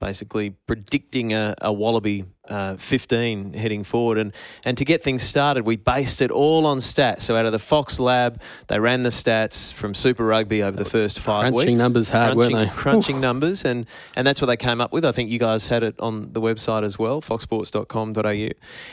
basically 0.00 0.50
predicting 0.50 1.32
a, 1.32 1.54
a 1.60 1.72
Wallaby 1.72 2.24
uh, 2.48 2.76
15 2.76 3.52
heading 3.52 3.84
forward. 3.84 4.18
And, 4.18 4.32
and 4.64 4.76
to 4.78 4.84
get 4.84 5.02
things 5.02 5.22
started, 5.22 5.66
we 5.66 5.76
based 5.76 6.22
it 6.22 6.30
all 6.30 6.66
on 6.66 6.78
stats. 6.78 7.22
So 7.22 7.36
out 7.36 7.46
of 7.46 7.52
the 7.52 7.58
Fox 7.58 7.98
lab, 7.98 8.40
they 8.68 8.78
ran 8.78 9.02
the 9.02 9.10
stats 9.10 9.72
from 9.72 9.94
Super 9.94 10.24
Rugby 10.24 10.62
over 10.62 10.76
the 10.76 10.84
first 10.84 11.20
five 11.20 11.52
Crunching 11.52 11.68
weeks. 11.68 11.78
numbers 11.78 12.08
hard, 12.08 12.36
weren't 12.36 12.52
crunching, 12.52 12.68
they? 12.68 12.76
Crunching 12.82 13.20
numbers. 13.20 13.64
And, 13.64 13.86
and 14.14 14.26
that's 14.26 14.40
what 14.40 14.46
they 14.46 14.56
came 14.56 14.80
up 14.80 14.92
with. 14.92 15.04
I 15.04 15.12
think 15.12 15.30
you 15.30 15.38
guys 15.38 15.66
had 15.68 15.82
it 15.82 15.98
on 15.98 16.32
the 16.32 16.40
website 16.40 16.82
as 16.82 16.98
well, 16.98 17.20
foxsports.com.au. 17.20 18.48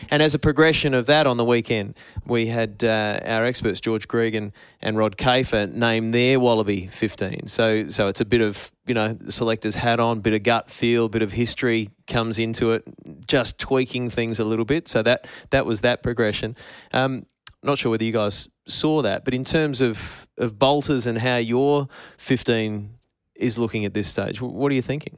And 0.10 0.24
as 0.24 0.34
a 0.34 0.39
progression 0.39 0.94
of 0.94 1.06
that 1.08 1.28
on 1.28 1.38
the 1.38 1.46
weekend, 1.46 1.96
we 2.26 2.48
had 2.48 2.84
uh, 2.84 3.20
our 3.26 3.46
experts, 3.46 3.80
George 3.80 4.08
Greig 4.08 4.36
and, 4.36 4.52
and 4.82 4.98
Rod 4.98 5.18
Kafer, 5.18 5.72
name 5.72 6.12
their 6.12 6.39
Wallaby 6.39 6.88
15. 6.88 7.48
So, 7.48 7.88
so 7.89 8.08
it's 8.08 8.22
a 8.22 8.26
bit 8.26 8.42
of, 8.42 8.72
you 8.86 8.94
know, 8.94 9.18
selector's 9.30 9.76
hat 9.76 10.00
on, 10.00 10.20
bit 10.20 10.34
of 10.34 10.44
gut 10.44 10.70
feel, 10.70 11.10
bit 11.10 11.22
of 11.22 11.32
history 11.32 11.89
comes 12.08 12.39
into 12.39 12.72
it, 12.72 12.84
just 13.28 13.60
tweaking 13.60 14.10
things 14.10 14.39
a 14.39 14.46
little 14.46 14.66
bit. 14.66 14.88
So 14.88 15.02
that 15.04 15.28
that 15.50 15.66
was 15.66 15.82
that 15.82 16.04
progression. 16.04 16.56
Um, 16.92 17.26
not 17.63 17.78
sure 17.78 17.92
whether 17.92 18.04
you 18.04 18.12
guys 18.12 18.50
saw 18.68 19.02
that, 19.02 19.26
but 19.26 19.34
in 19.34 19.44
terms 19.44 19.82
of 19.82 20.28
of 20.38 20.60
bolters 20.60 21.06
and 21.08 21.18
how 21.18 21.38
your 21.38 21.88
15 22.18 22.89
is 23.36 23.58
looking 23.58 23.86
at 23.86 23.94
this 23.94 24.08
stage, 24.08 24.42
what 24.42 24.72
are 24.72 24.76
you 24.76 24.82
thinking? 24.82 25.18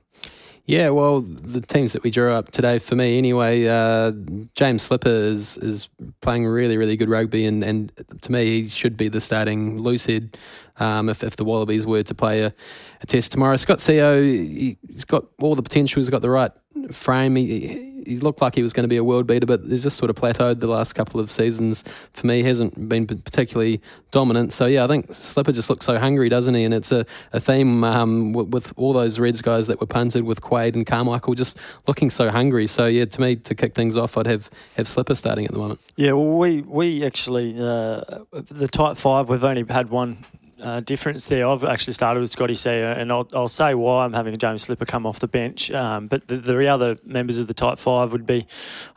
Yeah, 0.67 0.89
well, 0.89 1.21
the 1.21 1.61
teams 1.61 1.93
that 1.93 2.01
we 2.01 2.09
drew 2.09 2.31
up 2.31 2.49
today, 2.49 2.79
for 2.79 2.95
me 2.95 3.19
anyway, 3.19 3.67
uh, 3.67 4.11
James 4.55 4.81
Slipper 4.81 5.09
is 5.09 5.57
is 5.57 5.89
playing 6.21 6.47
really, 6.47 6.75
really 6.77 6.97
good 6.97 7.09
rugby, 7.09 7.45
and, 7.45 7.63
and 7.63 7.91
to 8.21 8.31
me, 8.31 8.45
he 8.45 8.67
should 8.67 8.97
be 8.97 9.07
the 9.07 9.21
starting 9.21 9.77
loose 9.77 10.05
head 10.05 10.37
um, 10.79 11.09
if, 11.09 11.23
if 11.23 11.35
the 11.35 11.45
Wallabies 11.45 11.85
were 11.85 12.03
to 12.03 12.15
play 12.15 12.41
a, 12.41 12.53
a 13.01 13.05
test 13.05 13.31
tomorrow. 13.31 13.57
Scott 13.57 13.79
Sio, 13.79 14.21
he, 14.21 14.77
he's 14.87 15.05
got 15.05 15.25
all 15.39 15.55
the 15.55 15.63
potential, 15.63 15.99
he's 15.99 16.09
got 16.09 16.21
the 16.21 16.29
right 16.29 16.51
frame. 16.91 17.35
He, 17.35 17.93
he 18.05 18.19
looked 18.19 18.41
like 18.41 18.55
he 18.55 18.61
was 18.61 18.71
going 18.71 18.83
to 18.83 18.87
be 18.87 18.97
a 18.97 19.03
world 19.03 19.27
beater, 19.27 19.45
but 19.45 19.61
he's 19.61 19.83
just 19.83 19.97
sort 19.97 20.09
of 20.09 20.15
plateaued 20.15 20.59
the 20.59 20.67
last 20.67 20.93
couple 20.93 21.19
of 21.19 21.31
seasons. 21.31 21.83
For 22.13 22.27
me, 22.27 22.43
hasn't 22.43 22.87
been 22.87 23.07
particularly 23.07 23.81
dominant. 24.11 24.53
So 24.53 24.67
yeah, 24.67 24.83
I 24.83 24.87
think 24.87 25.13
Slipper 25.13 25.51
just 25.51 25.69
looks 25.69 25.85
so 25.85 25.97
hungry, 25.97 26.29
doesn't 26.29 26.53
he? 26.53 26.63
And 26.63 26.73
it's 26.73 26.91
a, 26.91 27.05
a 27.33 27.39
theme 27.39 27.83
um, 27.83 28.33
with, 28.33 28.49
with 28.49 28.73
all 28.77 28.93
those 28.93 29.19
Reds 29.19 29.41
guys 29.41 29.67
that 29.67 29.79
were 29.79 29.87
punted 29.87 30.23
with 30.23 30.41
Quade 30.41 30.75
and 30.75 30.85
Carmichael 30.85 31.33
just 31.33 31.57
looking 31.87 32.09
so 32.09 32.29
hungry. 32.29 32.67
So 32.67 32.85
yeah, 32.85 33.05
to 33.05 33.21
me, 33.21 33.35
to 33.37 33.55
kick 33.55 33.73
things 33.73 33.97
off, 33.97 34.17
I'd 34.17 34.27
have 34.27 34.49
have 34.77 34.87
Slipper 34.87 35.15
starting 35.15 35.45
at 35.45 35.51
the 35.51 35.57
moment. 35.57 35.79
Yeah, 35.95 36.11
well, 36.11 36.37
we 36.37 36.61
we 36.61 37.03
actually 37.03 37.55
uh, 37.57 38.01
the 38.31 38.67
tight 38.67 38.97
five. 38.97 39.29
We've 39.29 39.43
only 39.43 39.65
had 39.67 39.89
one 39.89 40.17
uh, 40.61 40.79
difference 40.79 41.27
there. 41.27 41.47
I've 41.47 41.63
actually 41.63 41.93
started 41.93 42.19
with 42.21 42.29
Scotty 42.31 42.55
Sayer, 42.55 42.91
and 42.91 43.11
I'll, 43.11 43.27
I'll 43.33 43.47
say 43.47 43.73
why 43.73 44.05
I'm 44.05 44.13
having 44.13 44.37
James 44.37 44.63
Slipper 44.63 44.85
come 44.85 45.05
off 45.05 45.19
the 45.19 45.27
bench. 45.27 45.69
Um, 45.71 46.07
but 46.07 46.27
the, 46.27 46.37
the 46.37 46.67
other 46.67 46.97
members 47.03 47.37
of 47.39 47.47
the 47.47 47.53
tight 47.53 47.77
five 47.79 48.11
would 48.11 48.25
be, 48.25 48.45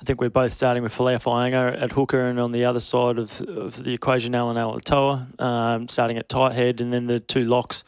I 0.01 0.05
think 0.05 0.21
we're 0.21 0.31
both 0.31 0.53
starting 0.53 0.83
with 0.83 0.95
Folau 0.95 1.17
Fainga'a 1.23 1.83
at 1.83 1.93
hooker, 1.93 2.27
and 2.29 2.39
on 2.39 2.53
the 2.53 2.65
other 2.65 2.81
side 2.81 3.19
of, 3.19 3.41
of 3.43 3.83
the 3.85 3.93
equation, 3.95 4.35
Alan 4.35 4.57
Alatoa, 4.57 5.41
um, 5.41 5.89
starting 5.89 6.17
at 6.19 6.29
tight 6.29 6.53
head, 6.53 6.81
and 6.81 6.93
then 6.93 7.07
the 7.07 7.19
two 7.21 7.45
locks, 7.45 7.85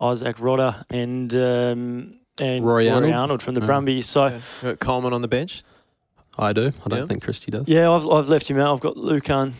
Isaac 0.00 0.36
Rodda 0.36 0.84
and. 0.90 1.34
Um, 1.34 2.14
and 2.38 2.64
Rory 2.64 2.88
Rory 2.88 3.12
Arnold. 3.12 3.42
from 3.42 3.52
the 3.54 3.60
Yeah. 3.60 3.66
Brumbies. 3.66 4.08
So, 4.08 4.40
Uh, 4.64 4.72
Coleman 4.80 5.12
on 5.12 5.20
the 5.20 5.28
bench. 5.28 5.62
I 6.38 6.54
do. 6.54 6.68
I 6.86 6.88
don't 6.88 6.98
Yeah. 7.00 7.04
think 7.06 7.22
Christy 7.22 7.50
does. 7.50 7.68
Yeah, 7.68 7.90
I've, 7.90 8.08
I've 8.08 8.30
left 8.30 8.48
him 8.50 8.58
out. 8.58 8.72
I've 8.72 8.80
got 8.80 8.94
Lukhan 8.96 9.52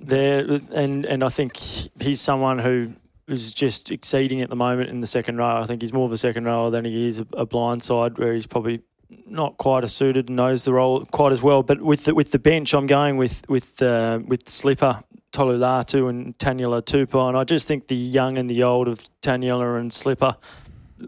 there, 0.00 0.58
and 0.72 1.04
and 1.04 1.22
I 1.22 1.28
think 1.28 1.56
he's 2.00 2.20
someone 2.20 2.58
who 2.58 2.94
is 3.28 3.52
just 3.52 3.90
exceeding 3.90 4.40
at 4.40 4.48
the 4.48 4.56
moment 4.56 4.90
in 4.90 5.00
the 5.00 5.06
second 5.06 5.36
row. 5.36 5.62
I 5.62 5.66
think 5.66 5.82
he's 5.82 5.92
more 5.92 6.06
of 6.06 6.12
a 6.12 6.18
second 6.18 6.44
rower 6.44 6.70
than 6.70 6.84
he 6.84 7.06
is 7.06 7.20
a, 7.20 7.26
a 7.34 7.46
blind 7.46 7.82
side, 7.82 8.18
where 8.18 8.34
he's 8.34 8.46
probably 8.46 8.82
not 9.26 9.56
quite 9.56 9.84
as 9.84 9.92
suited 9.92 10.28
and 10.28 10.36
knows 10.36 10.64
the 10.64 10.72
role 10.72 11.04
quite 11.06 11.32
as 11.32 11.42
well. 11.42 11.62
But 11.62 11.80
with 11.80 12.04
the, 12.04 12.14
with 12.14 12.32
the 12.32 12.38
bench, 12.38 12.74
I'm 12.74 12.86
going 12.86 13.16
with 13.16 13.48
with 13.48 13.80
uh, 13.82 14.20
with 14.26 14.48
Slipper. 14.48 15.02
Tolu 15.32 15.60
Latu 15.60 16.10
and 16.10 16.36
Taniela 16.38 16.82
Tupou, 16.82 17.28
and 17.28 17.38
I 17.38 17.44
just 17.44 17.68
think 17.68 17.86
the 17.86 17.94
young 17.94 18.36
and 18.36 18.50
the 18.50 18.64
old 18.64 18.88
of 18.88 19.08
Taniela 19.22 19.78
and 19.78 19.92
Slipper, 19.92 20.34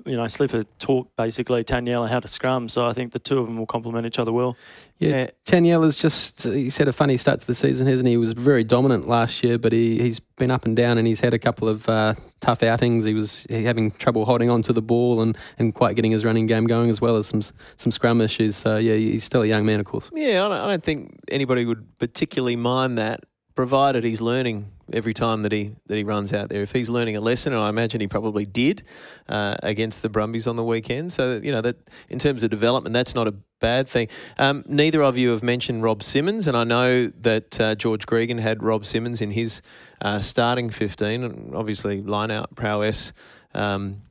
you 0.06 0.16
know, 0.16 0.26
Slipper 0.26 0.62
taught 0.78 1.14
basically 1.16 1.64
Taniela 1.64 2.08
how 2.08 2.20
to 2.20 2.28
scrum, 2.28 2.68
so 2.68 2.86
I 2.86 2.92
think 2.92 3.12
the 3.12 3.18
two 3.18 3.38
of 3.38 3.46
them 3.46 3.56
will 3.56 3.66
complement 3.66 4.06
each 4.06 4.18
other 4.18 4.32
well. 4.32 4.56
Yeah, 4.98 5.30
Taniela's 5.44 5.98
just, 5.98 6.44
he's 6.44 6.76
had 6.76 6.86
a 6.86 6.92
funny 6.92 7.16
start 7.16 7.40
to 7.40 7.46
the 7.46 7.54
season, 7.54 7.88
hasn't 7.88 8.06
he? 8.06 8.12
He 8.12 8.16
was 8.16 8.34
very 8.34 8.62
dominant 8.62 9.08
last 9.08 9.42
year, 9.42 9.58
but 9.58 9.72
he, 9.72 9.98
he's 9.98 10.20
been 10.20 10.50
up 10.50 10.64
and 10.64 10.76
down 10.76 10.96
and 10.96 11.06
he's 11.06 11.18
had 11.18 11.34
a 11.34 11.40
couple 11.40 11.68
of 11.68 11.88
uh, 11.88 12.14
tough 12.40 12.62
outings. 12.62 13.04
He 13.04 13.14
was 13.14 13.44
having 13.50 13.90
trouble 13.90 14.24
holding 14.24 14.48
on 14.48 14.62
to 14.62 14.72
the 14.72 14.82
ball 14.82 15.20
and, 15.20 15.36
and 15.58 15.74
quite 15.74 15.96
getting 15.96 16.12
his 16.12 16.24
running 16.24 16.46
game 16.46 16.66
going, 16.66 16.88
as 16.88 17.00
well 17.00 17.16
as 17.16 17.26
some 17.26 17.42
some 17.76 17.90
scrum 17.90 18.20
issues. 18.20 18.54
So, 18.54 18.76
yeah, 18.76 18.94
he's 18.94 19.24
still 19.24 19.42
a 19.42 19.46
young 19.46 19.66
man, 19.66 19.80
of 19.80 19.86
course. 19.86 20.08
Yeah, 20.12 20.46
I 20.46 20.48
don't, 20.48 20.52
I 20.52 20.66
don't 20.68 20.84
think 20.84 21.18
anybody 21.28 21.64
would 21.64 21.98
particularly 21.98 22.56
mind 22.56 22.98
that, 22.98 23.24
provided 23.54 24.04
he's 24.04 24.20
learning 24.20 24.70
every 24.92 25.12
time 25.14 25.42
that 25.42 25.52
he 25.52 25.74
that 25.86 25.96
he 25.96 26.04
runs 26.04 26.32
out 26.32 26.48
there. 26.48 26.62
If 26.62 26.72
he's 26.72 26.88
learning 26.88 27.16
a 27.16 27.20
lesson, 27.20 27.52
and 27.52 27.62
I 27.62 27.68
imagine 27.68 28.00
he 28.00 28.06
probably 28.08 28.44
did 28.46 28.82
uh, 29.28 29.56
against 29.62 30.02
the 30.02 30.08
Brumbies 30.08 30.46
on 30.46 30.56
the 30.56 30.64
weekend, 30.64 31.12
so 31.12 31.40
you 31.42 31.52
know 31.52 31.60
that 31.60 31.76
in 32.08 32.18
terms 32.18 32.42
of 32.42 32.50
development, 32.50 32.92
that's 32.92 33.14
not 33.14 33.28
a 33.28 33.34
bad 33.60 33.88
thing. 33.88 34.08
Um, 34.38 34.64
neither 34.66 35.02
of 35.02 35.16
you 35.16 35.30
have 35.30 35.42
mentioned 35.42 35.82
Rob 35.82 36.02
Simmons, 36.02 36.46
and 36.46 36.56
I 36.56 36.64
know 36.64 37.06
that 37.20 37.60
uh, 37.60 37.74
George 37.74 38.06
Gregan 38.06 38.40
had 38.40 38.62
Rob 38.62 38.84
Simmons 38.84 39.20
in 39.20 39.30
his 39.30 39.62
uh, 40.00 40.20
starting 40.20 40.70
fifteen, 40.70 41.22
and 41.22 41.54
obviously 41.54 42.02
line 42.02 42.30
out 42.30 42.54
prowess 42.56 43.12
um, 43.54 44.02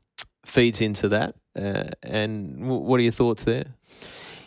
feeds 0.44 0.80
into 0.80 1.08
that. 1.08 1.34
Uh, 1.54 1.84
and 2.02 2.58
w- 2.60 2.80
what 2.80 2.98
are 2.98 3.02
your 3.02 3.12
thoughts 3.12 3.44
there? 3.44 3.64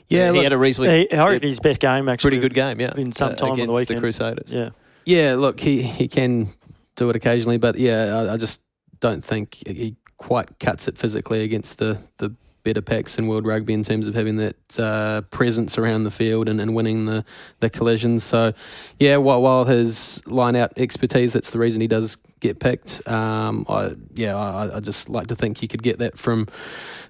Yeah, 0.07 0.27
he 0.27 0.31
look- 0.33 0.43
had 0.43 0.53
a 0.53 0.57
reasonably 0.57 1.07
He, 1.09 1.15
I 1.15 1.29
reckon 1.29 1.47
his 1.47 1.59
best 1.59 1.79
game 1.79 2.09
actually. 2.09 2.29
pretty 2.29 2.41
good 2.41 2.53
game, 2.53 2.79
yeah, 2.79 2.93
in 2.97 3.11
some 3.11 3.31
uh, 3.31 3.35
time 3.35 3.51
on 3.51 3.57
the 3.57 3.63
against 3.63 3.75
weekend. 3.89 3.99
Crusaders. 4.01 4.51
Yeah. 4.53 4.69
Yeah, 5.05 5.35
look, 5.35 5.59
he, 5.59 5.83
he 5.83 6.07
can 6.07 6.49
do 6.95 7.09
it 7.09 7.15
occasionally, 7.15 7.57
but 7.57 7.77
yeah, 7.77 8.27
I, 8.27 8.33
I 8.33 8.37
just 8.37 8.63
don't 8.99 9.23
think 9.23 9.55
he 9.67 9.95
quite 10.17 10.59
cuts 10.59 10.87
it 10.87 10.97
physically 10.97 11.43
against 11.43 11.77
the, 11.77 12.01
the 12.17 12.33
better 12.63 12.81
packs 12.81 13.19
in 13.19 13.27
world 13.27 13.45
rugby 13.45 13.73
in 13.73 13.83
terms 13.83 14.07
of 14.07 14.15
having 14.15 14.37
that 14.37 14.79
uh, 14.79 15.21
presence 15.29 15.77
around 15.77 16.03
the 16.03 16.11
field 16.11 16.49
and, 16.49 16.59
and 16.59 16.73
winning 16.73 17.05
the, 17.05 17.23
the 17.59 17.69
collisions. 17.69 18.23
So, 18.23 18.53
yeah, 18.99 19.17
while, 19.17 19.41
while 19.43 19.65
his 19.65 20.25
line 20.25 20.55
out 20.55 20.73
expertise, 20.75 21.31
that's 21.31 21.51
the 21.51 21.59
reason 21.59 21.81
he 21.81 21.87
does 21.87 22.17
get 22.39 22.59
picked. 22.59 23.07
Um, 23.07 23.65
I, 23.69 23.93
yeah, 24.15 24.35
I, 24.35 24.77
I 24.77 24.79
just 24.79 25.09
like 25.09 25.27
to 25.27 25.35
think 25.35 25.61
you 25.61 25.67
could 25.67 25.83
get 25.83 25.99
that 25.99 26.17
from, 26.17 26.47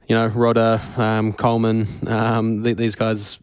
you 0.08 0.16
know, 0.16 0.30
Rodda, 0.30 0.98
um, 0.98 1.32
Coleman. 1.32 1.88
Um, 2.06 2.64
these 2.64 2.96
guys 2.96 3.40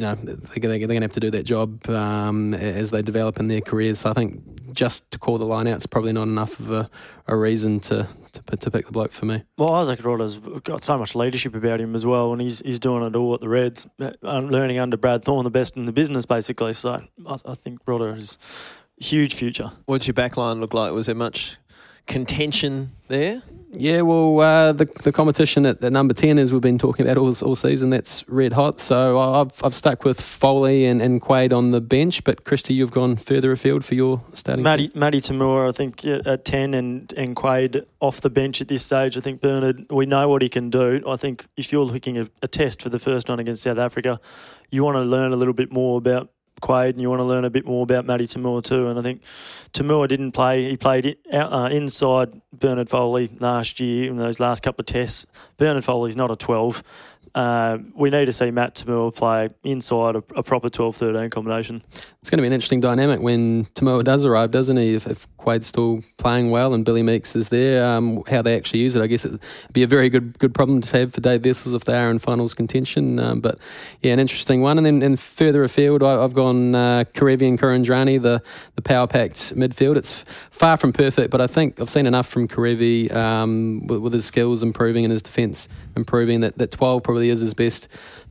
you 0.00 0.06
know, 0.06 0.14
they're, 0.14 0.36
they're 0.36 0.78
going 0.78 0.88
to 0.88 1.00
have 1.00 1.12
to 1.12 1.20
do 1.20 1.30
that 1.30 1.44
job 1.44 1.86
um, 1.90 2.54
as 2.54 2.90
they 2.90 3.02
develop 3.02 3.38
in 3.38 3.48
their 3.48 3.60
careers. 3.60 4.00
So 4.00 4.10
I 4.10 4.14
think 4.14 4.72
just 4.72 5.10
to 5.10 5.18
call 5.18 5.36
the 5.36 5.44
line 5.44 5.66
out 5.66 5.76
is 5.76 5.86
probably 5.86 6.12
not 6.12 6.22
enough 6.22 6.58
of 6.58 6.70
a, 6.72 6.90
a 7.26 7.36
reason 7.36 7.80
to, 7.80 8.08
to, 8.32 8.56
to 8.56 8.70
pick 8.70 8.86
the 8.86 8.92
bloke 8.92 9.12
for 9.12 9.26
me. 9.26 9.42
Well, 9.58 9.72
Isaac 9.74 10.00
Rodda's 10.00 10.38
got 10.64 10.82
so 10.82 10.96
much 10.96 11.14
leadership 11.14 11.54
about 11.54 11.82
him 11.82 11.94
as 11.94 12.06
well, 12.06 12.32
and 12.32 12.40
he's 12.40 12.60
he's 12.60 12.78
doing 12.78 13.02
it 13.02 13.14
all 13.14 13.34
at 13.34 13.40
the 13.40 13.48
Reds, 13.48 13.86
uh, 14.00 14.10
learning 14.22 14.78
under 14.78 14.96
Brad 14.96 15.22
Thorn, 15.22 15.44
the 15.44 15.50
best 15.50 15.76
in 15.76 15.84
the 15.84 15.92
business, 15.92 16.24
basically. 16.24 16.72
So 16.72 17.02
I, 17.26 17.38
I 17.44 17.54
think 17.54 17.84
Rodda 17.84 18.16
is 18.16 18.38
huge 18.96 19.34
future. 19.34 19.70
What's 19.84 20.06
your 20.06 20.14
backline 20.14 20.60
look 20.60 20.72
like? 20.72 20.92
Was 20.92 21.06
there 21.06 21.14
much 21.14 21.58
contention 22.10 22.90
there? 23.08 23.40
Yeah, 23.72 24.00
well, 24.00 24.40
uh, 24.40 24.72
the 24.72 24.86
the 25.04 25.12
competition 25.12 25.64
at, 25.64 25.80
at, 25.80 25.92
number 25.92 26.12
ten, 26.12 26.40
as 26.40 26.52
we've 26.52 26.60
been 26.60 26.76
talking 26.76 27.06
about 27.06 27.16
all, 27.18 27.32
all 27.42 27.54
season, 27.54 27.90
that's 27.90 28.28
red 28.28 28.52
hot. 28.52 28.80
So 28.80 29.20
I've 29.20 29.52
I've 29.62 29.76
stuck 29.76 30.04
with 30.04 30.20
Foley 30.20 30.86
and, 30.86 31.00
and 31.00 31.20
Quade 31.20 31.52
on 31.52 31.70
the 31.70 31.80
bench, 31.80 32.24
but 32.24 32.44
Christy, 32.44 32.74
you've 32.74 32.90
gone 32.90 33.14
further 33.14 33.52
afield 33.52 33.84
for 33.84 33.94
your 33.94 34.24
starting. 34.32 34.64
Matty 34.64 34.90
Matty 34.96 35.20
To'omua, 35.20 35.68
I 35.68 35.72
think 35.72 36.04
at 36.04 36.44
ten, 36.44 36.74
and 36.74 37.12
and 37.16 37.36
Quade 37.36 37.86
off 38.00 38.20
the 38.20 38.30
bench 38.30 38.60
at 38.60 38.66
this 38.66 38.84
stage. 38.84 39.16
I 39.16 39.20
think 39.20 39.40
Bernard, 39.40 39.86
we 39.88 40.04
know 40.04 40.28
what 40.28 40.42
he 40.42 40.48
can 40.48 40.68
do. 40.68 41.00
I 41.06 41.14
think 41.14 41.46
if 41.56 41.70
you're 41.70 41.84
looking 41.84 42.18
at 42.18 42.28
a 42.42 42.48
test 42.48 42.82
for 42.82 42.88
the 42.88 42.98
first 42.98 43.28
one 43.28 43.38
against 43.38 43.62
South 43.62 43.78
Africa, 43.78 44.18
you 44.72 44.82
want 44.82 44.96
to 44.96 45.02
learn 45.02 45.32
a 45.32 45.36
little 45.36 45.54
bit 45.54 45.72
more 45.72 45.96
about 45.96 46.28
Quade 46.60 46.94
and 46.94 47.00
you 47.00 47.08
want 47.08 47.20
to 47.20 47.24
learn 47.24 47.44
a 47.44 47.50
bit 47.50 47.66
more 47.66 47.82
about 47.82 48.04
Matty 48.04 48.26
To'omua 48.26 48.62
too. 48.62 48.88
And 48.88 48.98
I 48.98 49.02
think 49.02 49.22
To'omua 49.72 50.08
didn't 50.08 50.32
play. 50.32 50.70
He 50.70 50.76
played 50.76 51.16
uh, 51.32 51.68
inside 51.72 52.40
Bernard 52.52 52.88
Foley 52.88 53.28
last 53.38 53.80
year 53.80 54.10
in 54.10 54.16
those 54.16 54.40
last 54.40 54.62
couple 54.62 54.82
of 54.82 54.86
tests. 54.86 55.26
Bernard 55.56 55.84
Foley's 55.84 56.16
not 56.16 56.30
a 56.30 56.36
12. 56.36 56.82
Uh, 57.34 57.78
we 57.94 58.10
need 58.10 58.26
to 58.26 58.32
see 58.32 58.50
Matt 58.50 58.74
To'omua 58.74 59.14
play 59.14 59.48
inside 59.62 60.16
a, 60.16 60.22
a 60.34 60.42
proper 60.42 60.68
12 60.68 60.96
13 60.96 61.30
combination. 61.30 61.82
It's 62.20 62.28
going 62.28 62.38
to 62.38 62.42
be 62.42 62.48
an 62.48 62.52
interesting 62.52 62.80
dynamic 62.80 63.20
when 63.20 63.66
To'omua 63.66 64.04
does 64.04 64.24
arrive, 64.24 64.50
doesn't 64.50 64.76
he? 64.76 64.94
If, 64.94 65.06
if 65.06 65.28
Quade's 65.36 65.66
still 65.66 66.02
playing 66.16 66.50
well 66.50 66.74
and 66.74 66.84
Billy 66.84 67.02
Meakes 67.02 67.36
is 67.36 67.48
there, 67.48 67.84
um, 67.84 68.22
how 68.28 68.42
they 68.42 68.56
actually 68.56 68.80
use 68.80 68.96
it, 68.96 69.02
I 69.02 69.06
guess 69.06 69.24
it'd 69.24 69.40
be 69.72 69.82
a 69.82 69.86
very 69.86 70.08
good 70.08 70.38
good 70.38 70.54
problem 70.54 70.80
to 70.80 70.98
have 70.98 71.14
for 71.14 71.20
Dave 71.20 71.44
Wessels 71.44 71.72
if 71.72 71.84
they 71.84 71.96
are 71.96 72.10
in 72.10 72.18
finals 72.18 72.52
contention. 72.52 73.20
Um, 73.20 73.40
but 73.40 73.58
yeah, 74.00 74.12
an 74.12 74.18
interesting 74.18 74.60
one. 74.60 74.76
And 74.76 74.84
then 74.84 75.02
and 75.02 75.18
further 75.18 75.62
afield, 75.62 76.02
I, 76.02 76.20
have 76.20 76.34
gone 76.34 76.74
uh, 76.74 77.04
Kerevi 77.14 77.46
and 77.46 77.58
Kuridrani, 77.58 78.20
the, 78.20 78.42
the 78.74 78.82
power 78.82 79.06
packed 79.06 79.54
midfield. 79.54 79.96
It's 79.96 80.24
far 80.50 80.76
from 80.76 80.92
perfect, 80.92 81.30
but 81.30 81.40
I 81.40 81.46
think 81.46 81.80
I've 81.80 81.90
seen 81.90 82.06
enough 82.06 82.26
from 82.26 82.48
Kerevi 82.48 83.12
um, 83.14 83.86
with, 83.86 84.00
with 84.00 84.12
his 84.12 84.24
skills 84.24 84.62
improving 84.62 85.04
and 85.04 85.12
his 85.12 85.22
defence 85.22 85.68
improving 85.96 86.40
that, 86.40 86.56
that 86.58 86.70
12 86.70 87.02
probably 87.02 87.19
is 87.28 87.40
his 87.40 87.54
best 87.54 87.88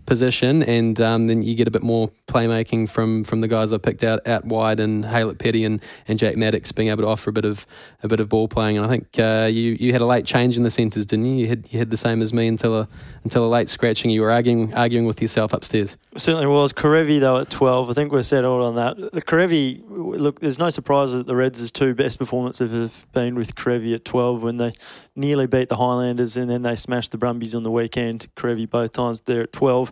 position, 0.09 0.63
and 0.63 0.99
um, 0.99 1.27
then 1.27 1.43
you 1.43 1.55
get 1.55 1.67
a 1.67 1.71
bit 1.71 1.83
more 1.83 2.09
playmaking 2.27 2.89
from 2.89 3.23
from 3.23 3.41
the 3.41 3.47
guys 3.47 3.71
I 3.71 3.77
picked 3.77 4.03
out 4.03 4.27
out 4.27 4.43
wide 4.43 4.79
and 4.79 5.05
Haylett 5.05 5.37
Petty 5.37 5.63
and, 5.63 5.81
and 6.07 6.19
Jack 6.19 6.35
Maddocks 6.35 6.75
being 6.75 6.89
able 6.89 7.03
to 7.03 7.07
offer 7.07 7.29
a 7.29 7.33
bit 7.33 7.45
of 7.45 7.65
a 8.03 8.07
bit 8.07 8.19
of 8.19 8.27
ball 8.27 8.47
playing. 8.47 8.77
And 8.77 8.85
I 8.85 8.89
think 8.89 9.07
uh, 9.19 9.47
you 9.49 9.77
you 9.79 9.93
had 9.93 10.01
a 10.01 10.05
late 10.05 10.25
change 10.25 10.57
in 10.57 10.63
the 10.63 10.71
centres, 10.71 11.05
didn't 11.05 11.25
you? 11.25 11.35
You 11.35 11.47
had 11.47 11.65
you 11.69 11.79
had 11.79 11.91
the 11.91 11.97
same 11.97 12.21
as 12.21 12.33
me 12.33 12.47
until 12.47 12.77
a 12.77 12.87
until 13.23 13.45
a 13.45 13.47
late 13.47 13.69
scratching. 13.69 14.11
You 14.11 14.21
were 14.21 14.31
arguing 14.31 14.73
arguing 14.73 15.05
with 15.05 15.21
yourself 15.21 15.53
upstairs. 15.53 15.95
Certainly 16.17 16.47
was. 16.47 16.73
Kerevi 16.73 17.19
though 17.19 17.37
at 17.37 17.49
twelve, 17.49 17.89
I 17.89 17.93
think 17.93 18.11
we're 18.11 18.23
settled 18.23 18.63
on 18.63 18.75
that. 18.75 19.13
The 19.13 19.21
Kerevi 19.21 19.83
look, 19.87 20.39
there's 20.39 20.59
no 20.59 20.69
surprise 20.69 21.13
that 21.13 21.27
the 21.27 21.35
Reds' 21.35 21.71
two 21.71 21.93
best 21.93 22.17
performances 22.17 22.71
have 22.71 23.05
been 23.13 23.35
with 23.35 23.55
Kerevi 23.55 23.93
at 23.93 24.05
twelve 24.05 24.41
when 24.41 24.57
they 24.57 24.73
nearly 25.15 25.45
beat 25.45 25.69
the 25.69 25.75
Highlanders 25.75 26.35
and 26.35 26.49
then 26.49 26.63
they 26.63 26.75
smashed 26.75 27.11
the 27.11 27.17
Brumbies 27.17 27.53
on 27.53 27.63
the 27.63 27.71
weekend. 27.71 28.27
Kerevi 28.35 28.69
both 28.69 28.93
times 28.93 29.21
there 29.21 29.43
at 29.43 29.51
twelve. 29.51 29.91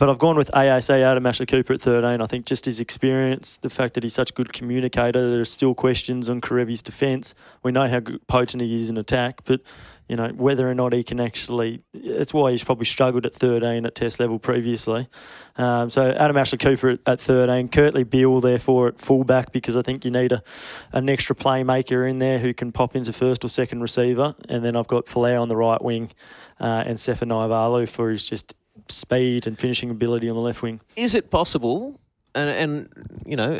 But 0.00 0.08
I've 0.08 0.18
gone 0.18 0.36
with 0.36 0.50
AAC 0.52 1.02
Adam 1.02 1.26
Ashley 1.26 1.44
Cooper 1.44 1.74
at 1.74 1.82
13. 1.82 2.22
I 2.22 2.26
think 2.26 2.46
just 2.46 2.64
his 2.64 2.80
experience, 2.80 3.58
the 3.58 3.68
fact 3.68 3.92
that 3.92 4.02
he's 4.02 4.14
such 4.14 4.30
a 4.30 4.32
good 4.32 4.50
communicator, 4.50 5.30
there 5.30 5.40
are 5.40 5.44
still 5.44 5.74
questions 5.74 6.30
on 6.30 6.40
Kerevi's 6.40 6.80
defence. 6.80 7.34
We 7.62 7.70
know 7.70 7.86
how 7.86 8.00
potent 8.26 8.62
he 8.62 8.74
is 8.76 8.88
in 8.88 8.96
attack, 8.96 9.42
but 9.44 9.60
you 10.08 10.16
know 10.16 10.28
whether 10.28 10.68
or 10.68 10.74
not 10.74 10.94
he 10.94 11.04
can 11.04 11.20
actually. 11.20 11.82
It's 11.92 12.32
why 12.32 12.50
he's 12.50 12.64
probably 12.64 12.86
struggled 12.86 13.26
at 13.26 13.34
13 13.34 13.84
at 13.84 13.94
Test 13.94 14.18
level 14.18 14.38
previously. 14.38 15.06
Um, 15.56 15.90
so 15.90 16.10
Adam 16.10 16.36
Ashley 16.38 16.56
Cooper 16.56 16.88
at, 16.88 17.00
at 17.06 17.20
13, 17.20 17.68
Kurtley 17.68 18.08
Beale 18.08 18.40
therefore 18.40 18.88
at 18.88 18.98
fullback 18.98 19.52
because 19.52 19.76
I 19.76 19.82
think 19.82 20.06
you 20.06 20.10
need 20.10 20.32
a 20.32 20.42
an 20.94 21.10
extra 21.10 21.36
playmaker 21.36 22.10
in 22.10 22.20
there 22.20 22.38
who 22.38 22.54
can 22.54 22.72
pop 22.72 22.96
into 22.96 23.12
first 23.12 23.44
or 23.44 23.48
second 23.48 23.82
receiver, 23.82 24.34
and 24.48 24.64
then 24.64 24.76
I've 24.76 24.88
got 24.88 25.06
Folau 25.06 25.42
on 25.42 25.48
the 25.48 25.56
right 25.56 25.82
wing 25.82 26.10
uh, 26.58 26.84
and 26.86 26.96
Sefa 26.96 27.28
Naivalu 27.28 27.86
for 27.86 28.08
his 28.08 28.24
just 28.24 28.54
speed 28.90 29.46
and 29.46 29.58
finishing 29.58 29.90
ability 29.90 30.28
on 30.28 30.36
the 30.36 30.42
left 30.42 30.62
wing. 30.62 30.80
Is 30.96 31.14
it 31.14 31.30
possible? 31.30 31.98
And, 32.34 32.50
and 32.50 33.22
you 33.26 33.36
know, 33.36 33.58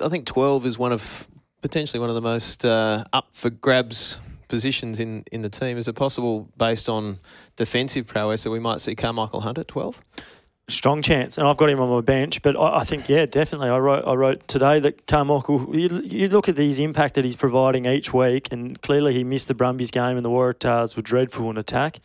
I 0.00 0.08
think 0.08 0.26
12 0.26 0.66
is 0.66 0.78
one 0.78 0.92
of 0.92 1.28
potentially 1.62 2.00
one 2.00 2.08
of 2.08 2.14
the 2.14 2.20
most 2.20 2.64
uh, 2.64 3.04
up 3.12 3.28
for 3.32 3.50
grabs 3.50 4.20
positions 4.48 5.00
in, 5.00 5.24
in 5.32 5.42
the 5.42 5.48
team. 5.48 5.78
Is 5.78 5.88
it 5.88 5.94
possible, 5.94 6.48
based 6.58 6.88
on 6.88 7.18
defensive 7.56 8.06
prowess, 8.06 8.44
that 8.44 8.50
we 8.50 8.58
might 8.58 8.80
see 8.80 8.94
Carmichael 8.94 9.40
Hunt 9.40 9.58
at 9.58 9.68
12? 9.68 10.02
Strong 10.68 11.02
chance, 11.02 11.36
and 11.36 11.48
I've 11.48 11.56
got 11.56 11.68
him 11.68 11.80
on 11.80 11.88
my 11.88 12.00
bench. 12.00 12.42
But 12.42 12.56
I, 12.56 12.78
I 12.78 12.84
think, 12.84 13.08
yeah, 13.08 13.26
definitely. 13.26 13.70
I 13.70 13.78
wrote, 13.78 14.04
I 14.06 14.14
wrote 14.14 14.46
today 14.46 14.78
that 14.80 15.06
Carmichael. 15.06 15.76
You, 15.76 16.00
you, 16.04 16.28
look 16.28 16.48
at 16.48 16.56
his 16.56 16.78
impact 16.78 17.14
that 17.14 17.24
he's 17.24 17.34
providing 17.34 17.86
each 17.86 18.12
week, 18.12 18.52
and 18.52 18.80
clearly 18.80 19.14
he 19.14 19.24
missed 19.24 19.48
the 19.48 19.54
Brumbies 19.54 19.90
game, 19.90 20.16
and 20.16 20.24
the 20.24 20.30
Waratahs 20.30 20.94
were 20.94 21.02
dreadful 21.02 21.50
in 21.50 21.56
attack 21.56 21.98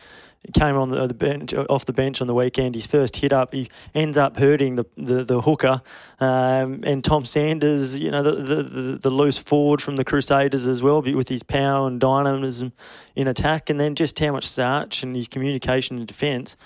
came 0.53 0.75
on 0.75 0.89
the, 0.89 1.07
the, 1.07 1.13
bench 1.13 1.53
off 1.53 1.85
the 1.85 1.93
bench 1.93 2.21
on 2.21 2.27
the 2.27 2.33
weekend. 2.33 2.75
His 2.75 2.87
first 2.87 3.17
hit 3.17 3.33
up, 3.33 3.53
he 3.53 3.69
ends 3.93 4.17
up 4.17 4.37
hurting 4.37 4.75
the 4.75 4.85
the, 4.97 5.23
the 5.23 5.41
hooker, 5.41 5.81
um, 6.19 6.79
and 6.83 7.03
Tom 7.03 7.25
Sanders, 7.25 7.99
you 7.99 8.11
know, 8.11 8.23
the, 8.23 8.31
the, 8.31 8.97
the, 9.01 9.09
loose 9.09 9.37
forward 9.37 9.81
from 9.81 9.95
the 9.95 10.05
Crusaders 10.05 10.67
as 10.67 10.81
well, 10.83 11.01
with 11.01 11.29
his 11.29 11.43
power 11.43 11.87
and 11.87 11.99
dynamism 11.99 12.73
in 13.15 13.27
attack, 13.27 13.69
and 13.69 13.79
then 13.79 13.95
just 13.95 14.19
how 14.19 14.31
much 14.31 14.45
starch 14.45 15.03
and 15.03 15.15
his 15.15 15.27
communication 15.27 15.97
and 15.97 16.07
defence. 16.07 16.57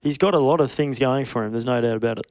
He's 0.00 0.18
got 0.18 0.34
a 0.34 0.38
lot 0.38 0.60
of 0.60 0.70
things 0.70 0.98
going 0.98 1.24
for 1.24 1.44
him. 1.44 1.52
There's 1.52 1.64
no 1.64 1.80
doubt 1.80 1.96
about 1.96 2.18
it. 2.18 2.26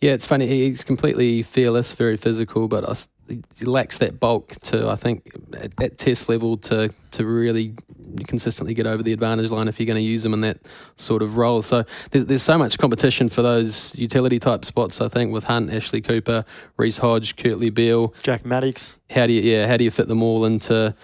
Yeah, 0.00 0.12
it's 0.12 0.26
funny. 0.26 0.46
He's 0.46 0.84
completely 0.84 1.42
fearless, 1.42 1.92
very 1.92 2.16
physical, 2.16 2.68
but 2.68 2.88
I 2.88 2.94
he 3.28 3.64
lacks 3.64 3.98
that 3.98 4.20
bulk 4.20 4.52
to 4.64 4.88
I 4.88 4.96
think 4.96 5.30
at, 5.56 5.82
at, 5.82 5.98
test 5.98 6.28
level 6.28 6.56
to 6.58 6.92
to 7.12 7.24
really 7.24 7.74
consistently 8.26 8.74
get 8.74 8.86
over 8.86 9.02
the 9.02 9.12
advantage 9.12 9.50
line 9.50 9.68
if 9.68 9.80
you're 9.80 9.86
going 9.86 9.98
to 9.98 10.02
use 10.02 10.22
them 10.22 10.34
in 10.34 10.42
that 10.42 10.58
sort 10.96 11.22
of 11.22 11.36
role. 11.36 11.62
So 11.62 11.84
there's, 12.10 12.26
there's 12.26 12.42
so 12.42 12.58
much 12.58 12.78
competition 12.78 13.28
for 13.28 13.42
those 13.42 13.98
utility 13.98 14.38
type 14.38 14.64
spots. 14.64 15.00
I 15.00 15.08
think 15.08 15.32
with 15.32 15.44
Hunt, 15.44 15.72
Ashley 15.72 16.00
Cooper, 16.00 16.44
Reece 16.76 16.98
Hodge, 16.98 17.36
Kurtley 17.36 17.72
Beale, 17.72 18.14
Jack 18.22 18.44
Maddocks. 18.44 18.94
How 19.10 19.26
do 19.26 19.32
you 19.32 19.40
yeah 19.40 19.66
how 19.66 19.76
do 19.76 19.84
you 19.84 19.90
fit 19.90 20.08
them 20.08 20.22
all 20.22 20.44
into 20.44 20.94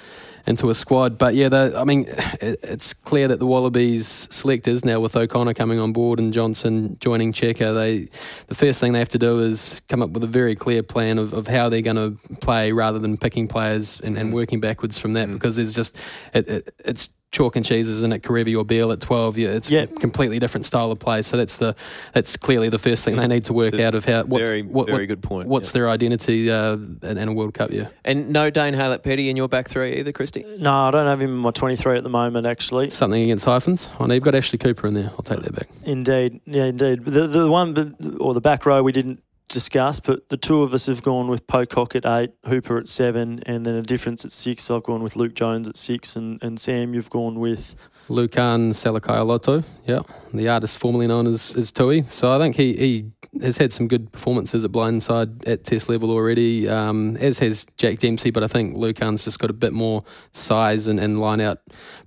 into 0.46 0.70
a 0.70 0.74
squad. 0.74 1.18
But 1.18 1.34
yeah, 1.34 1.48
I 1.76 1.84
mean, 1.84 2.06
it, 2.40 2.58
it's 2.62 2.92
clear 2.92 3.28
that 3.28 3.38
the 3.38 3.46
Wallabies 3.46 4.06
selectors 4.06 4.84
now 4.84 5.00
with 5.00 5.16
O'Connor 5.16 5.54
coming 5.54 5.78
on 5.78 5.92
board 5.92 6.18
and 6.18 6.32
Johnson 6.32 6.96
joining 7.00 7.32
Cheika, 7.32 7.74
they 7.74 8.08
the 8.46 8.54
first 8.54 8.80
thing 8.80 8.92
they 8.92 8.98
have 8.98 9.08
to 9.10 9.18
do 9.18 9.40
is 9.40 9.80
come 9.88 10.02
up 10.02 10.10
with 10.10 10.24
a 10.24 10.28
very 10.28 10.54
clear 10.54 10.82
plan 10.82 11.18
of, 11.18 11.32
of 11.32 11.46
how 11.46 11.68
they're 11.68 11.82
going 11.82 11.96
to 11.96 12.36
play 12.36 12.72
rather 12.72 12.98
than 12.98 13.16
picking 13.16 13.48
players 13.48 14.00
and, 14.00 14.16
and 14.16 14.32
working 14.32 14.60
backwards 14.60 14.98
from 14.98 15.14
that 15.14 15.28
mm. 15.28 15.34
because 15.34 15.56
there's 15.56 15.74
just 15.74 15.96
it, 16.34 16.48
it, 16.48 16.74
it's 16.84 17.08
chalk 17.32 17.56
and 17.56 17.64
cheese, 17.64 17.88
isn't 17.88 18.12
it? 18.12 18.22
Kerevi 18.22 18.56
or 18.56 18.64
Beale 18.64 18.92
at 18.92 19.00
twelve. 19.00 19.36
Yeah, 19.36 19.48
it's 19.48 19.70
a 19.70 19.86
completely 19.86 20.38
different 20.38 20.66
style 20.66 20.92
of 20.92 20.98
play. 20.98 21.22
So 21.22 21.36
that's 21.36 21.56
the 21.56 21.74
that's 22.12 22.36
clearly 22.36 22.68
the 22.68 22.78
first 22.78 23.04
thing 23.04 23.16
they 23.16 23.26
need 23.26 23.44
to 23.46 23.52
work 23.52 23.74
out 23.80 23.94
of 23.94 24.04
how. 24.04 24.22
What's, 24.24 24.44
very 24.44 24.62
what, 24.62 24.86
very 24.86 25.06
good 25.06 25.22
point. 25.22 25.48
What's 25.48 25.70
yeah. 25.70 25.80
their 25.80 25.88
identity 25.88 26.50
uh, 26.50 26.74
in, 26.74 27.18
in, 27.18 27.28
a 27.28 27.32
World 27.32 27.54
Cup 27.54 27.70
year? 27.72 27.90
And 28.04 28.30
no 28.30 28.50
Dane 28.50 28.74
Haylett 28.74 29.02
Petty 29.02 29.30
in 29.30 29.36
your 29.36 29.48
back 29.48 29.68
three 29.68 29.96
either, 29.96 30.12
Christy. 30.12 30.44
No, 30.58 30.72
I 30.72 30.90
don't 30.90 31.06
have 31.06 31.20
him 31.20 31.30
in 31.30 31.38
my 31.38 31.50
twenty 31.50 31.76
three 31.76 31.96
at 31.96 32.04
the 32.04 32.10
moment. 32.10 32.46
Actually, 32.46 32.90
something 32.90 33.22
against 33.22 33.46
hyphens. 33.46 33.90
I 33.98 34.06
know 34.06 34.14
you've 34.14 34.22
got 34.22 34.34
Ashley 34.34 34.58
Cooper 34.58 34.86
in 34.86 34.94
there. 34.94 35.10
I'll 35.10 35.22
take 35.22 35.40
that 35.40 35.54
back. 35.54 35.68
Indeed, 35.84 36.40
yeah, 36.46 36.66
indeed. 36.66 37.04
The 37.04 37.26
the 37.26 37.50
one 37.50 37.96
or 38.20 38.34
the 38.34 38.40
back 38.40 38.66
row 38.66 38.82
we 38.82 38.92
didn't 38.92 39.22
discuss, 39.52 40.00
but 40.00 40.28
the 40.28 40.36
two 40.36 40.62
of 40.62 40.74
us 40.74 40.86
have 40.86 41.02
gone 41.02 41.28
with 41.28 41.46
Pocock 41.46 41.94
at 41.94 42.04
eight, 42.04 42.32
Hooper 42.46 42.78
at 42.78 42.88
seven, 42.88 43.40
and 43.46 43.64
then 43.64 43.74
a 43.74 43.82
difference 43.82 44.24
at 44.24 44.32
six. 44.32 44.68
I've 44.70 44.82
gone 44.82 45.02
with 45.02 45.14
Luke 45.14 45.34
Jones 45.34 45.68
at 45.68 45.76
six, 45.76 46.16
and, 46.16 46.42
and 46.42 46.58
Sam, 46.58 46.94
you've 46.94 47.10
gone 47.10 47.38
with 47.38 47.76
Lukhan 48.08 48.72
Salakaia-Loto, 48.72 49.62
yeah, 49.86 50.00
the 50.34 50.48
artist 50.48 50.78
formerly 50.78 51.06
known 51.06 51.26
as, 51.26 51.54
as 51.56 51.70
Tui. 51.70 52.02
So 52.02 52.32
I 52.32 52.38
think 52.38 52.56
he, 52.56 52.74
he 52.74 53.10
has 53.40 53.56
had 53.56 53.72
some 53.72 53.86
good 53.86 54.10
performances 54.10 54.64
at 54.64 54.72
blindside 54.72 55.46
at 55.46 55.64
test 55.64 55.88
level 55.88 56.10
already, 56.10 56.68
um, 56.68 57.16
as 57.18 57.38
has 57.38 57.64
Jack 57.76 57.98
Dempsey. 57.98 58.30
But 58.30 58.42
I 58.42 58.48
think 58.48 58.76
Lukhan's 58.76 59.24
just 59.24 59.38
got 59.38 59.50
a 59.50 59.54
bit 59.54 59.72
more 59.72 60.02
size 60.32 60.88
and, 60.88 60.98
and 60.98 61.20
line 61.20 61.40
out 61.40 61.58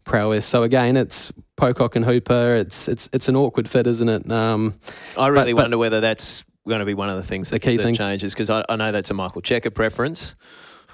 prowess. 0.04 0.46
So 0.46 0.64
again, 0.64 0.98
it's 0.98 1.32
Pocock 1.56 1.96
and 1.96 2.04
Hooper. 2.04 2.56
It's 2.56 2.88
it's 2.88 3.08
it's 3.14 3.30
an 3.30 3.36
awkward 3.36 3.70
fit, 3.70 3.88
isn't 3.88 4.10
it? 4.10 4.30
Um, 4.30 4.76
I 5.18 5.28
really 5.28 5.54
but- 5.54 5.64
wonder 5.64 5.78
whether 5.78 6.02
that's 6.02 6.44
going 6.68 6.80
to 6.80 6.86
be 6.86 6.94
one 6.94 7.10
of 7.10 7.18
the 7.18 7.24
things 7.24 7.50
that, 7.50 7.60
key 7.60 7.78
that 7.78 7.84
things. 7.84 7.98
changes 7.98 8.34
because 8.34 8.50
I, 8.50 8.64
I 8.68 8.76
know 8.76 8.92
that's 8.92 9.10
a 9.10 9.14
Michael 9.14 9.42
Cheika 9.42 9.74
preference. 9.74 10.36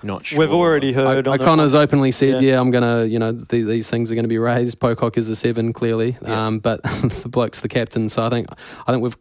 Not 0.04 0.26
sure. 0.26 0.39
We've 0.39 0.52
already 0.54 0.93
heard 0.93 1.28
on 1.28 1.38
the- 1.38 1.43
O'Connor's 1.43 1.74
openly 1.74 2.12
said, 2.12 2.41
Yeah. 2.41 2.52
"Yeah, 2.54 2.60
I'm 2.60 2.72
gonna, 2.72 3.06
you 3.06 3.20
know, 3.20 3.34
th- 3.34 3.66
these 3.68 3.89
things 3.89 4.12
are 4.12 4.16
going 4.16 4.24
to 4.26 4.30
be 4.30 4.38
raised." 4.39 4.80
Pocock 4.80 5.18
is 5.18 5.30
a 5.30 5.36
seven, 5.36 5.74
clearly, 5.74 6.18
Yeah. 6.22 6.47
um, 6.47 6.60
but 6.60 6.82
the 6.84 7.30
bloke's 7.30 7.60
the 7.60 7.68
captain. 7.68 8.10
So 8.10 8.24
I 8.26 8.30
think, 8.30 8.47
I 8.88 8.91
think 8.91 9.04
we've 9.04 9.18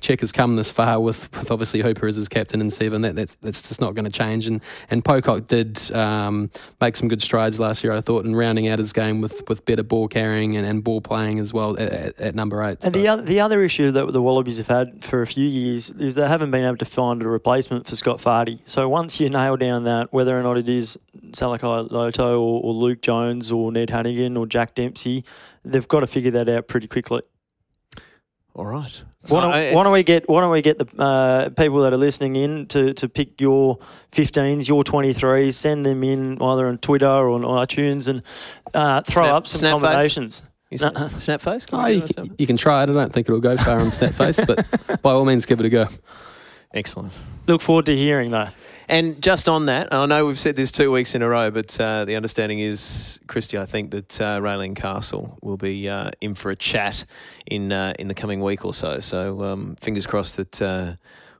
Check 0.00 0.20
has 0.20 0.32
come 0.32 0.56
this 0.56 0.70
far 0.70 1.00
with, 1.00 1.30
with 1.36 1.50
obviously 1.50 1.80
Hooper 1.82 2.06
as 2.06 2.16
his 2.16 2.28
captain 2.28 2.60
and 2.60 2.72
seven. 2.72 3.02
That, 3.02 3.16
that 3.16 3.36
that's 3.42 3.62
just 3.62 3.80
not 3.80 3.94
going 3.94 4.04
to 4.06 4.10
change. 4.10 4.46
And 4.46 4.60
and 4.90 5.04
Pocock 5.04 5.46
did 5.46 5.92
um, 5.92 6.50
make 6.80 6.96
some 6.96 7.08
good 7.08 7.22
strides 7.22 7.60
last 7.60 7.84
year, 7.84 7.92
I 7.92 8.00
thought, 8.00 8.24
in 8.24 8.34
rounding 8.34 8.68
out 8.68 8.78
his 8.78 8.92
game 8.92 9.20
with, 9.20 9.48
with 9.48 9.64
better 9.64 9.82
ball 9.82 10.08
carrying 10.08 10.56
and, 10.56 10.66
and 10.66 10.82
ball 10.82 11.00
playing 11.00 11.38
as 11.38 11.52
well 11.52 11.78
at, 11.78 11.92
at, 11.92 12.20
at 12.20 12.34
number 12.34 12.62
eight. 12.62 12.78
And 12.82 12.94
So- 12.94 13.00
the 13.00 13.08
other, 13.08 13.22
the 13.22 13.40
other 13.40 13.62
issue 13.62 13.90
that 13.92 14.12
the 14.12 14.22
Wallabies 14.22 14.58
have 14.58 14.68
had 14.68 15.04
for 15.04 15.22
a 15.22 15.26
few 15.26 15.46
years 15.46 15.90
is 15.90 16.14
they 16.14 16.26
haven't 16.28 16.50
been 16.50 16.64
able 16.64 16.76
to 16.78 16.84
find 16.84 17.22
a 17.22 17.28
replacement 17.28 17.86
for 17.86 17.94
Scott 17.96 18.18
Fardy. 18.18 18.58
So 18.64 18.88
once 18.88 19.20
you 19.20 19.28
nail 19.28 19.56
down 19.56 19.84
that, 19.84 20.12
whether 20.12 20.23
or 20.32 20.42
not 20.42 20.56
it 20.58 20.68
is 20.68 20.98
Salakaia-Loto 21.30 22.40
or, 22.40 22.62
or 22.62 22.72
Luke 22.72 23.02
Jones 23.02 23.52
or 23.52 23.70
Ned 23.72 23.88
Hanigan 23.88 24.38
or 24.38 24.46
Jack 24.46 24.74
Dempsey, 24.74 25.24
they've 25.64 25.86
got 25.88 26.00
to 26.00 26.06
figure 26.06 26.30
that 26.32 26.48
out 26.48 26.68
pretty 26.68 26.86
quickly. 26.86 27.22
All 28.54 28.66
right. 28.66 29.02
Why 29.28 29.40
don't, 29.40 29.52
Uh, 29.52 29.72
why 29.76 29.82
don't 29.82 29.92
we 29.92 30.04
get 30.04 30.28
Why 30.28 30.40
don't 30.40 30.52
we 30.52 30.62
get 30.62 30.78
the 30.78 30.86
uh, 31.02 31.48
people 31.50 31.80
that 31.82 31.92
are 31.92 31.96
listening 31.96 32.36
in 32.36 32.66
to, 32.66 32.92
to 32.94 33.08
pick 33.08 33.40
your 33.40 33.78
15s, 34.12 34.68
your 34.68 34.82
23s, 34.84 35.54
send 35.54 35.84
them 35.84 36.04
in 36.04 36.40
either 36.40 36.68
on 36.68 36.78
Twitter 36.78 37.08
or 37.08 37.30
on 37.30 37.40
iTunes 37.42 38.06
and 38.06 38.22
uh, 38.72 39.00
throw 39.02 39.24
Snap- 39.24 39.34
up 39.34 39.46
some 39.48 39.58
snap 39.58 39.72
face? 39.74 39.82
combinations. 39.82 40.42
You 40.70 40.78
No. 40.78 41.08
snap, 41.08 41.40
snap? 41.40 41.66
Can 41.66 41.80
Oh, 41.80 41.86
you, 41.86 42.02
can, 42.02 42.34
you 42.38 42.46
can 42.46 42.56
try 42.56 42.80
it. 42.84 42.90
I 42.90 42.92
don't 42.92 43.12
think 43.12 43.28
it'll 43.28 43.40
go 43.40 43.56
far 43.56 43.78
on 43.80 43.86
Snapface, 43.88 44.44
but 44.46 45.02
by 45.02 45.10
all 45.12 45.24
means, 45.24 45.46
give 45.46 45.58
it 45.60 45.66
a 45.66 45.68
go. 45.68 45.86
Excellent. 46.72 47.16
Look 47.46 47.60
forward 47.60 47.86
to 47.86 47.96
hearing 47.96 48.30
though. 48.30 48.48
And 48.88 49.22
just 49.22 49.48
on 49.48 49.66
that, 49.66 49.92
I 49.92 50.06
know 50.06 50.26
we've 50.26 50.38
said 50.38 50.56
this 50.56 50.70
two 50.70 50.90
weeks 50.90 51.14
in 51.14 51.22
a 51.22 51.28
row, 51.28 51.50
but 51.50 51.78
uh, 51.80 52.04
the 52.04 52.16
understanding 52.16 52.58
is, 52.58 53.18
Christy, 53.26 53.58
I 53.58 53.64
think 53.64 53.90
that 53.92 54.20
uh, 54.20 54.74
Castle 54.74 55.38
will 55.42 55.56
be 55.56 55.88
uh, 55.88 56.10
in 56.20 56.34
for 56.34 56.50
a 56.50 56.56
chat 56.56 57.04
in 57.46 57.72
uh, 57.72 57.94
in 57.98 58.08
the 58.08 58.14
coming 58.14 58.40
week 58.40 58.64
or 58.64 58.74
so. 58.74 59.00
So 59.00 59.42
um, 59.42 59.76
fingers 59.76 60.06
crossed 60.06 60.36
that 60.36 60.62
uh, 60.62 60.94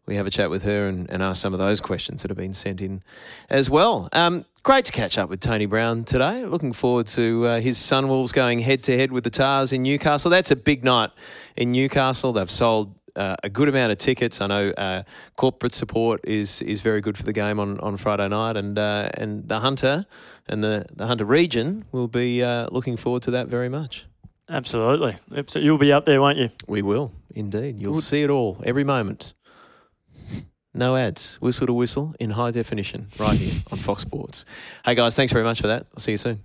we 0.07 0.17
have 0.17 0.27
a 0.27 0.31
chat 0.31 0.51
with 0.51 0.63
her 0.65 0.89
and, 0.89 1.09
and 1.11 1.23
ask 1.23 1.41
some 1.41 1.53
of 1.53 1.59
those 1.59 1.81
questions 1.81 2.23
that 2.23 2.31
have 2.31 2.39
been 2.39 2.55
sent 2.55 2.81
in 2.81 3.03
as 3.49 3.71
well. 3.71 4.09
Um, 4.13 4.45
great 4.63 4.85
to 4.87 4.93
catch 4.93 5.19
up 5.19 5.31
with 5.31 5.41
Tony 5.41 5.67
Brown 5.67 6.05
today. 6.05 6.45
Looking 6.45 6.73
forward 6.73 7.07
to 7.09 7.47
uh, 7.47 7.61
his 7.61 7.79
Sunwolves 7.79 8.33
going 8.33 8.61
head 8.61 8.83
to 8.85 8.97
head 8.97 9.13
with 9.13 9.25
the 9.25 9.31
Tahs 9.31 9.73
in 9.73 9.83
Newcastle. 9.83 10.31
That's 10.31 10.51
a 10.51 10.57
big 10.57 10.85
night 10.85 11.11
in 11.57 11.73
Newcastle. 11.73 12.33
They've 12.33 12.51
sold 12.51 12.95
uh, 13.17 13.37
a 13.43 13.49
good 13.49 13.69
amount 13.69 13.93
of 13.93 13.99
tickets. 13.99 14.41
I 14.41 14.47
know 14.47 14.71
uh, 14.71 15.03
corporate 15.37 15.75
support 15.75 16.21
is 16.25 16.63
is 16.63 16.81
very 16.81 17.01
good 17.01 17.17
for 17.17 17.23
the 17.25 17.33
game 17.33 17.59
on, 17.61 17.79
on 17.81 17.97
Friday 17.97 18.29
night, 18.29 18.57
and 18.57 18.79
uh, 18.79 19.09
and 19.15 19.49
the 19.49 19.61
Hunter 19.61 20.07
and 20.49 20.63
the, 20.63 20.87
the 20.95 21.07
Hunter 21.07 21.25
region 21.25 21.85
will 21.93 22.09
be 22.09 22.43
uh, 22.43 22.69
looking 22.71 22.97
forward 22.97 23.23
to 23.23 23.31
that 23.33 23.49
very 23.49 23.69
much. 23.69 24.07
Absolutely. 24.49 25.13
Abso- 25.31 25.63
You'll 25.63 25.79
be 25.79 25.93
up 25.93 26.05
there, 26.05 26.21
won't 26.21 26.37
you? 26.39 26.51
We 26.67 26.83
will 26.83 27.13
indeed. 27.35 27.81
You'll 27.81 28.01
see 28.03 28.23
it 28.23 28.31
all 28.31 28.61
every 28.65 28.85
moment. 28.85 29.33
No 30.77 30.97
ads, 30.97 31.37
whistle 31.41 31.67
to 31.69 31.73
whistle 31.73 32.15
in 32.19 32.31
high 32.31 32.51
definition, 32.51 33.07
right 33.19 33.39
here 33.39 33.63
on 33.71 33.79
Fox 33.79 34.03
Sports. 34.03 34.45
Hey 34.85 34.95
guys, 34.97 35.15
thanks 35.15 35.33
very 35.33 35.45
much 35.45 35.61
for 35.61 35.69
that. 35.69 35.87
I'll 35.93 36.01
see 36.01 36.11
you 36.11 36.17
soon. 36.17 36.41